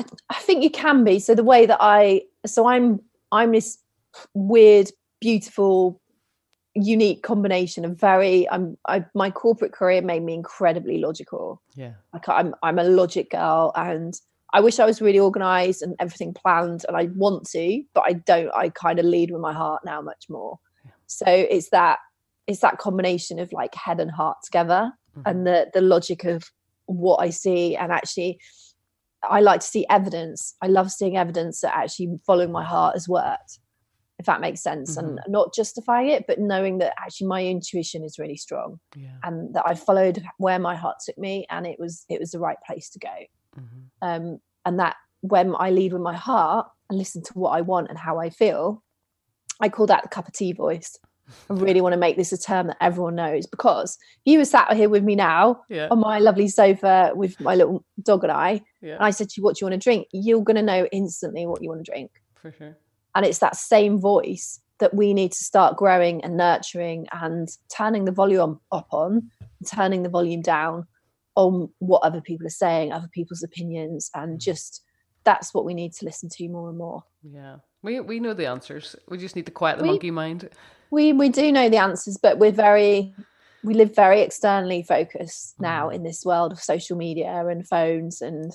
I, 0.00 0.34
I 0.36 0.40
think 0.40 0.62
you 0.62 0.70
can 0.70 1.04
be 1.04 1.18
so 1.18 1.34
the 1.34 1.44
way 1.44 1.66
that 1.66 1.78
i 1.80 2.22
so 2.46 2.66
i'm 2.66 3.00
i'm 3.32 3.52
this 3.52 3.78
weird 4.34 4.90
beautiful 5.20 6.00
unique 6.74 7.22
combination 7.22 7.84
of 7.84 7.98
very 7.98 8.48
i'm 8.50 8.78
I, 8.86 9.04
my 9.14 9.30
corporate 9.30 9.72
career 9.72 10.02
made 10.02 10.22
me 10.22 10.34
incredibly 10.34 10.98
logical 10.98 11.60
yeah 11.74 11.92
like 12.12 12.28
i'm 12.28 12.54
i'm 12.62 12.78
a 12.78 12.84
logic 12.84 13.30
girl 13.30 13.72
and 13.76 14.14
i 14.52 14.60
wish 14.60 14.78
i 14.78 14.86
was 14.86 15.02
really 15.02 15.18
organized 15.18 15.82
and 15.82 15.96
everything 15.98 16.32
planned 16.32 16.84
and 16.86 16.96
i 16.96 17.04
want 17.16 17.44
to 17.50 17.82
but 17.92 18.04
i 18.06 18.12
don't 18.12 18.54
i 18.54 18.68
kind 18.70 18.98
of 18.98 19.04
lead 19.04 19.30
with 19.30 19.40
my 19.40 19.52
heart 19.52 19.82
now 19.84 20.00
much 20.00 20.26
more 20.28 20.58
yeah. 20.84 20.92
so 21.06 21.26
it's 21.26 21.70
that 21.70 21.98
it's 22.46 22.60
that 22.60 22.78
combination 22.78 23.38
of 23.38 23.52
like 23.52 23.74
head 23.74 24.00
and 24.00 24.10
heart 24.10 24.38
together 24.44 24.92
mm-hmm. 25.16 25.28
and 25.28 25.46
the 25.46 25.68
the 25.74 25.80
logic 25.80 26.24
of 26.24 26.50
what 26.86 27.16
i 27.16 27.30
see 27.30 27.76
and 27.76 27.90
actually 27.90 28.38
i 29.28 29.40
like 29.40 29.60
to 29.60 29.66
see 29.66 29.86
evidence 29.90 30.54
i 30.62 30.66
love 30.66 30.90
seeing 30.90 31.16
evidence 31.16 31.60
that 31.60 31.76
actually 31.76 32.18
following 32.26 32.52
my 32.52 32.64
heart 32.64 32.94
has 32.94 33.08
worked 33.08 33.58
if 34.18 34.26
that 34.26 34.40
makes 34.40 34.62
sense 34.62 34.96
mm-hmm. 34.96 35.08
and 35.08 35.20
not 35.28 35.54
justifying 35.54 36.08
it 36.08 36.26
but 36.26 36.38
knowing 36.38 36.78
that 36.78 36.94
actually 36.98 37.26
my 37.26 37.44
intuition 37.44 38.04
is 38.04 38.18
really 38.18 38.36
strong 38.36 38.78
yeah. 38.96 39.16
and 39.24 39.54
that 39.54 39.64
i 39.66 39.74
followed 39.74 40.22
where 40.38 40.58
my 40.58 40.76
heart 40.76 40.96
took 41.04 41.16
me 41.18 41.46
and 41.50 41.66
it 41.66 41.78
was 41.78 42.04
it 42.08 42.20
was 42.20 42.30
the 42.30 42.38
right 42.38 42.58
place 42.66 42.90
to 42.90 42.98
go 42.98 43.08
mm-hmm. 43.58 43.80
um, 44.02 44.38
and 44.64 44.78
that 44.78 44.96
when 45.22 45.54
i 45.58 45.70
lead 45.70 45.92
with 45.92 46.02
my 46.02 46.14
heart 46.14 46.66
and 46.88 46.98
listen 46.98 47.22
to 47.22 47.32
what 47.34 47.50
i 47.50 47.60
want 47.60 47.88
and 47.88 47.98
how 47.98 48.18
i 48.18 48.30
feel 48.30 48.82
i 49.60 49.68
call 49.68 49.86
that 49.86 50.02
the 50.02 50.08
cup 50.08 50.28
of 50.28 50.34
tea 50.34 50.52
voice 50.52 50.98
I 51.48 51.54
really 51.54 51.80
want 51.80 51.92
to 51.92 51.98
make 51.98 52.16
this 52.16 52.32
a 52.32 52.38
term 52.38 52.68
that 52.68 52.76
everyone 52.80 53.14
knows 53.14 53.46
because 53.46 53.98
if 54.24 54.32
you 54.32 54.38
were 54.38 54.44
sat 54.44 54.72
here 54.76 54.88
with 54.88 55.04
me 55.04 55.14
now 55.16 55.62
yeah. 55.68 55.88
on 55.90 56.00
my 56.00 56.18
lovely 56.18 56.48
sofa 56.48 57.12
with 57.14 57.40
my 57.40 57.54
little 57.54 57.84
dog 58.02 58.24
and 58.24 58.32
I, 58.32 58.62
yeah. 58.80 58.94
and 58.94 59.04
I 59.04 59.10
said 59.10 59.28
to 59.30 59.34
you, 59.38 59.44
What 59.44 59.56
do 59.56 59.64
you 59.64 59.70
want 59.70 59.80
to 59.80 59.84
drink? 59.84 60.08
You're 60.12 60.42
going 60.42 60.56
to 60.56 60.62
know 60.62 60.86
instantly 60.92 61.46
what 61.46 61.62
you 61.62 61.68
want 61.68 61.84
to 61.84 61.90
drink. 61.90 62.10
For 62.34 62.52
sure. 62.52 62.76
And 63.14 63.26
it's 63.26 63.38
that 63.38 63.56
same 63.56 64.00
voice 64.00 64.60
that 64.78 64.94
we 64.94 65.12
need 65.14 65.32
to 65.32 65.44
start 65.44 65.76
growing 65.76 66.24
and 66.24 66.36
nurturing 66.36 67.06
and 67.12 67.48
turning 67.68 68.04
the 68.04 68.12
volume 68.12 68.60
up 68.72 68.88
on, 68.92 69.30
turning 69.66 70.02
the 70.02 70.08
volume 70.08 70.40
down 70.40 70.86
on 71.36 71.68
what 71.78 72.02
other 72.02 72.20
people 72.20 72.46
are 72.46 72.50
saying, 72.50 72.92
other 72.92 73.08
people's 73.12 73.42
opinions, 73.42 74.10
and 74.14 74.40
just 74.40 74.82
that's 75.24 75.54
what 75.54 75.64
we 75.64 75.74
need 75.74 75.92
to 75.92 76.04
listen 76.04 76.28
to 76.30 76.48
more 76.48 76.68
and 76.68 76.78
more. 76.78 77.04
Yeah. 77.22 77.56
We 77.82 78.00
we 78.00 78.20
know 78.20 78.34
the 78.34 78.46
answers. 78.46 78.96
We 79.08 79.18
just 79.18 79.36
need 79.36 79.46
to 79.46 79.52
quiet 79.52 79.78
the 79.78 79.84
we, 79.84 79.90
monkey 79.90 80.10
mind. 80.10 80.48
We 80.90 81.12
we 81.12 81.28
do 81.28 81.50
know 81.52 81.68
the 81.68 81.78
answers, 81.78 82.16
but 82.16 82.38
we're 82.38 82.52
very 82.52 83.14
we 83.62 83.74
live 83.74 83.94
very 83.94 84.20
externally 84.22 84.82
focused 84.82 85.60
now 85.60 85.88
mm. 85.88 85.94
in 85.94 86.02
this 86.02 86.24
world 86.24 86.52
of 86.52 86.60
social 86.60 86.96
media 86.96 87.46
and 87.46 87.66
phones 87.66 88.22
and 88.22 88.52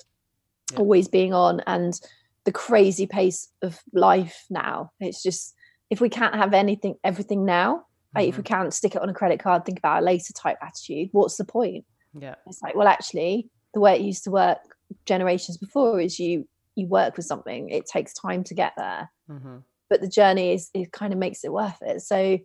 yeah. 0.71 0.79
always 0.79 1.07
being 1.07 1.33
on 1.33 1.61
and 1.67 1.99
the 2.45 2.51
crazy 2.51 3.07
pace 3.07 3.49
of 3.61 3.79
life 3.93 4.45
now. 4.49 4.91
It's 4.99 5.21
just 5.21 5.55
if 5.89 6.01
we 6.01 6.09
can't 6.09 6.35
have 6.35 6.53
anything, 6.53 6.95
everything 7.03 7.45
now, 7.45 7.75
mm-hmm. 7.75 8.19
like 8.19 8.29
if 8.29 8.38
we 8.38 8.43
mm-hmm. 8.43 8.53
can't 8.53 8.73
stick 8.73 8.95
it 8.95 9.01
on 9.01 9.09
a 9.09 9.13
credit 9.13 9.39
card, 9.39 9.65
think 9.65 9.79
about 9.79 10.01
a 10.01 10.05
later 10.05 10.33
type 10.33 10.57
attitude. 10.61 11.09
What's 11.11 11.38
the 11.38 11.45
point? 11.45 11.85
Yeah, 12.17 12.35
it's 12.47 12.61
like 12.61 12.75
well, 12.75 12.88
actually, 12.88 13.49
the 13.73 13.79
way 13.79 13.95
it 13.95 14.01
used 14.01 14.23
to 14.23 14.31
work 14.31 14.59
generations 15.05 15.57
before 15.57 15.99
is 15.99 16.19
you 16.19 16.47
you 16.75 16.88
work 16.88 17.17
with 17.17 17.25
something. 17.25 17.69
It 17.69 17.85
takes 17.85 18.13
time 18.13 18.43
to 18.45 18.53
get 18.53 18.73
there, 18.77 19.11
mm-hmm. 19.29 19.57
but 19.89 20.01
the 20.01 20.07
journey 20.07 20.53
is 20.53 20.69
it 20.73 20.91
kind 20.91 21.13
of 21.13 21.19
makes 21.19 21.43
it 21.43 21.51
worth 21.51 21.81
it. 21.81 22.01
So 22.01 22.39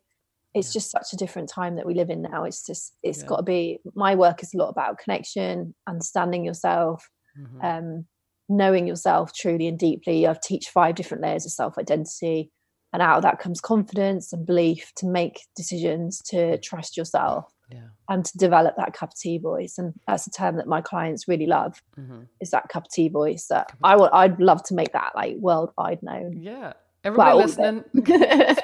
it's 0.52 0.72
just 0.72 0.90
such 0.90 1.12
a 1.12 1.16
different 1.16 1.48
time 1.48 1.76
that 1.76 1.86
we 1.86 1.94
live 1.94 2.10
in 2.10 2.22
now. 2.22 2.44
It's 2.44 2.64
just 2.66 2.94
it's 3.02 3.20
yeah. 3.20 3.26
got 3.26 3.36
to 3.36 3.42
be. 3.42 3.78
My 3.94 4.14
work 4.14 4.42
is 4.42 4.54
a 4.54 4.58
lot 4.58 4.68
about 4.68 4.98
connection, 4.98 5.74
understanding 5.86 6.44
yourself. 6.44 7.08
Mm-hmm. 7.38 7.64
Um, 7.64 8.06
knowing 8.50 8.86
yourself 8.86 9.32
truly 9.32 9.68
and 9.68 9.78
deeply. 9.78 10.26
i've 10.26 10.40
teach 10.40 10.68
five 10.68 10.96
different 10.96 11.22
layers 11.22 11.46
of 11.46 11.52
self 11.52 11.78
identity. 11.78 12.50
And 12.92 13.00
out 13.00 13.18
of 13.18 13.22
that 13.22 13.38
comes 13.38 13.60
confidence 13.60 14.32
and 14.32 14.44
belief 14.44 14.90
to 14.96 15.06
make 15.06 15.42
decisions, 15.54 16.20
to 16.26 16.58
trust 16.58 16.96
yourself, 16.96 17.44
yeah. 17.72 17.88
and 18.09 18.24
to 18.24 18.38
develop 18.38 18.76
that 18.76 18.92
cup 18.92 19.11
of 19.11 19.18
tea 19.18 19.38
voice. 19.38 19.78
And 19.78 19.94
that's 20.06 20.26
a 20.26 20.30
term 20.30 20.56
that 20.56 20.66
my 20.66 20.80
clients 20.80 21.28
really 21.28 21.46
love. 21.46 21.83
Mm-hmm. 21.98 22.22
Is 22.40 22.50
that 22.50 22.68
cup 22.68 22.85
of 22.85 22.90
tea 22.90 23.09
voice 23.09 23.46
that 23.48 23.72
I 23.83 23.96
want? 23.96 24.14
I'd 24.14 24.40
love 24.40 24.62
to 24.64 24.74
make 24.74 24.92
that 24.92 25.12
like 25.14 25.37
worldwide 25.37 26.02
known. 26.02 26.38
Yeah, 26.40 26.74
Everybody 27.02 27.28
well, 27.28 27.46
listening, 27.46 27.85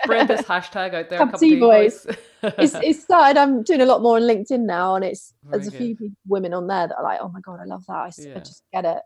spread 0.03 0.29
this 0.29 0.43
hashtag 0.43 0.95
out 0.95 1.09
there. 1.09 1.19
Cup, 1.19 1.31
cup 1.31 1.41
tea 1.41 1.59
voice. 1.59 2.07
it's, 2.43 2.75
it's 2.83 3.03
started. 3.03 3.41
I'm 3.41 3.63
doing 3.63 3.81
a 3.81 3.87
lot 3.87 4.03
more 4.03 4.17
on 4.17 4.23
LinkedIn 4.23 4.61
now, 4.61 4.95
and 4.95 5.05
it's 5.05 5.33
Very 5.43 5.53
there's 5.63 5.69
a 5.69 5.79
good. 5.79 5.97
few 5.99 6.13
women 6.27 6.53
on 6.53 6.67
there 6.67 6.87
that 6.87 6.97
are 6.99 7.03
like, 7.03 7.19
"Oh 7.23 7.31
my 7.31 7.41
god, 7.41 7.61
I 7.63 7.65
love 7.65 7.87
that! 7.87 7.95
I, 7.95 8.11
yeah. 8.19 8.37
I 8.37 8.39
just 8.41 8.63
get 8.75 8.85
it." 8.85 8.99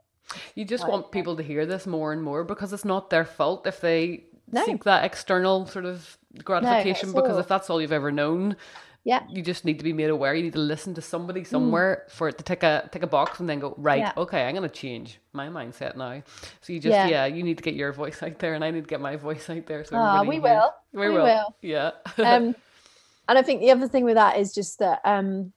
You 0.57 0.65
just 0.65 0.87
want 0.87 1.13
people 1.13 1.37
to 1.37 1.45
hear 1.45 1.65
this 1.65 1.87
more 1.87 2.13
and 2.13 2.23
more 2.23 2.43
because 2.43 2.73
it's 2.73 2.85
not 2.85 3.11
their 3.11 3.25
fault 3.25 3.67
if 3.67 3.81
they 3.81 4.25
no. 4.51 4.65
seek 4.65 4.85
that 4.85 5.05
external 5.05 5.67
sort 5.67 5.85
of 5.85 6.19
gratification 6.43 7.13
no, 7.13 7.21
because 7.21 7.39
if 7.39 7.47
that's 7.47 7.71
all 7.71 7.81
you've 7.81 7.93
ever 7.93 8.11
known, 8.11 8.57
yeah, 9.05 9.23
you 9.31 9.43
just 9.43 9.65
need 9.65 9.79
to 9.79 9.85
be 9.85 9.93
made 9.93 10.11
aware. 10.11 10.35
You 10.35 10.43
need 10.43 10.53
to 10.53 10.59
listen 10.59 10.95
to 10.95 11.01
somebody 11.01 11.45
somewhere 11.45 12.05
mm. 12.07 12.13
for 12.13 12.29
it 12.29 12.37
to 12.39 12.45
tick 12.45 12.63
a 12.63 12.89
tick 12.93 13.03
a 13.03 13.07
box 13.07 13.41
and 13.41 13.49
then 13.49 13.59
go 13.59 13.75
right. 13.79 14.01
Yeah. 14.01 14.13
Okay, 14.17 14.45
I'm 14.45 14.55
going 14.55 14.69
to 14.69 14.75
change 14.75 15.21
my 15.33 15.49
mindset 15.49 15.97
now. 15.97 16.23
So 16.61 16.73
you 16.73 16.81
just 16.81 16.93
yeah. 16.93 17.09
yeah. 17.09 17.27
you 17.27 17.43
need 17.43 17.57
to 17.57 17.63
get 17.63 17.75
your 17.75 17.93
voice 17.93 18.23
out 18.23 18.39
there, 18.39 18.55
and 18.55 18.65
I 18.65 18.71
need 18.71 18.85
to 18.85 18.89
get 18.89 19.01
my 19.01 19.17
voice 19.17 19.49
out 19.49 19.67
there. 19.67 19.85
So 19.85 19.97
oh, 19.97 20.25
we 20.25 20.39
will. 20.39 20.75
We, 20.93 21.09
we 21.09 21.15
will. 21.15 21.25
will. 21.25 21.57
Yeah. 21.63 21.93
um, 22.19 22.55
and 23.29 23.39
I 23.39 23.43
think 23.43 23.61
the 23.61 23.71
other 23.71 23.89
thing 23.89 24.05
with 24.05 24.17
that 24.17 24.39
is 24.39 24.53
just 24.53 24.79
that 24.81 25.01
um, 25.05 25.53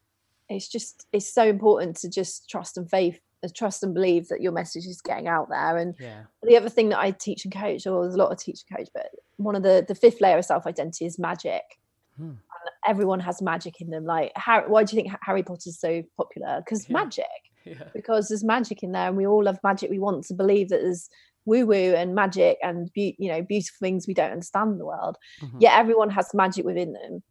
it's 0.47 0.69
just 0.69 1.07
it's 1.11 1.31
so 1.31 1.43
important 1.43 1.97
to 1.97 2.09
just 2.09 2.49
trust 2.49 2.77
and 2.77 2.89
faith 2.89 3.19
trust 3.51 3.83
and 3.83 3.93
believe 3.93 4.27
that 4.29 4.41
your 4.41 4.51
message 4.51 4.85
is 4.85 5.01
getting 5.01 5.27
out 5.27 5.49
there. 5.49 5.77
And 5.77 5.95
yeah. 5.99 6.23
the 6.43 6.55
other 6.55 6.69
thing 6.69 6.89
that 6.89 6.99
I 6.99 7.11
teach 7.11 7.43
and 7.45 7.53
coach, 7.53 7.85
or 7.85 8.03
there's 8.03 8.15
a 8.15 8.17
lot 8.17 8.31
of 8.31 8.37
teach 8.39 8.63
and 8.69 8.77
coach, 8.77 8.89
but 8.93 9.07
one 9.37 9.55
of 9.55 9.63
the 9.63 9.83
the 9.87 9.95
fifth 9.95 10.21
layer 10.21 10.37
of 10.37 10.45
self 10.45 10.65
identity 10.65 11.05
is 11.05 11.19
magic. 11.19 11.63
Hmm. 12.17 12.33
Everyone 12.87 13.19
has 13.21 13.41
magic 13.41 13.81
in 13.81 13.89
them. 13.89 14.05
Like, 14.05 14.31
Harry, 14.35 14.67
why 14.67 14.83
do 14.83 14.95
you 14.95 15.03
think 15.03 15.15
Harry 15.21 15.43
Potter 15.43 15.67
is 15.69 15.79
so 15.79 16.03
popular? 16.17 16.61
Because 16.63 16.89
yeah. 16.89 16.93
magic. 16.93 17.25
Yeah. 17.65 17.75
Because 17.93 18.27
there's 18.27 18.43
magic 18.43 18.83
in 18.83 18.91
there, 18.91 19.07
and 19.07 19.15
we 19.15 19.25
all 19.25 19.41
love 19.41 19.57
magic. 19.63 19.89
We 19.89 19.97
want 19.97 20.25
to 20.25 20.33
believe 20.33 20.67
that 20.67 20.81
there's 20.81 21.07
woo 21.45 21.65
woo 21.65 21.93
and 21.95 22.13
magic 22.13 22.57
and 22.61 22.91
be- 22.91 23.15
you 23.17 23.29
know 23.29 23.41
beautiful 23.41 23.77
things 23.79 24.05
we 24.05 24.13
don't 24.13 24.33
understand 24.33 24.73
in 24.73 24.79
the 24.79 24.85
world. 24.85 25.17
Mm-hmm. 25.41 25.59
Yet 25.61 25.79
everyone 25.79 26.09
has 26.09 26.33
magic 26.33 26.65
within 26.65 26.91
them. 26.91 27.23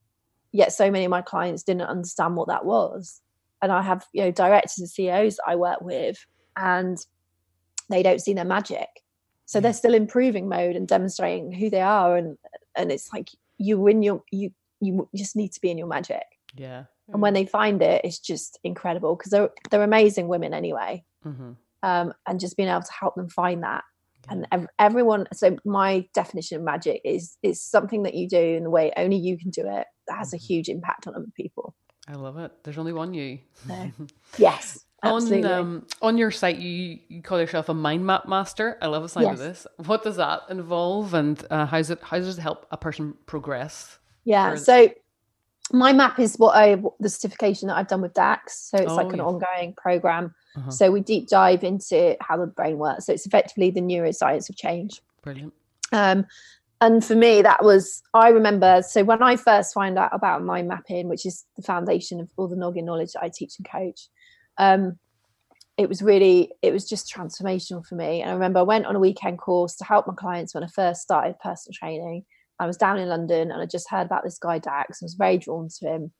Yet 0.51 0.73
so 0.73 0.91
many 0.91 1.05
of 1.05 1.11
my 1.11 1.21
clients 1.21 1.65
didn't 1.65 1.83
understand 1.83 2.37
what 2.37 2.49
that 2.49 2.65
was 2.65 3.21
and 3.62 3.71
I 3.71 3.81
have 3.81 4.05
you 4.12 4.25
know 4.25 4.31
directors 4.31 4.79
and 4.79 4.91
CEOs 4.91 5.38
I 5.47 5.57
work 5.57 5.81
with, 5.81 6.19
and 6.57 6.99
they 7.88 8.03
don't 8.03 8.21
see 8.21 8.35
their 8.35 8.45
magic, 8.45 8.88
so 9.47 9.61
they're 9.61 9.73
still 9.73 9.95
improving 9.95 10.49
mode 10.49 10.77
and 10.77 10.87
demonstrating 10.87 11.53
who 11.53 11.71
they 11.71 11.81
are, 11.81 12.17
and 12.17 12.37
and 12.77 12.91
it's 12.91 13.12
like 13.12 13.31
you 13.57 13.79
win 13.79 14.03
your 14.03 14.23
you 14.31 14.51
you 14.83 15.09
just 15.14 15.37
need 15.37 15.53
to 15.53 15.61
be 15.61 15.71
in 15.71 15.79
your 15.79 15.87
magic. 15.87 16.25
Yeah. 16.55 16.85
And 17.09 17.21
when 17.21 17.35
they 17.35 17.47
find 17.47 17.83
it, 17.83 18.03
it's 18.05 18.18
just 18.18 18.59
incredible 18.64 19.16
because 19.16 19.31
they're 19.31 19.51
they're 19.71 19.83
amazing 19.83 20.29
women 20.29 20.55
anyway. 20.55 21.05
Mm-hmm. 21.27 21.53
Um, 21.83 22.14
and 22.27 22.38
just 22.38 22.57
being 22.57 22.68
able 22.68 22.83
to 22.83 22.92
help 22.92 23.16
them 23.16 23.29
find 23.29 23.62
that 23.64 23.83
and 24.29 24.47
ev- 24.53 24.68
everyone 24.79 25.27
so 25.33 25.57
my 25.64 26.07
definition 26.14 26.57
of 26.57 26.62
magic 26.62 27.01
is 27.05 27.37
is 27.42 27.61
something 27.61 28.05
that 28.05 28.14
you 28.14 28.29
do 28.29 28.38
in 28.38 28.62
the 28.62 28.71
way 28.71 28.92
only 28.97 29.16
you 29.16 29.37
can 29.37 29.51
do 29.51 29.62
it 29.62 29.85
that 30.07 30.16
has 30.16 30.29
mm-hmm. 30.29 30.37
a 30.37 30.38
huge 30.38 30.68
impact 30.68 31.09
on 31.09 31.16
other 31.16 31.27
people 31.37 31.75
I 32.09 32.14
love 32.14 32.37
it. 32.38 32.53
There's 32.64 32.79
only 32.79 32.92
one 32.92 33.14
you. 33.14 33.38
yes. 34.38 34.85
Absolutely. 35.05 35.51
On 35.51 35.59
um, 35.59 35.87
on 36.01 36.16
your 36.16 36.31
site, 36.31 36.59
you, 36.59 36.99
you 37.09 37.23
call 37.23 37.40
yourself 37.40 37.68
a 37.68 37.75
mind 37.75 38.07
map 38.07 38.29
master. 38.29 38.79
I 38.81 38.87
love 38.87 39.03
the 39.03 39.09
sound 39.09 39.27
yes. 39.27 39.33
of 39.33 39.38
this. 39.38 39.66
What 39.87 40.05
does 40.05 40.16
that 40.16 40.42
involve, 40.49 41.12
and 41.12 41.45
uh, 41.51 41.66
how's 41.66 41.90
it? 41.90 41.99
How 42.03 42.18
does 42.18 42.38
it 42.38 42.40
help 42.40 42.66
a 42.71 42.77
person 42.77 43.14
progress? 43.27 43.99
Yeah. 44.24 44.54
So, 44.56 44.90
my 45.72 45.92
map 45.92 46.18
is 46.18 46.37
what 46.37 46.56
I 46.56 46.82
the 47.00 47.08
certification 47.08 47.68
that 47.68 47.76
I've 47.76 47.88
done 47.88 48.02
with 48.02 48.14
DAX. 48.14 48.70
So 48.70 48.78
it's 48.78 48.92
oh, 48.92 48.96
like 48.96 49.12
an 49.12 49.20
ongoing 49.20 49.74
program. 49.74 50.35
Uh-huh. 50.56 50.70
So 50.70 50.90
we 50.90 51.00
deep 51.00 51.28
dive 51.28 51.64
into 51.64 52.16
how 52.20 52.37
the 52.37 52.46
brain 52.46 52.78
works. 52.78 53.06
So 53.06 53.12
it's 53.12 53.26
effectively 53.26 53.70
the 53.70 53.80
neuroscience 53.80 54.50
of 54.50 54.56
change. 54.56 55.00
Brilliant. 55.22 55.54
Um, 55.92 56.26
and 56.82 57.04
for 57.04 57.14
me 57.14 57.40
that 57.40 57.64
was 57.64 58.02
i 58.12 58.28
remember 58.28 58.82
so 58.82 59.04
when 59.04 59.22
i 59.22 59.37
first 59.37 59.72
found 59.72 59.96
out 59.96 60.11
about 60.12 60.42
mind 60.42 60.68
mapping 60.68 61.08
which 61.08 61.24
is 61.24 61.44
the 61.56 61.62
foundation 61.62 62.20
of 62.20 62.28
all 62.37 62.48
the 62.48 62.56
noggin 62.56 62.85
knowledge 62.85 63.12
that 63.12 63.22
i 63.22 63.28
teach 63.28 63.54
and 63.58 63.68
coach 63.70 64.08
um, 64.58 64.98
it 65.78 65.88
was 65.88 66.02
really 66.02 66.50
it 66.61 66.72
was 66.72 66.87
just 66.87 67.11
transformational 67.11 67.87
for 67.87 67.94
me 67.94 68.20
and 68.20 68.30
i 68.30 68.35
remember 68.35 68.58
i 68.58 68.62
went 68.62 68.85
on 68.85 68.96
a 68.96 69.00
weekend 69.00 69.38
course 69.38 69.76
to 69.76 69.85
help 69.85 70.06
my 70.06 70.14
clients 70.14 70.54
when 70.54 70.64
i 70.64 70.66
first 70.66 71.00
started 71.00 71.38
personal 71.38 71.72
training 71.72 72.24
i 72.62 72.66
was 72.66 72.77
down 72.77 72.98
in 72.98 73.09
london 73.09 73.51
and 73.51 73.61
i 73.61 73.66
just 73.66 73.90
heard 73.90 74.07
about 74.07 74.25
this 74.25 74.38
guy 74.38 74.59
dax 74.59 75.01
and 75.01 75.07
was 75.07 75.14
very 75.14 75.38
drawn 75.38 75.68
to 75.68 75.87
him 75.87 76.12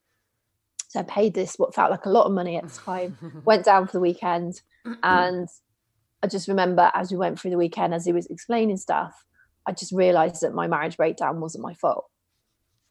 so 0.88 1.00
i 1.00 1.02
paid 1.02 1.35
this 1.35 1.55
what 1.57 1.74
felt 1.74 1.90
like 1.90 2.07
a 2.07 2.11
lot 2.11 2.26
of 2.26 2.33
money 2.33 2.57
at 2.57 2.68
the 2.68 2.78
time 2.78 3.16
went 3.44 3.64
down 3.64 3.87
for 3.87 3.92
the 3.92 4.00
weekend 4.00 4.61
and 5.02 5.48
i 6.22 6.26
just 6.26 6.48
remember 6.48 6.90
as 6.94 7.11
we 7.11 7.16
went 7.16 7.38
through 7.38 7.50
the 7.50 7.57
weekend 7.57 7.94
as 7.94 8.05
he 8.05 8.12
was 8.12 8.26
explaining 8.26 8.76
stuff 8.76 9.24
I 9.66 9.72
just 9.72 9.92
realized 9.92 10.42
that 10.42 10.55
my 10.55 10.66
marriage 10.66 10.96
breakdown 10.96 11.40
wasn't 11.40 11.62
my 11.62 11.74
fault. 11.74 12.07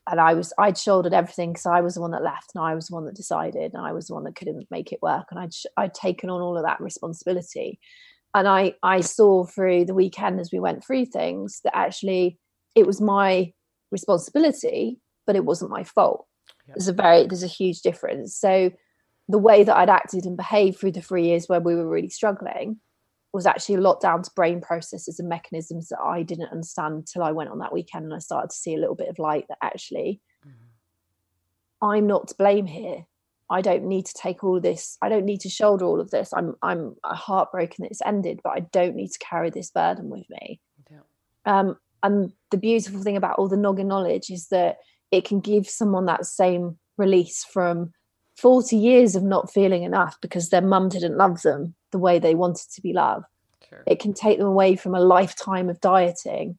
And 0.10 0.20
I 0.20 0.34
was, 0.34 0.52
I'd 0.58 0.78
shouldered 0.78 1.14
everything 1.14 1.54
because 1.54 1.66
I 1.66 1.82
was 1.82 1.96
the 1.96 2.02
one 2.02 2.12
that 2.12 2.24
left 2.24 2.52
and 2.56 2.64
I 2.64 2.74
was 2.74 2.88
the 2.88 2.96
one 2.96 3.06
that 3.06 3.16
decided 3.16 3.74
and 3.74 3.86
I 3.86 3.94
was 3.94 4.08
the 4.08 4.16
one 4.16 4.24
that 4.24 4.36
couldn't 4.36 4.68
make 4.72 4.92
it 4.92 5.02
work. 5.02 5.28
And 5.30 5.40
I'd, 5.40 5.52
I'd 5.78 5.94
taken 5.94 6.30
on 6.30 6.42
all 6.42 6.58
of 6.58 6.64
that 6.64 6.82
responsibility. 6.82 7.80
And 8.34 8.48
I, 8.48 8.74
I 8.82 9.02
saw 9.02 9.46
through 9.46 9.86
the 9.86 9.94
weekend 9.94 10.40
as 10.40 10.52
we 10.52 10.60
went 10.60 10.84
through 10.84 11.06
things 11.08 11.62
that 11.64 11.78
actually 11.78 12.40
it 12.76 12.88
was 12.88 13.02
my, 13.02 13.54
responsibility, 13.92 15.00
but 15.28 15.36
it 15.36 15.46
wasn't 15.46 15.72
my 15.72 15.84
fault. 15.84 16.26
Yep. 16.68 16.76
There's 16.76 16.88
a 16.88 16.94
very 16.94 17.28
there's 17.28 17.44
a 17.44 17.48
huge 17.48 17.82
difference. 17.82 18.36
So 18.36 18.72
the 19.28 19.38
way 19.38 19.64
that 19.64 19.76
I'd 19.76 19.90
acted 19.90 20.26
and 20.26 20.36
behaved 20.36 20.80
through 20.80 20.94
the 20.94 21.02
three 21.02 21.26
years 21.26 21.48
where 21.48 21.60
we 21.60 21.76
were 21.76 21.88
really 21.88 22.10
struggling 22.10 22.80
was 23.34 23.46
actually 23.46 23.76
a 23.76 23.82
lot 23.82 24.02
down 24.02 24.24
to 24.24 24.32
brain 24.36 24.60
processes 24.60 25.20
and 25.20 25.30
mechanisms 25.30 25.88
that 25.90 26.00
I 26.00 26.24
didn't 26.24 26.52
understand 26.52 26.96
until 26.96 27.24
I 27.24 27.32
went 27.32 27.50
on 27.50 27.60
that 27.60 27.72
weekend 27.72 28.06
and 28.06 28.14
I 28.14 28.20
started 28.20 28.50
to 28.50 28.56
see 28.56 28.76
a 28.76 28.80
little 28.80 28.96
bit 28.96 29.08
of 29.08 29.20
light 29.20 29.46
that 29.48 29.58
actually 29.62 30.20
mm-hmm. 30.46 31.86
I'm 31.86 32.08
not 32.08 32.28
to 32.30 32.36
blame 32.36 32.66
here. 32.66 33.06
I 33.50 33.62
don't 33.62 33.84
need 33.84 34.06
to 34.06 34.14
take 34.14 34.44
all 34.44 34.58
of 34.58 34.64
this. 34.64 34.98
I 35.02 35.10
don't 35.10 35.26
need 35.26 35.42
to 35.42 35.50
shoulder 35.50 35.86
all 35.86 36.00
of 36.00 36.12
this. 36.12 36.34
I'm 36.34 36.56
I'm 36.62 36.96
heartbroken 37.04 37.84
that 37.84 37.92
it's 37.92 38.02
ended, 38.06 38.42
but 38.44 38.52
I 38.52 38.62
don't 38.62 38.96
need 38.96 39.12
to 39.12 39.20
carry 39.20 39.50
this 39.50 39.72
burden 39.72 40.10
with 40.10 40.26
me. 40.30 40.62
Yeah. 40.90 41.00
Um, 41.46 41.78
and 42.04 42.32
the 42.50 42.58
beautiful 42.58 43.02
thing 43.02 43.18
about 43.18 43.38
all 43.38 43.48
the 43.48 43.58
noggin 43.58 43.88
knowledge 43.88 44.30
is 44.30 44.48
that 44.48 44.78
it 45.12 45.26
can 45.26 45.40
give 45.40 45.70
someone 45.70 46.06
that 46.06 46.26
same 46.26 46.78
release 46.98 47.44
from 47.44 47.92
40 48.38 48.76
years 48.76 49.16
of 49.16 49.24
not 49.24 49.54
feeling 49.54 49.84
enough 49.84 50.18
because 50.22 50.50
their 50.50 50.62
mum 50.62 50.90
didn't 50.90 51.18
love 51.18 51.42
them 51.42 51.76
the 51.92 52.00
way 52.00 52.18
they 52.18 52.36
wanted 52.36 52.70
to 52.74 52.82
be 52.82 52.94
loved. 52.94 53.26
Sure. 53.70 53.84
It 53.86 54.00
can 54.00 54.14
take 54.14 54.38
them 54.38 54.48
away 54.48 54.76
from 54.76 54.96
a 54.96 55.00
lifetime 55.00 55.70
of 55.70 55.80
dieting. 55.80 56.58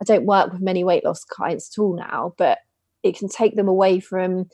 I 0.00 0.04
don't 0.04 0.26
work 0.26 0.52
with 0.52 0.60
many 0.60 0.84
weight 0.84 1.04
loss 1.04 1.24
clients 1.24 1.76
at 1.76 1.80
all 1.80 1.96
now, 1.96 2.34
but 2.38 2.58
it 3.02 3.18
can 3.18 3.28
take 3.28 3.56
them 3.56 3.68
away 3.68 4.00
from 4.00 4.48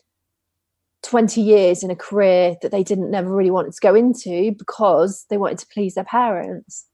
20 1.02 1.40
years 1.40 1.82
in 1.82 1.90
a 1.90 1.96
career 1.96 2.56
that 2.62 2.70
they 2.70 2.82
didn't 2.82 3.10
never 3.10 3.34
really 3.34 3.50
wanted 3.50 3.72
to 3.72 3.80
go 3.80 3.94
into 3.94 4.52
because 4.52 5.26
they 5.30 5.36
wanted 5.36 5.58
to 5.58 5.66
please 5.72 5.94
their 5.94 6.04
parents. 6.04 6.86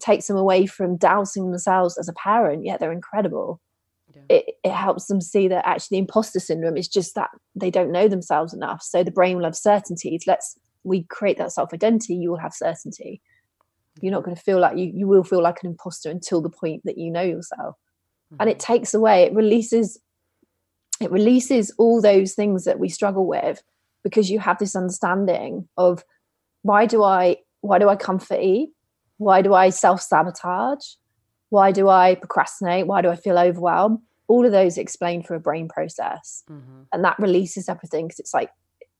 Takes 0.00 0.26
them 0.26 0.36
away 0.36 0.66
from 0.66 0.96
doubting 0.96 1.50
themselves 1.50 1.96
as 1.98 2.08
a 2.08 2.12
parent, 2.14 2.64
yet 2.64 2.80
they're 2.80 2.92
incredible. 2.92 3.60
Yeah. 4.14 4.22
It, 4.28 4.44
it 4.64 4.72
helps 4.72 5.06
them 5.06 5.20
see 5.20 5.48
that 5.48 5.66
actually 5.66 5.96
the 5.96 6.00
imposter 6.00 6.40
syndrome 6.40 6.76
is 6.76 6.88
just 6.88 7.14
that 7.14 7.30
they 7.54 7.70
don't 7.70 7.92
know 7.92 8.08
themselves 8.08 8.52
enough. 8.52 8.82
So 8.82 9.04
the 9.04 9.10
brain 9.10 9.36
will 9.36 9.44
have 9.44 9.56
certainties. 9.56 10.24
Let's 10.26 10.58
we 10.84 11.04
create 11.04 11.38
that 11.38 11.52
self 11.52 11.72
identity, 11.72 12.14
you 12.14 12.30
will 12.30 12.38
have 12.38 12.52
certainty. 12.52 13.20
You're 14.00 14.12
not 14.12 14.24
going 14.24 14.36
to 14.36 14.42
feel 14.42 14.60
like 14.60 14.76
you 14.76 14.90
you 14.94 15.06
will 15.06 15.24
feel 15.24 15.42
like 15.42 15.62
an 15.62 15.70
imposter 15.70 16.10
until 16.10 16.40
the 16.40 16.50
point 16.50 16.82
that 16.84 16.98
you 16.98 17.10
know 17.10 17.22
yourself. 17.22 17.76
Mm-hmm. 18.32 18.36
And 18.40 18.50
it 18.50 18.58
mm-hmm. 18.58 18.72
takes 18.72 18.94
away, 18.94 19.24
it 19.24 19.34
releases 19.34 19.98
it 21.00 21.10
releases 21.10 21.72
all 21.78 22.00
those 22.00 22.34
things 22.34 22.64
that 22.64 22.78
we 22.78 22.88
struggle 22.88 23.26
with 23.26 23.62
because 24.02 24.30
you 24.30 24.38
have 24.38 24.58
this 24.58 24.76
understanding 24.76 25.68
of 25.76 26.04
why 26.62 26.86
do 26.86 27.02
I 27.02 27.38
why 27.62 27.78
do 27.78 27.88
I 27.88 27.96
comfort 27.96 28.40
eat? 28.40 28.70
Why 29.18 29.42
do 29.42 29.54
I 29.54 29.70
self-sabotage? 29.70 30.84
Why 31.50 31.72
do 31.72 31.88
I 31.88 32.16
procrastinate? 32.16 32.86
Why 32.86 33.02
do 33.02 33.10
I 33.10 33.16
feel 33.16 33.38
overwhelmed? 33.38 34.00
All 34.26 34.44
of 34.44 34.52
those 34.52 34.78
explained 34.78 35.26
through 35.26 35.36
a 35.36 35.40
brain 35.40 35.68
process. 35.68 36.42
Mm-hmm. 36.50 36.82
And 36.92 37.04
that 37.04 37.18
releases 37.18 37.68
everything 37.68 38.06
because 38.06 38.18
it's 38.18 38.34
like, 38.34 38.50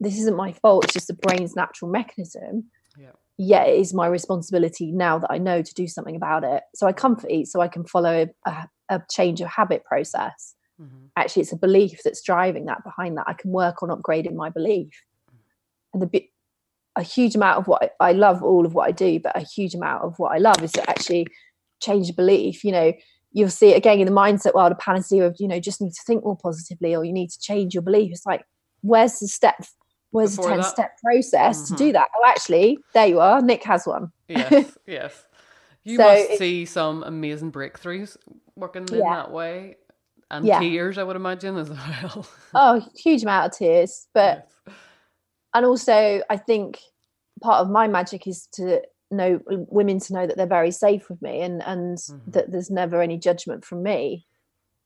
this 0.00 0.18
isn't 0.18 0.36
my 0.36 0.52
fault. 0.52 0.84
It's 0.84 0.94
just 0.94 1.08
the 1.08 1.14
brain's 1.14 1.56
natural 1.56 1.90
mechanism. 1.90 2.64
Yeah. 2.98 3.12
Yet 3.36 3.68
it 3.68 3.80
is 3.80 3.94
my 3.94 4.06
responsibility 4.06 4.92
now 4.92 5.18
that 5.18 5.30
I 5.30 5.38
know 5.38 5.62
to 5.62 5.74
do 5.74 5.88
something 5.88 6.14
about 6.14 6.44
it. 6.44 6.62
So 6.74 6.86
I 6.86 6.92
comfort 6.92 7.30
eat 7.30 7.48
so 7.48 7.60
I 7.60 7.68
can 7.68 7.84
follow 7.84 8.28
a, 8.46 8.68
a 8.88 9.02
change 9.10 9.40
of 9.40 9.48
habit 9.48 9.84
process 9.84 10.54
Mm-hmm. 10.80 11.06
Actually, 11.16 11.42
it's 11.42 11.52
a 11.52 11.56
belief 11.56 12.00
that's 12.04 12.22
driving 12.22 12.66
that 12.66 12.82
behind 12.84 13.16
that. 13.16 13.26
I 13.28 13.34
can 13.34 13.50
work 13.52 13.82
on 13.82 13.90
upgrading 13.90 14.34
my 14.34 14.50
belief. 14.50 14.90
And 15.92 16.02
the 16.02 16.28
a 16.96 17.02
huge 17.02 17.34
amount 17.34 17.58
of 17.58 17.68
what 17.68 17.82
I, 18.00 18.08
I 18.08 18.12
love, 18.12 18.42
all 18.42 18.66
of 18.66 18.74
what 18.74 18.88
I 18.88 18.92
do, 18.92 19.20
but 19.20 19.36
a 19.36 19.40
huge 19.40 19.74
amount 19.74 20.04
of 20.04 20.18
what 20.18 20.32
I 20.32 20.38
love 20.38 20.62
is 20.62 20.72
to 20.72 20.88
actually 20.88 21.26
change 21.80 22.14
belief. 22.14 22.64
You 22.64 22.72
know, 22.72 22.92
you'll 23.32 23.50
see 23.50 23.70
it 23.70 23.76
again 23.76 24.00
in 24.00 24.06
the 24.06 24.12
mindset 24.12 24.54
world, 24.54 24.72
a 24.72 24.76
panacea 24.76 25.26
of, 25.26 25.36
you 25.38 25.48
know, 25.48 25.60
just 25.60 25.80
need 25.80 25.92
to 25.92 26.02
think 26.06 26.24
more 26.24 26.36
positively 26.36 26.94
or 26.94 27.04
you 27.04 27.12
need 27.12 27.30
to 27.30 27.40
change 27.40 27.74
your 27.74 27.82
belief. 27.82 28.12
It's 28.12 28.26
like, 28.26 28.44
where's 28.82 29.18
the 29.18 29.28
step? 29.28 29.56
Where's 30.10 30.36
Before 30.36 30.56
the 30.56 30.62
10 30.62 30.70
step 30.70 30.98
process 31.02 31.62
mm-hmm. 31.64 31.74
to 31.74 31.78
do 31.78 31.84
mm-hmm. 31.86 31.92
that? 31.94 32.08
Oh, 32.16 32.24
actually, 32.26 32.78
there 32.92 33.06
you 33.06 33.20
are. 33.20 33.42
Nic 33.42 33.64
has 33.64 33.86
one. 33.86 34.12
Yes, 34.28 34.78
yes. 34.86 35.24
You 35.82 35.96
so 35.96 36.04
must 36.04 36.30
it, 36.30 36.38
see 36.38 36.64
some 36.64 37.02
amazing 37.02 37.52
breakthroughs 37.52 38.16
working 38.56 38.86
in 38.90 39.00
that 39.00 39.32
way 39.32 39.76
and 40.30 40.46
yeah. 40.46 40.58
tears, 40.58 40.98
I 40.98 41.02
would 41.02 41.16
imagine 41.16 41.56
as 41.56 41.70
well. 41.70 42.26
oh, 42.54 42.86
huge 42.96 43.22
amount 43.22 43.52
of 43.52 43.58
tears, 43.58 44.08
but 44.14 44.48
yes. 44.66 44.76
And 45.54 45.64
also 45.64 46.22
I 46.28 46.36
think 46.36 46.80
part 47.40 47.60
of 47.60 47.70
my 47.70 47.88
magic 47.88 48.26
is 48.26 48.46
to 48.54 48.82
know 49.10 49.40
women 49.46 50.00
to 50.00 50.12
know 50.12 50.26
that 50.26 50.36
they're 50.36 50.46
very 50.46 50.70
safe 50.70 51.08
with 51.08 51.22
me 51.22 51.40
and 51.40 51.62
and 51.62 51.98
mm-hmm. 51.98 52.30
that 52.30 52.50
there's 52.50 52.70
never 52.70 53.00
any 53.00 53.18
judgment 53.18 53.64
from 53.64 53.82
me, 53.82 54.26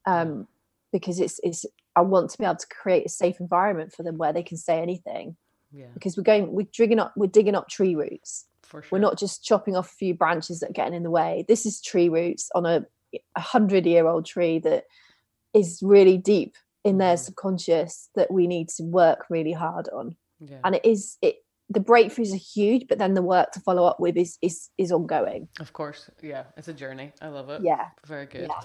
um, 0.06 0.46
because 0.92 1.18
it's 1.18 1.40
it's 1.42 1.64
I 1.96 2.02
want 2.02 2.30
to 2.30 2.38
be 2.38 2.44
able 2.44 2.56
to 2.56 2.66
create 2.68 3.06
a 3.06 3.08
safe 3.08 3.40
environment 3.40 3.92
for 3.92 4.04
them 4.04 4.18
where 4.18 4.32
they 4.32 4.42
can 4.44 4.56
say 4.56 4.80
anything. 4.80 5.36
Yeah. 5.72 5.86
Because 5.94 6.16
we're 6.16 6.22
going, 6.22 6.52
we're 6.52 6.66
digging 6.72 7.00
up, 7.00 7.12
we're 7.16 7.26
digging 7.26 7.56
up 7.56 7.68
tree 7.68 7.94
roots. 7.94 8.46
Sure. 8.70 8.84
We're 8.90 8.98
not 8.98 9.18
just 9.18 9.44
chopping 9.44 9.76
off 9.76 9.90
a 9.90 9.96
few 9.96 10.14
branches 10.14 10.60
that 10.60 10.70
are 10.70 10.74
getting 10.74 10.94
in 10.94 11.02
the 11.02 11.10
way. 11.10 11.44
This 11.48 11.66
is 11.66 11.80
tree 11.80 12.08
roots 12.08 12.50
on 12.54 12.66
a, 12.66 12.86
a 13.34 13.40
hundred 13.40 13.84
year 13.84 14.06
old 14.06 14.26
tree 14.26 14.58
that 14.60 14.84
is 15.54 15.80
really 15.82 16.18
deep 16.18 16.54
in 16.84 16.98
their 16.98 17.16
mm. 17.16 17.18
subconscious 17.18 18.10
that 18.14 18.30
we 18.30 18.46
need 18.46 18.68
to 18.70 18.84
work 18.84 19.26
really 19.28 19.52
hard 19.52 19.88
on 19.92 20.16
yeah. 20.40 20.58
and 20.64 20.74
it 20.76 20.84
is 20.84 21.16
it 21.22 21.36
the 21.70 21.80
breakthroughs 21.80 22.32
are 22.32 22.36
huge 22.36 22.86
but 22.88 22.98
then 22.98 23.14
the 23.14 23.22
work 23.22 23.52
to 23.52 23.60
follow 23.60 23.84
up 23.84 24.00
with 24.00 24.16
is 24.16 24.38
is 24.42 24.70
is 24.78 24.90
ongoing. 24.90 25.48
Of 25.60 25.72
course. 25.72 26.10
Yeah 26.22 26.44
it's 26.56 26.68
a 26.68 26.72
journey. 26.72 27.12
I 27.20 27.28
love 27.28 27.50
it. 27.50 27.62
Yeah. 27.62 27.86
Very 28.06 28.26
good. 28.26 28.48
Yeah. 28.48 28.60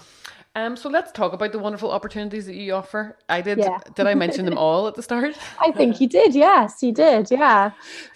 um 0.54 0.76
so 0.76 0.88
let's 0.88 1.12
talk 1.12 1.32
about 1.32 1.52
the 1.52 1.58
wonderful 1.58 1.90
opportunities 1.90 2.46
that 2.46 2.54
you 2.54 2.74
offer. 2.74 3.18
I 3.28 3.40
did 3.40 3.58
yeah. 3.58 3.78
did 3.94 4.06
i 4.06 4.14
mention 4.14 4.44
them 4.44 4.58
all 4.58 4.88
at 4.88 4.94
the 4.94 5.02
start? 5.02 5.36
I 5.60 5.70
think 5.72 6.00
you 6.00 6.08
did. 6.08 6.34
Yes 6.34 6.82
you 6.82 6.92
did. 6.92 7.30
Yeah. 7.30 7.72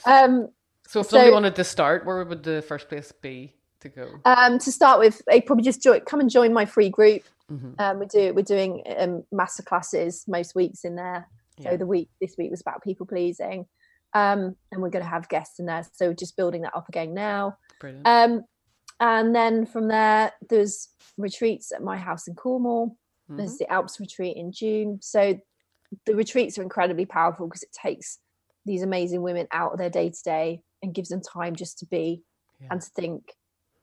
Um 0.06 0.48
so 0.86 1.00
if 1.00 1.06
so, 1.06 1.16
somebody 1.16 1.32
wanted 1.32 1.56
to 1.56 1.64
start 1.64 2.06
where 2.06 2.24
would 2.24 2.42
the 2.42 2.62
first 2.62 2.88
place 2.88 3.12
be 3.12 3.54
to 3.80 3.88
go? 3.90 4.20
Um 4.24 4.58
to 4.58 4.72
start 4.72 5.00
with 5.00 5.20
they 5.26 5.42
probably 5.42 5.64
just 5.64 5.82
join 5.82 6.00
come 6.00 6.20
and 6.20 6.30
join 6.30 6.52
my 6.52 6.64
free 6.64 6.88
group. 6.88 7.24
Mm-hmm. 7.52 7.80
Um, 7.80 7.98
we 7.98 8.06
do 8.06 8.34
we're 8.34 8.42
doing 8.42 8.82
um, 8.98 9.24
master 9.32 9.62
classes 9.62 10.24
most 10.28 10.54
weeks 10.54 10.84
in 10.84 10.96
there. 10.96 11.26
So 11.62 11.70
yeah. 11.70 11.76
the 11.76 11.86
week 11.86 12.08
this 12.20 12.34
week 12.38 12.50
was 12.50 12.60
about 12.60 12.82
people 12.82 13.06
pleasing, 13.06 13.66
um, 14.14 14.56
and 14.72 14.82
we're 14.82 14.90
going 14.90 15.04
to 15.04 15.10
have 15.10 15.28
guests 15.28 15.58
in 15.58 15.66
there. 15.66 15.86
So 15.94 16.12
just 16.12 16.36
building 16.36 16.62
that 16.62 16.76
up 16.76 16.88
again 16.88 17.14
now. 17.14 17.58
Brilliant. 17.80 18.06
Um, 18.06 18.44
and 19.00 19.34
then 19.34 19.66
from 19.66 19.88
there, 19.88 20.32
there's 20.48 20.88
retreats 21.16 21.72
at 21.72 21.82
my 21.82 21.96
house 21.96 22.26
in 22.26 22.34
Cornwall. 22.34 22.96
Mm-hmm. 23.30 23.36
There's 23.36 23.58
the 23.58 23.70
Alps 23.70 24.00
retreat 24.00 24.36
in 24.36 24.52
June. 24.52 24.98
So 25.00 25.38
the 26.06 26.16
retreats 26.16 26.58
are 26.58 26.62
incredibly 26.62 27.06
powerful 27.06 27.46
because 27.46 27.62
it 27.62 27.72
takes 27.72 28.18
these 28.64 28.82
amazing 28.82 29.22
women 29.22 29.46
out 29.52 29.72
of 29.72 29.78
their 29.78 29.90
day 29.90 30.10
to 30.10 30.22
day 30.24 30.60
and 30.82 30.94
gives 30.94 31.08
them 31.08 31.20
time 31.20 31.54
just 31.54 31.78
to 31.78 31.86
be 31.86 32.22
yeah. 32.60 32.68
and 32.70 32.80
to 32.80 32.90
think 32.96 33.32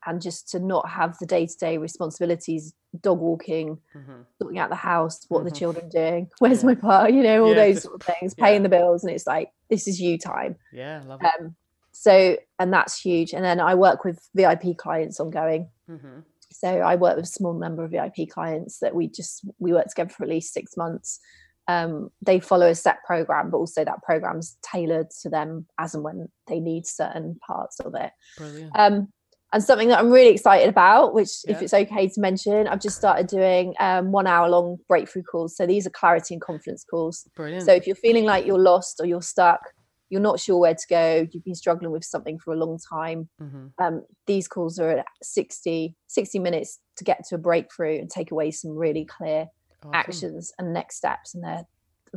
and 0.06 0.22
just 0.22 0.50
to 0.50 0.60
not 0.60 0.88
have 0.90 1.18
the 1.20 1.26
day-to-day 1.26 1.78
responsibilities 1.78 2.74
dog 3.02 3.20
walking 3.20 3.78
mm-hmm. 3.96 4.22
looking 4.40 4.60
at 4.60 4.70
the 4.70 4.76
house 4.76 5.26
what 5.28 5.40
mm-hmm. 5.40 5.50
the 5.50 5.56
children 5.56 5.90
doing 5.90 6.30
where's 6.40 6.62
yeah. 6.62 6.68
my 6.68 6.76
part 6.76 7.14
you 7.14 7.22
know 7.22 7.44
all 7.44 7.50
yeah, 7.50 7.68
those 7.68 7.84
sort 7.84 7.96
of 7.96 8.02
things 8.02 8.34
paying 8.34 8.64
the 8.64 8.70
bills 8.70 9.04
and 9.04 9.14
it's 9.14 9.28
like 9.28 9.50
this 9.70 9.88
is 9.88 10.00
you 10.00 10.18
time 10.18 10.56
yeah 10.72 11.02
love 11.06 11.22
it. 11.22 11.32
Um, 11.40 11.56
so 11.92 12.38
and 12.60 12.74
that's 12.74 13.00
huge 13.00 13.34
and 13.34 13.44
then 13.44 13.60
i 13.60 13.76
work 13.76 14.04
with 14.04 14.20
vip 14.36 14.78
clients 14.78 15.20
ongoing 15.20 15.70
mm-hmm. 15.90 16.20
so 16.52 16.68
i 16.68 16.96
work 16.96 17.16
with 17.16 17.26
a 17.26 17.30
small 17.30 17.54
number 17.54 17.84
of 17.84 17.92
vip 17.92 18.30
clients 18.30 18.80
that 18.80 18.96
we 18.96 19.08
just 19.08 19.46
we 19.60 19.74
work 19.74 19.88
together 19.88 20.10
for 20.10 20.24
at 20.24 20.30
least 20.30 20.54
six 20.54 20.78
months 20.78 21.20
um, 21.68 22.10
they 22.22 22.40
follow 22.40 22.68
a 22.68 22.76
set 22.76 23.04
program, 23.04 23.50
but 23.50 23.58
also 23.58 23.84
that 23.84 24.04
program's 24.04 24.58
tailored 24.62 25.10
to 25.22 25.30
them 25.30 25.66
as 25.80 25.96
and 25.96 26.04
when 26.04 26.30
they 26.48 26.60
need 26.60 26.86
certain 26.86 27.40
parts 27.46 27.80
of 27.80 27.96
it. 27.96 28.12
Brilliant. 28.38 28.72
Um, 28.76 29.12
and 29.56 29.64
something 29.64 29.88
that 29.88 30.00
I'm 30.00 30.12
really 30.12 30.32
excited 30.32 30.68
about, 30.68 31.14
which, 31.14 31.30
yeah. 31.46 31.56
if 31.56 31.62
it's 31.62 31.74
okay 31.74 32.10
to 32.10 32.20
mention, 32.20 32.68
I've 32.68 32.82
just 32.82 32.98
started 32.98 33.28
doing 33.28 33.74
um, 33.80 34.12
one 34.12 34.28
hour 34.28 34.50
long 34.50 34.80
breakthrough 34.90 35.24
calls. 35.24 35.56
So 35.56 35.66
these 35.66 35.88
are 35.88 35.92
clarity 35.92 36.34
and 36.34 36.42
confidence 36.42 36.84
calls. 36.84 37.26
Brilliant. 37.38 37.66
So 37.66 37.72
if 37.72 37.88
you're 37.88 37.96
feeling 37.96 38.26
like 38.26 38.46
you're 38.46 38.60
lost 38.60 39.00
or 39.00 39.06
you're 39.06 39.22
stuck, 39.22 39.62
you're 40.10 40.20
not 40.20 40.42
sure 40.42 40.58
where 40.58 40.76
to 40.76 40.88
go, 40.90 41.26
you've 41.32 41.46
been 41.46 41.56
struggling 41.56 41.92
with 41.92 42.04
something 42.04 42.38
for 42.38 42.54
a 42.54 42.58
long 42.58 42.78
time, 42.78 43.30
mm-hmm. 43.42 43.68
um, 43.82 44.04
these 44.28 44.46
calls 44.46 44.78
are 44.78 44.90
at 44.90 45.06
60, 45.24 45.96
60 46.08 46.40
minutes 46.40 46.80
to 46.98 47.06
get 47.06 47.24
to 47.30 47.36
a 47.36 47.38
breakthrough 47.38 47.98
and 47.98 48.10
take 48.10 48.32
away 48.32 48.52
some 48.52 48.76
really 48.76 49.06
clear 49.06 49.48
awesome. 49.84 49.92
actions 49.94 50.52
and 50.60 50.74
next 50.74 50.98
steps. 50.98 51.34
And 51.34 51.46
they're 51.46 51.66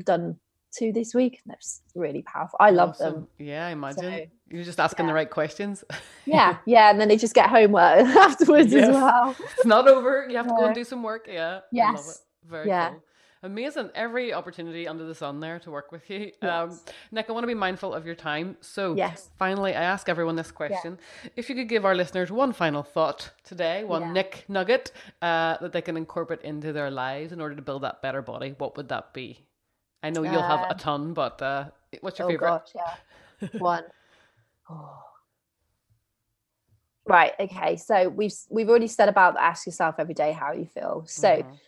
done 0.05 0.41
two 0.77 0.93
this 0.93 1.15
week. 1.15 1.41
and 1.45 1.53
That's 1.53 1.83
really 1.95 2.23
powerful. 2.23 2.57
I 2.59 2.71
love 2.71 2.91
awesome. 2.91 3.13
them. 3.15 3.29
Yeah, 3.39 3.69
I 3.69 3.71
imagine. 3.71 4.03
So, 4.03 4.27
You're 4.51 4.65
just 4.65 4.81
asking 4.81 5.05
yeah. 5.07 5.11
the 5.11 5.15
right 5.15 5.31
questions. 5.31 5.85
yeah, 6.27 6.59
yeah. 6.67 6.91
And 6.91 7.01
then 7.01 7.09
they 7.09 7.17
just 7.17 7.35
get 7.35 7.49
homework 7.51 7.83
afterwards 8.29 8.73
yes. 8.73 8.89
as 8.89 8.95
well. 8.95 9.37
It's 9.57 9.67
not 9.67 9.87
over. 9.89 10.27
You 10.29 10.37
have 10.37 10.47
to 10.49 10.55
go 10.55 10.65
and 10.67 10.75
do 10.75 10.85
some 10.85 11.03
work. 11.03 11.27
Yeah. 11.31 11.61
Yes. 11.73 12.23
Very 12.49 12.69
yeah. 12.69 12.91
cool. 12.91 13.03
Amazing. 13.43 13.91
Every 13.95 14.33
opportunity 14.33 14.89
under 14.89 15.05
the 15.05 15.15
sun 15.15 15.39
there 15.39 15.61
to 15.61 15.71
work 15.71 15.93
with 15.93 16.11
you. 16.11 16.33
Um, 16.43 16.77
Nic, 17.13 17.27
I 17.29 17.33
want 17.33 17.45
to 17.45 17.47
be 17.47 17.55
mindful 17.55 17.95
of 17.95 18.05
your 18.05 18.17
time. 18.17 18.57
So, 18.61 18.97
Yes. 18.97 19.31
finally, 19.39 19.77
I 19.77 19.83
ask 19.83 20.09
everyone 20.09 20.35
this 20.35 20.51
question. 20.51 20.99
If 21.37 21.49
you 21.49 21.55
could 21.55 21.69
give 21.69 21.85
our 21.85 21.95
listeners 21.95 22.33
one 22.33 22.53
final 22.53 22.83
thought 22.83 23.31
today, 23.45 23.85
one 23.85 24.03
Yeah. 24.03 24.13
Nic 24.13 24.45
nugget 24.49 24.91
uh, 25.23 25.57
that 25.59 25.73
they 25.73 25.83
can 25.83 25.97
incorporate 25.97 26.43
into 26.43 26.73
their 26.73 26.91
lives 26.91 27.31
in 27.33 27.41
order 27.41 27.55
to 27.55 27.63
build 27.63 27.83
that 27.83 28.03
better 28.03 28.23
body, 28.23 28.55
what 28.59 28.77
would 28.77 28.89
that 28.89 29.13
be? 29.13 29.47
I 30.03 30.11
know 30.11 30.23
you'll 30.25 30.43
have 30.43 30.61
a 30.63 30.73
Um, 30.73 30.79
ton, 30.79 31.13
but 31.15 31.41
uh, 31.41 31.67
what's 32.01 32.19
your 32.19 32.27
oh 32.27 32.31
favorite? 32.31 32.49
gosh, 32.49 32.73
yeah. 32.75 33.49
One. 33.61 33.85
Oh. 34.71 34.99
Right. 37.07 37.33
Okay. 37.41 37.77
So 37.77 38.09
we've 38.09 38.35
we've 38.51 38.69
already 38.69 38.89
said 38.89 39.09
about 39.09 39.37
ask 39.39 39.67
yourself 39.67 39.95
every 39.99 40.15
day 40.15 40.33
how 40.33 40.53
you 40.53 40.67
feel. 40.67 41.05
So 41.07 41.29
Mhm. 41.29 41.59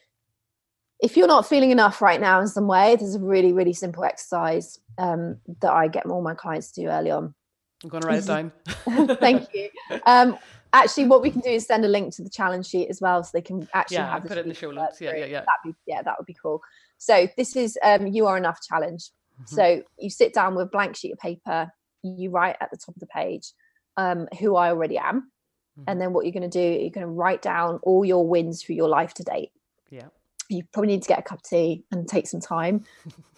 if 1.01 1.17
you're 1.17 1.27
not 1.27 1.47
feeling 1.47 1.71
enough 1.71 2.03
right 2.03 2.21
now 2.21 2.41
in 2.41 2.47
some 2.47 2.67
way, 2.67 2.97
there's 2.97 3.15
a 3.15 3.21
really 3.21 3.53
really 3.53 3.73
simple 3.73 4.05
exercise 4.05 4.79
um, 4.99 5.41
that 5.61 5.73
I 5.73 5.89
get 5.89 6.05
all 6.07 6.21
my 6.21 6.35
clients 6.35 6.73
to 6.73 6.83
do 6.83 6.89
early 6.89 7.11
on. 7.11 7.35
I'm 7.83 7.89
going 7.89 8.03
to 8.03 8.09
write 8.09 8.19
it 8.19 8.27
down. 8.27 8.53
Thank 9.17 9.49
you. 9.55 9.71
Um, 10.05 10.39
actually, 10.75 11.07
what 11.07 11.23
we 11.23 11.31
can 11.31 11.41
do 11.41 11.49
is 11.49 11.65
send 11.67 11.87
a 11.87 11.89
link 11.89 12.15
to 12.17 12.23
the 12.23 12.29
challenge 12.29 12.67
sheet 12.67 12.91
as 12.91 13.01
well, 13.01 13.25
so 13.25 13.31
they 13.33 13.41
can 13.41 13.67
actually 13.73 13.97
Yeah, 13.97 14.11
have 14.11 14.23
put 14.23 14.33
it 14.37 14.41
in 14.43 14.49
the 14.49 14.55
show 14.55 14.71
notes. 14.71 15.01
Yeah, 15.01 15.17
yeah, 15.17 15.25
yeah. 15.25 15.41
That'd 15.41 15.65
be, 15.65 15.75
yeah, 15.87 16.03
that 16.03 16.17
would 16.19 16.27
be 16.27 16.37
cool. 16.43 16.61
So 16.99 17.29
this 17.39 17.57
is 17.57 17.79
um, 17.83 18.07
you 18.07 18.27
are 18.27 18.37
enough 18.37 18.59
challenge. 18.69 19.11
Mm-hmm. 19.41 19.55
So 19.57 19.83
you 19.99 20.11
sit 20.11 20.35
down 20.35 20.55
with 20.55 20.67
a 20.67 20.69
blank 20.71 20.97
sheet 20.97 21.13
of 21.13 21.19
paper. 21.19 21.73
You 22.03 22.31
write 22.31 22.57
at 22.61 22.71
the 22.71 22.77
top 22.77 22.95
of 22.97 23.01
the 23.01 23.07
page 23.07 23.53
um, 23.97 24.29
who 24.39 24.57
I 24.57 24.69
already 24.71 24.99
am, 24.99 25.31
Mhm. 25.79 25.85
and 25.89 26.01
then 26.01 26.13
what 26.13 26.25
you're 26.25 26.33
going 26.33 26.49
to 26.49 26.59
do, 26.59 26.81
you're 26.81 26.91
going 26.91 27.07
to 27.07 27.13
write 27.13 27.43
down 27.43 27.79
all 27.83 28.05
your 28.05 28.27
wins 28.27 28.63
for 28.63 28.73
your 28.73 28.89
life 28.89 29.15
to 29.15 29.23
date 29.23 29.53
Yeah. 29.91 30.09
you 30.49 30.65
probably 30.73 30.89
need 30.89 31.03
to 31.03 31.09
get 31.09 31.19
a 31.21 31.23
cup 31.23 31.39
of 31.39 31.43
tea 31.45 31.85
and 31.93 32.09
take 32.09 32.27
some 32.27 32.41
time. 32.41 32.85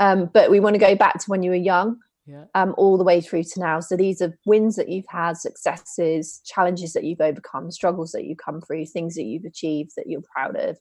Um, 0.01 0.27
but 0.33 0.51
we 0.51 0.61
want 0.61 0.75
to 0.75 0.79
go 0.81 0.95
back 0.97 1.19
to 1.19 1.27
when 1.31 1.43
you 1.43 1.51
were 1.51 1.57
young, 1.57 1.99
Yeah. 2.27 2.45
um, 2.55 2.75
all 2.79 2.97
the 2.97 3.05
way 3.05 3.21
through 3.21 3.43
to 3.45 3.61
now. 3.61 3.81
So 3.81 3.97
these 3.97 4.23
are 4.23 4.39
wins 4.47 4.77
that 4.77 4.89
you've 4.89 5.09
had, 5.09 5.37
successes, 5.37 6.41
challenges 6.45 6.93
that 6.95 7.05
you've 7.05 7.21
overcome, 7.21 7.71
struggles 7.71 8.13
that 8.13 8.25
you've 8.25 8.39
come 8.39 8.61
through, 8.61 8.87
things 8.87 9.15
that 9.17 9.25
you've 9.25 9.45
achieved 9.45 9.93
that 9.97 10.07
you're 10.09 10.23
proud 10.35 10.57
of. 10.57 10.79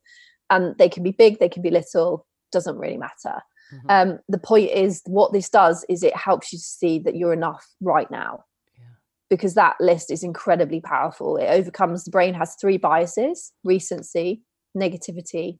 And 0.49 0.77
they 0.77 0.87
can 0.89 1.03
be 1.03 1.11
big, 1.11 1.39
they 1.39 1.49
can 1.49 1.61
be 1.63 1.69
little, 1.71 2.25
doesn't 2.51 2.77
really 2.77 2.97
matter. 2.97 3.41
Mhm. 3.71 3.85
Um, 3.89 4.19
the 4.27 4.37
point 4.37 4.71
is, 4.71 5.01
what 5.05 5.33
this 5.33 5.49
does 5.49 5.85
is 5.89 6.03
it 6.03 6.15
helps 6.15 6.51
you 6.51 6.59
to 6.59 6.63
see 6.63 6.99
that 6.99 7.15
you're 7.15 7.33
enough 7.33 7.65
right 7.81 8.09
now. 8.11 8.45
Yeah. 8.77 8.85
Because 9.29 9.53
that 9.55 9.75
list 9.79 10.11
is 10.11 10.23
incredibly 10.23 10.81
powerful. 10.81 11.37
It 11.37 11.47
overcomes 11.47 12.03
the 12.03 12.11
brain 12.11 12.33
has 12.33 12.55
three 12.55 12.77
biases 12.77 13.53
recency, 13.63 14.43
negativity, 14.75 15.59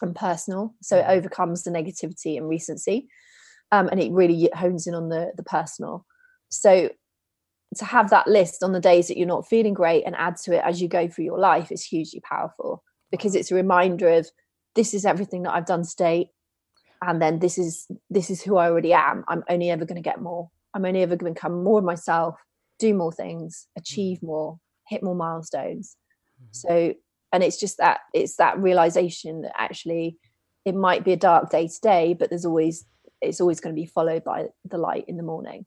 and 0.00 0.14
personal. 0.16 0.74
So 0.82 0.98
it 0.98 1.04
Mhm. 1.04 1.16
overcomes 1.18 1.62
the 1.62 1.70
negativity 1.70 2.36
and 2.36 2.48
recency. 2.48 3.08
Um, 3.70 3.88
and 3.88 4.00
it 4.00 4.12
really 4.12 4.50
hones 4.54 4.86
in 4.86 4.94
on 4.94 5.08
the 5.08 5.32
the 5.36 5.42
personal. 5.44 6.04
So 6.50 6.90
to 7.76 7.84
have 7.86 8.10
that 8.10 8.26
list 8.28 8.62
on 8.62 8.72
the 8.72 8.80
days 8.80 9.08
that 9.08 9.16
you're 9.16 9.26
not 9.26 9.48
feeling 9.48 9.72
great 9.72 10.04
and 10.04 10.14
add 10.16 10.36
to 10.36 10.54
it 10.54 10.62
as 10.62 10.82
you 10.82 10.88
go 10.88 11.08
through 11.08 11.24
your 11.24 11.38
life 11.38 11.72
is 11.72 11.82
hugely 11.82 12.20
powerful 12.20 12.82
because 13.10 13.34
it's 13.34 13.50
a 13.50 13.54
reminder 13.54 14.08
of 14.10 14.30
this 14.74 14.92
is 14.92 15.06
everything 15.06 15.42
that 15.44 15.54
I've 15.54 15.64
done 15.64 15.82
to 15.82 15.96
date 15.96 16.28
and 17.02 17.20
then 17.20 17.40
this 17.40 17.58
is 17.58 17.86
this 18.10 18.30
is 18.30 18.42
who 18.42 18.56
I 18.56 18.70
already 18.70 18.92
am. 18.92 19.24
I'm 19.28 19.42
only 19.48 19.70
ever 19.70 19.84
going 19.84 20.02
to 20.02 20.08
get 20.08 20.20
more. 20.20 20.50
I'm 20.74 20.84
only 20.84 21.02
ever 21.02 21.16
going 21.16 21.34
to 21.34 21.38
become 21.38 21.62
more 21.62 21.80
of 21.80 21.84
myself, 21.84 22.36
do 22.78 22.94
more 22.94 23.12
things, 23.12 23.66
achieve 23.76 24.22
more, 24.22 24.58
hit 24.88 25.02
more 25.02 25.14
milestones. 25.14 25.96
Mhm. 26.40 26.46
So 26.52 26.94
and 27.32 27.42
it's 27.42 27.58
just 27.58 27.78
that 27.78 28.00
it's 28.14 28.36
that 28.36 28.58
realization 28.58 29.42
that 29.42 29.52
actually 29.58 30.18
it 30.64 30.74
might 30.74 31.04
be 31.04 31.12
a 31.12 31.16
dark 31.16 31.50
day 31.50 31.66
today, 31.68 32.14
but 32.14 32.30
there's 32.30 32.44
always 32.44 32.86
it's 33.20 33.40
always 33.40 33.60
going 33.60 33.74
to 33.74 33.80
be 33.80 33.86
followed 33.86 34.24
by 34.24 34.46
the 34.64 34.78
light 34.78 35.04
in 35.08 35.16
the 35.16 35.22
morning. 35.22 35.66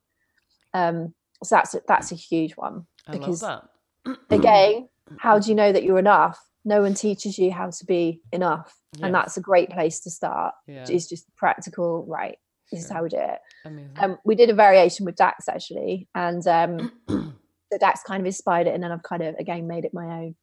Um, 0.73 1.13
so 1.43 1.55
that's 1.55 1.73
a, 1.73 1.81
that's 1.87 2.11
a 2.11 2.15
huge 2.15 2.53
one. 2.53 2.85
I 3.07 3.11
because 3.13 3.41
love 3.41 3.67
that. 4.05 4.17
Again, 4.29 4.89
how 5.19 5.39
do 5.39 5.49
you 5.49 5.55
know 5.55 5.71
that 5.71 5.83
you're 5.83 5.99
enough? 5.99 6.39
No 6.67 6.81
one 6.81 6.95
teaches 6.95 7.37
you 7.37 7.51
how 7.51 7.69
to 7.69 7.85
be 7.85 8.21
enough, 8.31 8.75
and 9.01 9.13
that's 9.13 9.37
a 9.37 9.41
great 9.41 9.69
place 9.69 9.99
to 10.01 10.09
start. 10.09 10.53
Yeah. 10.67 10.85
It's 10.89 11.07
just 11.07 11.25
practical, 11.35 12.05
right? 12.07 12.37
This 12.71 12.85
is 12.85 12.89
how 12.91 13.03
we 13.03 13.09
do 13.09 13.17
it. 13.19 13.39
Amazing. 13.63 13.91
Um, 13.99 14.17
we 14.25 14.33
did 14.35 14.49
a 14.49 14.53
variation 14.55 15.05
with 15.05 15.15
Dax 15.15 15.47
actually, 15.47 16.07
and 16.15 16.45
um, 16.47 16.91
the 17.07 17.77
Dax 17.79 18.01
kind 18.03 18.19
of 18.19 18.25
inspired 18.25 18.65
it, 18.67 18.73
and 18.73 18.83
then 18.83 18.91
I've 18.91 19.03
kind 19.03 19.21
of 19.21 19.35
again 19.35 19.67
made 19.67 19.85
it 19.85 19.93
my 19.93 20.05
own. 20.05 20.35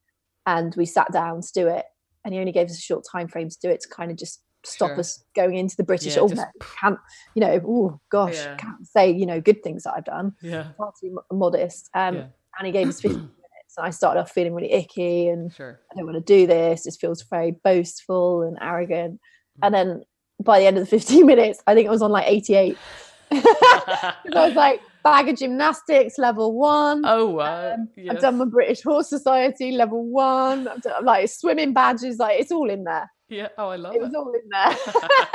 And 0.46 0.74
we 0.76 0.86
sat 0.86 1.10
down 1.12 1.40
to 1.40 1.52
do 1.52 1.66
it, 1.66 1.84
and 2.24 2.32
he 2.32 2.38
only 2.40 2.52
gave 2.52 2.66
us 2.68 2.78
a 2.78 2.80
short 2.80 3.04
time 3.10 3.26
frame 3.28 3.48
to 3.48 3.58
do 3.60 3.68
it 3.68 3.80
to 3.80 3.88
kind 3.88 4.10
of 4.12 4.16
just 4.16 4.42
stop 4.64 4.90
Sure. 4.90 5.00
us 5.00 5.24
going 5.34 5.56
into 5.56 5.74
the 5.76 5.82
British. 5.82 6.14
Yeah, 6.14 6.22
oh, 6.22 6.28
just- 6.28 6.46
can't 6.80 6.98
you 7.34 7.40
know? 7.40 7.60
Oh 7.66 8.00
gosh, 8.12 8.36
Yeah. 8.36 8.54
can't 8.56 8.86
say 8.86 9.10
you 9.10 9.26
know 9.26 9.40
good 9.40 9.60
things 9.64 9.82
that 9.82 9.94
I've 9.96 10.04
done. 10.04 10.36
yeah. 10.40 10.68
Far 10.78 10.92
too 11.00 11.18
modest. 11.32 11.90
Um, 11.94 12.14
Yeah. 12.14 12.26
And 12.58 12.66
he 12.66 12.72
gave 12.72 12.86
us 12.88 13.00
15 13.00 13.28
and 13.76 13.86
I 13.86 13.90
started 13.90 14.20
off 14.20 14.30
feeling 14.32 14.54
really 14.54 14.72
icky, 14.72 15.28
and 15.28 15.52
Sure. 15.52 15.80
I 15.90 15.96
don't 15.96 16.06
want 16.06 16.16
to 16.16 16.20
do 16.20 16.46
this. 16.46 16.84
This 16.84 16.96
feels 16.96 17.22
very 17.22 17.52
boastful 17.64 18.42
and 18.42 18.56
arrogant. 18.60 19.14
Mm. 19.14 19.66
And 19.66 19.74
then 19.74 20.02
by 20.42 20.60
the 20.60 20.66
end 20.66 20.78
of 20.78 20.84
the 20.84 20.90
15 20.98 21.26
minutes, 21.26 21.62
I 21.66 21.74
think 21.74 21.86
it 21.86 21.90
was 21.90 22.02
on 22.02 22.10
like 22.10 22.26
88. 22.28 22.76
I 23.32 24.14
was 24.34 24.54
like, 24.54 24.80
BAGA 25.04 25.32
gymnastics, 25.34 26.16
level 26.18 26.52
one. 26.56 27.02
oh 27.04 27.26
wow. 27.26 27.74
Um, 27.74 27.88
yes. 27.96 28.14
I've 28.14 28.20
done 28.22 28.38
my 28.38 28.44
British 28.44 28.82
Horse 28.82 29.08
Society, 29.08 29.72
level 29.72 30.04
one. 30.06 30.68
I've 30.68 30.82
done 30.82 31.04
like 31.04 31.28
swimming 31.28 31.72
badges, 31.72 32.18
like 32.18 32.38
it's 32.40 32.52
all 32.52 32.70
in 32.70 32.84
there. 32.84 33.10
Yeah. 33.32 33.48
Oh, 33.58 33.68
I 33.68 33.76
love 33.76 33.94
It 33.94 33.98
it. 33.98 34.02
was 34.02 34.14
all 34.14 34.32
in 34.32 34.48
there. 34.50 34.76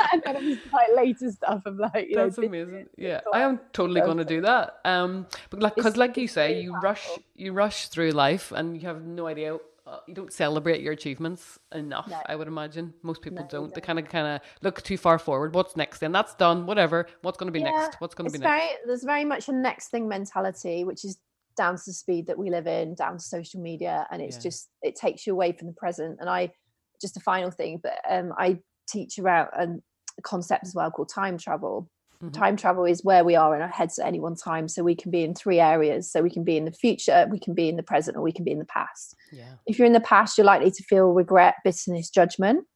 and 0.12 0.22
then 0.24 0.36
it 0.36 0.44
was 0.44 0.58
like 0.72 0.88
later 0.96 1.30
stuff 1.32 1.62
of 1.66 1.76
like, 1.76 2.08
you 2.08 2.16
know, 2.16 2.24
That's 2.24 2.36
this- 2.36 2.46
amazing. 2.46 2.86
Yeah, 2.96 3.20
I 3.32 3.40
am 3.42 3.60
totally 3.72 4.00
going 4.00 4.18
to 4.18 4.24
do 4.24 4.40
that. 4.42 4.78
Um, 4.84 5.26
but 5.50 5.60
like, 5.60 5.74
because 5.74 5.96
like 5.96 6.16
you 6.16 6.28
say, 6.28 6.60
you 6.62 6.76
rush, 6.80 7.06
you 7.34 7.52
rush 7.52 7.88
through 7.88 8.10
life, 8.12 8.52
and 8.52 8.80
you 8.80 8.86
have 8.86 9.02
no 9.04 9.26
idea. 9.26 9.58
Uh, 9.86 10.00
you 10.06 10.14
don't 10.14 10.32
celebrate 10.32 10.82
your 10.82 10.92
achievements 10.92 11.58
enough. 11.74 12.06
No. 12.08 12.20
I 12.26 12.36
would 12.36 12.46
imagine 12.46 12.92
most 13.02 13.22
people 13.22 13.38
No, 13.44 13.48
don't. 13.48 13.74
They 13.74 13.80
kind 13.80 13.98
of, 13.98 14.06
kind 14.06 14.26
of 14.26 14.40
look 14.60 14.82
too 14.82 14.98
far 14.98 15.18
forward. 15.18 15.54
What's 15.54 15.76
next? 15.76 16.00
Then 16.00 16.12
that's 16.12 16.34
done. 16.34 16.66
Whatever. 16.66 17.06
What's 17.22 17.38
going 17.38 17.46
to 17.50 17.58
be 17.58 17.60
Yeah, 17.64 17.70
next? 17.70 17.98
What's 18.00 18.14
going 18.14 18.30
to 18.30 18.38
be 18.38 18.44
next? 18.44 18.50
very 18.58 18.68
there's 18.86 19.02
very 19.04 19.24
much 19.24 19.48
a 19.48 19.52
next 19.52 19.88
thing 19.88 20.06
mentality 20.06 20.84
which 20.84 21.06
is 21.06 21.18
down 21.56 21.74
to 21.76 21.82
the 21.86 21.92
speed 21.94 22.26
that 22.26 22.38
we 22.38 22.50
live 22.50 22.66
in 22.68 22.94
down 22.94 23.14
to 23.14 23.24
social 23.24 23.60
media 23.60 24.06
and 24.12 24.20
it's 24.22 24.36
Yeah. 24.36 24.42
just 24.42 24.68
it 24.82 24.94
takes 24.94 25.26
you 25.26 25.32
away 25.32 25.50
from 25.52 25.66
the 25.66 25.72
present 25.72 26.18
and 26.20 26.28
i 26.30 26.52
just 27.00 27.16
a 27.16 27.20
final 27.20 27.50
thing 27.50 27.80
but 27.82 27.98
um 28.08 28.32
i 28.38 28.58
teach 28.88 29.18
about 29.18 29.48
um, 29.58 29.80
a 30.18 30.22
concept 30.22 30.64
as 30.66 30.74
well 30.74 30.90
called 30.90 31.08
time 31.08 31.38
travel. 31.38 31.88
Mhm. 32.20 32.32
time 32.32 32.56
travel 32.56 32.84
is 32.84 33.04
where 33.04 33.22
we 33.22 33.36
are 33.36 33.54
in 33.54 33.62
our 33.62 33.68
heads 33.68 33.96
at 33.96 34.06
any 34.08 34.18
one 34.18 34.34
time 34.34 34.66
so 34.66 34.82
we 34.82 34.96
can 34.96 35.12
be 35.12 35.22
in 35.22 35.34
three 35.36 35.60
areas. 35.60 36.10
So 36.10 36.20
we 36.20 36.30
can 36.30 36.42
be 36.42 36.56
in 36.56 36.64
the 36.64 36.72
future 36.72 37.28
we 37.30 37.38
can 37.38 37.54
be 37.54 37.68
in 37.68 37.76
the 37.76 37.82
present 37.82 38.16
or 38.16 38.22
we 38.22 38.32
can 38.32 38.44
be 38.44 38.50
in 38.50 38.58
the 38.58 38.64
past. 38.64 39.14
Yeah, 39.30 39.54
if 39.66 39.78
you're 39.78 39.86
in 39.86 39.92
the 39.92 40.00
past 40.00 40.36
you're 40.36 40.44
likely 40.44 40.72
to 40.72 40.82
feel 40.82 41.12
regret 41.12 41.54
bitterness 41.62 42.10
judgment. 42.10 42.66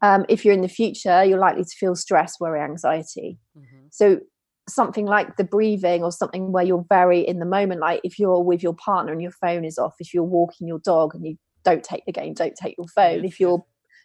Um, 0.00 0.24
if 0.30 0.44
you're 0.44 0.54
in 0.54 0.62
the 0.62 0.68
future 0.68 1.22
you're 1.24 1.38
likely 1.38 1.64
to 1.64 1.76
feel 1.78 1.94
stress 1.94 2.40
worry 2.40 2.60
anxiety. 2.60 3.38
Hmm 3.54 3.80
so 3.90 4.20
something 4.68 5.06
like 5.06 5.36
the 5.36 5.44
breathing 5.44 6.02
or 6.02 6.12
something 6.12 6.52
where 6.52 6.64
you're 6.64 6.84
very 6.88 7.20
in 7.20 7.40
the 7.40 7.46
moment 7.46 7.80
like 7.80 8.00
if 8.04 8.18
you're 8.18 8.42
with 8.42 8.62
your 8.62 8.74
partner 8.74 9.12
and 9.12 9.20
your 9.20 9.32
phone 9.32 9.64
is 9.64 9.78
off 9.78 9.94
if 9.98 10.14
you're 10.14 10.22
walking 10.22 10.68
your 10.68 10.78
dog 10.78 11.12
and 11.14 11.26
you 11.26 11.36
don't 11.64 11.84
take 11.84 12.04
the 12.06 12.12
game 12.12 12.34
don't 12.34 12.54
take 12.56 12.76
your 12.78 12.88
phone. 12.88 13.24
If 13.24 13.38
you're 13.40 13.64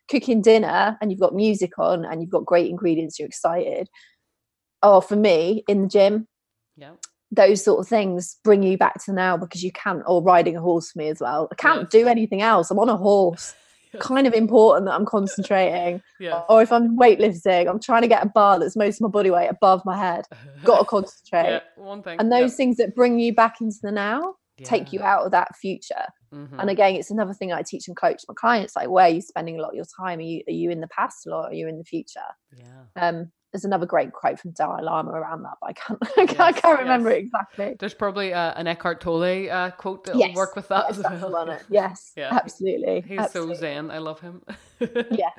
cooking 0.10 0.42
dinner 0.42 0.98
and 1.02 1.12
you've 1.12 1.20
got 1.20 1.34
music 1.34 1.80
on 1.80 2.06
and 2.06 2.22
you've 2.22 2.30
got 2.30 2.46
great 2.46 2.70
ingredients 2.70 3.18
you're 3.18 3.28
excited. 3.28 3.90
Oh, 4.84 5.02
for 5.02 5.16
me 5.16 5.64
in 5.68 5.82
the 5.84 5.88
gym 5.88 6.28
Yeah. 6.78 6.92
those 7.32 7.64
sort 7.64 7.80
of 7.80 7.88
things 7.88 8.38
bring 8.44 8.62
you 8.62 8.78
back 8.78 9.04
to 9.06 9.14
now 9.14 9.36
because 9.36 9.64
you 9.64 9.72
can't 9.72 10.04
or 10.06 10.22
riding 10.22 10.56
a 10.56 10.62
horse 10.62 10.92
for 10.92 11.00
me 11.00 11.10
as 11.10 11.20
well. 11.20 11.48
I 11.52 11.56
can't 11.56 11.90
do 11.90 12.08
anything 12.08 12.42
else. 12.42 12.70
I'm 12.70 12.80
on 12.80 12.90
a 12.90 12.98
horse. 12.98 13.56
Kind 14.00 14.28
of 14.28 14.34
important 14.34 14.88
that 14.88 14.94
i'm 14.94 15.06
concentrating. 15.06 16.02
Yeah. 16.20 16.42
or 16.50 16.62
if 16.62 16.70
i'm 16.74 16.98
weightlifting 16.98 17.70
i'm 17.70 17.80
trying 17.80 18.02
to 18.02 18.10
get 18.10 18.22
a 18.26 18.28
bar 18.28 18.60
that's 18.60 18.76
most 18.76 18.98
of 18.98 19.02
my 19.02 19.08
body 19.08 19.32
weight 19.32 19.48
above 19.48 19.84
my 19.86 19.98
head. 19.98 20.26
Got 20.66 20.80
to 20.80 20.86
concentrate. 20.86 21.50
Yeah. 21.50 21.60
One 21.78 22.04
thing. 22.04 22.20
and 22.20 22.30
those 22.32 22.56
things 22.56 22.76
that 22.78 22.94
bring 22.94 23.20
you 23.20 23.34
back 23.34 23.62
into 23.62 23.78
the 23.82 23.92
now 23.92 24.36
take 24.64 24.92
you 24.94 25.02
out 25.02 25.26
of 25.26 25.32
that 25.32 25.56
future 25.56 26.06
Mm-hmm. 26.36 26.60
and 26.60 26.70
again 26.70 26.96
it's 26.96 27.12
another 27.12 27.34
thing 27.34 27.54
i 27.54 27.62
teach 27.62 27.88
and 27.88 27.96
coach 27.96 28.22
my 28.28 28.34
clients 28.36 28.76
like 28.76 28.90
where 28.90 29.06
are 29.06 29.10
you 29.10 29.22
spending 29.22 29.58
a 29.58 29.62
lot 29.62 29.70
of 29.70 29.76
your 29.76 29.86
time 29.98 30.20
are 30.20 30.24
you 30.24 30.44
are 30.50 30.52
you 30.52 30.70
in 30.70 30.82
the 30.82 30.88
past 30.88 31.26
or 31.28 31.46
are 31.46 31.54
you 31.54 31.68
in 31.70 31.78
the 31.78 31.86
future 31.86 32.20
yeah. 32.58 32.66
um 33.10 33.32
there's 33.54 33.64
another 33.64 33.86
great 33.86 34.12
quote 34.12 34.38
from 34.38 34.52
dalai 34.52 34.82
lama 34.84 35.12
around 35.12 35.44
that 35.44 35.54
but 35.62 35.70
i 35.70 35.74
can't 35.74 36.00
i 36.18 36.26
can't, 36.26 36.40
I 36.42 36.52
can't 36.52 36.80
remember 36.80 37.10
yes. 37.10 37.18
it 37.20 37.22
exactly 37.24 37.76
There's 37.80 37.94
probably 37.94 38.34
uh, 38.34 38.54
an 38.58 38.68
Eckhart 38.68 39.00
Tolle 39.00 39.50
uh, 39.50 39.72
quote 39.72 40.04
that'll 40.04 40.20
yes 40.20 40.36
work 40.36 40.58
with 40.58 40.68
that 40.68 40.86
yes, 40.90 40.98
as 41.00 41.22
well. 41.22 41.58
yes 41.70 42.12
Yeah. 42.18 42.30
absolutely 42.34 43.02
He's 43.08 43.20
absolutely. 43.20 43.56
so 43.56 43.60
zen. 43.62 43.92
I 43.92 44.00
love 44.00 44.20
him. 44.20 44.44
yeah 45.12 45.30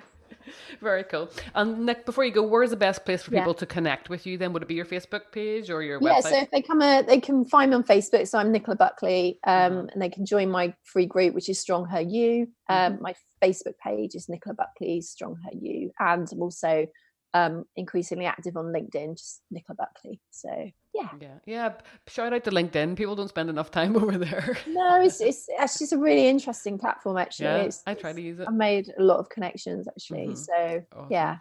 Very 0.80 1.04
cool. 1.04 1.28
And 1.54 1.86
Nic, 1.86 2.04
before 2.06 2.24
you 2.24 2.32
go, 2.32 2.42
where's 2.42 2.70
the 2.70 2.76
best 2.76 3.04
place 3.04 3.22
for 3.22 3.32
Yeah. 3.32 3.40
people 3.40 3.54
to 3.54 3.66
connect 3.66 4.08
with 4.08 4.26
you? 4.26 4.38
Then 4.38 4.52
would 4.52 4.62
it 4.62 4.68
be 4.68 4.74
your 4.74 4.84
Facebook 4.86 5.32
page 5.32 5.70
or 5.70 5.82
your 5.82 6.00
website? 6.00 6.04
yeah 6.04 6.14
website? 6.20 6.30
so 6.30 6.38
if 6.42 6.50
they 6.50 6.62
come 6.62 6.80
uh, 6.82 7.02
they 7.02 7.20
can 7.20 7.44
find 7.44 7.70
me 7.70 7.76
on 7.76 7.82
facebook 7.84 8.26
so 8.28 8.38
i'm 8.38 8.52
nicola 8.52 8.76
buckley 8.76 9.38
um, 9.46 9.72
Mhm. 9.72 9.88
and 9.92 10.02
they 10.02 10.08
can 10.08 10.24
join 10.26 10.50
my 10.50 10.74
free 10.84 11.06
group 11.06 11.34
which 11.34 11.48
is 11.48 11.58
strong 11.60 11.86
her 11.86 12.00
you 12.00 12.48
um, 12.68 12.94
Mm-hmm. 12.94 13.02
my 13.02 13.14
facebook 13.42 13.76
page 13.82 14.14
is 14.14 14.28
nicola 14.28 14.54
buckley 14.54 15.00
strong 15.00 15.36
her 15.44 15.50
you 15.58 15.90
and 15.98 16.28
i'm 16.32 16.42
also 16.42 16.86
um, 17.34 17.64
increasingly 17.76 18.26
active 18.26 18.56
on 18.56 18.66
linkedin 18.66 19.16
just 19.16 19.42
nicola 19.50 19.76
buckley 19.76 20.20
so 20.30 20.48
yeah 20.96 21.08
yeah, 21.20 21.38
yeah. 21.46 21.72
Shout 22.08 22.32
out 22.32 22.44
to 22.44 22.50
LinkedIn. 22.50 22.96
People 22.96 23.14
don't 23.16 23.28
spend 23.28 23.50
enough 23.50 23.70
time 23.70 23.96
over 24.02 24.16
there. 24.18 24.56
no 24.66 25.00
it's, 25.02 25.20
it's 25.20 25.46
it's 25.48 25.78
just 25.78 25.92
a 25.92 25.98
really 25.98 26.26
interesting 26.28 26.78
platform 26.78 27.16
actually 27.18 27.46
yeah, 27.46 27.66
it's, 27.68 27.82
I 27.86 27.94
try 27.94 28.12
to 28.12 28.20
use 28.20 28.40
it. 28.40 28.46
i've 28.48 28.54
made 28.54 28.92
a 28.98 29.02
lot 29.02 29.18
of 29.18 29.28
connections 29.28 29.86
actually 29.88 30.28
Mhm. 30.28 30.36
so 30.48 30.82
Awesome. 30.92 31.06
yeah 31.10 31.36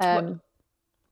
um 0.00 0.40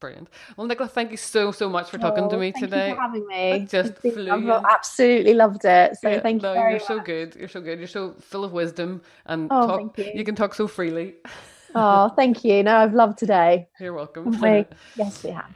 Brilliant. 0.03 0.27
Well, 0.57 0.67
Nicola, 0.67 0.89
thank 0.89 1.11
you 1.11 1.17
so 1.17 1.53
so 1.53 1.69
much 1.69 1.89
for 1.89 1.97
talking 1.97 2.27
to 2.27 2.35
oh, 2.35 2.39
me 2.39 2.51
thank 2.51 2.65
today. 2.65 2.89
you 2.89 2.95
for 2.95 3.01
having 3.01 3.25
me. 3.25 3.51
I 3.53 3.59
just 3.59 3.95
flew. 3.99 4.51
I've 4.51 4.65
absolutely 4.69 5.33
loved 5.33 5.63
it. 5.63 5.95
So 5.95 6.09
yeah, 6.09 6.19
thank 6.19 6.41
you. 6.41 6.47
No, 6.49 6.53
very 6.55 6.71
you're 6.71 6.79
much. 6.79 6.87
so 6.89 6.99
good. 6.99 7.35
You're 7.39 7.47
so 7.47 7.61
good. 7.61 7.79
You're 7.79 7.87
so 7.87 8.11
full 8.19 8.43
of 8.43 8.51
wisdom 8.51 9.01
and 9.27 9.47
Oh, 9.49 9.65
talk. 9.65 9.95
thank 9.95 10.13
you. 10.13 10.25
can 10.25 10.35
talk 10.35 10.55
so 10.55 10.67
freely. 10.67 11.15
Oh, 11.73 12.09
thank 12.17 12.43
you. 12.43 12.63
No, 12.63 12.75
I've 12.75 12.93
loved 12.93 13.17
today. 13.17 13.69
You're 13.79 13.93
welcome. 13.93 14.35
Yes, 14.97 15.23
we 15.23 15.31
have. 15.31 15.49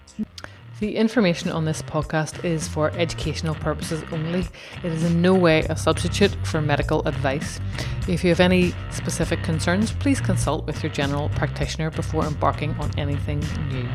The 0.79 0.95
information 0.95 1.49
on 1.51 1.65
this 1.65 1.81
podcast 1.81 2.45
is 2.45 2.67
for 2.67 2.91
educational 2.91 3.55
purposes 3.55 4.03
only. 4.11 4.45
It 4.83 4.91
is 4.91 5.03
in 5.03 5.23
no 5.23 5.33
way 5.33 5.61
a 5.61 5.75
substitute 5.75 6.35
for 6.45 6.61
medical 6.61 7.01
advice. 7.07 7.59
If 8.07 8.23
you 8.23 8.29
have 8.29 8.39
any 8.39 8.75
specific 8.91 9.41
concerns, 9.41 9.91
please 9.91 10.21
consult 10.21 10.67
with 10.67 10.83
your 10.83 10.91
general 10.91 11.29
practitioner 11.29 11.89
before 11.89 12.25
embarking 12.25 12.75
on 12.75 12.91
anything 12.95 13.39
new. 13.69 13.89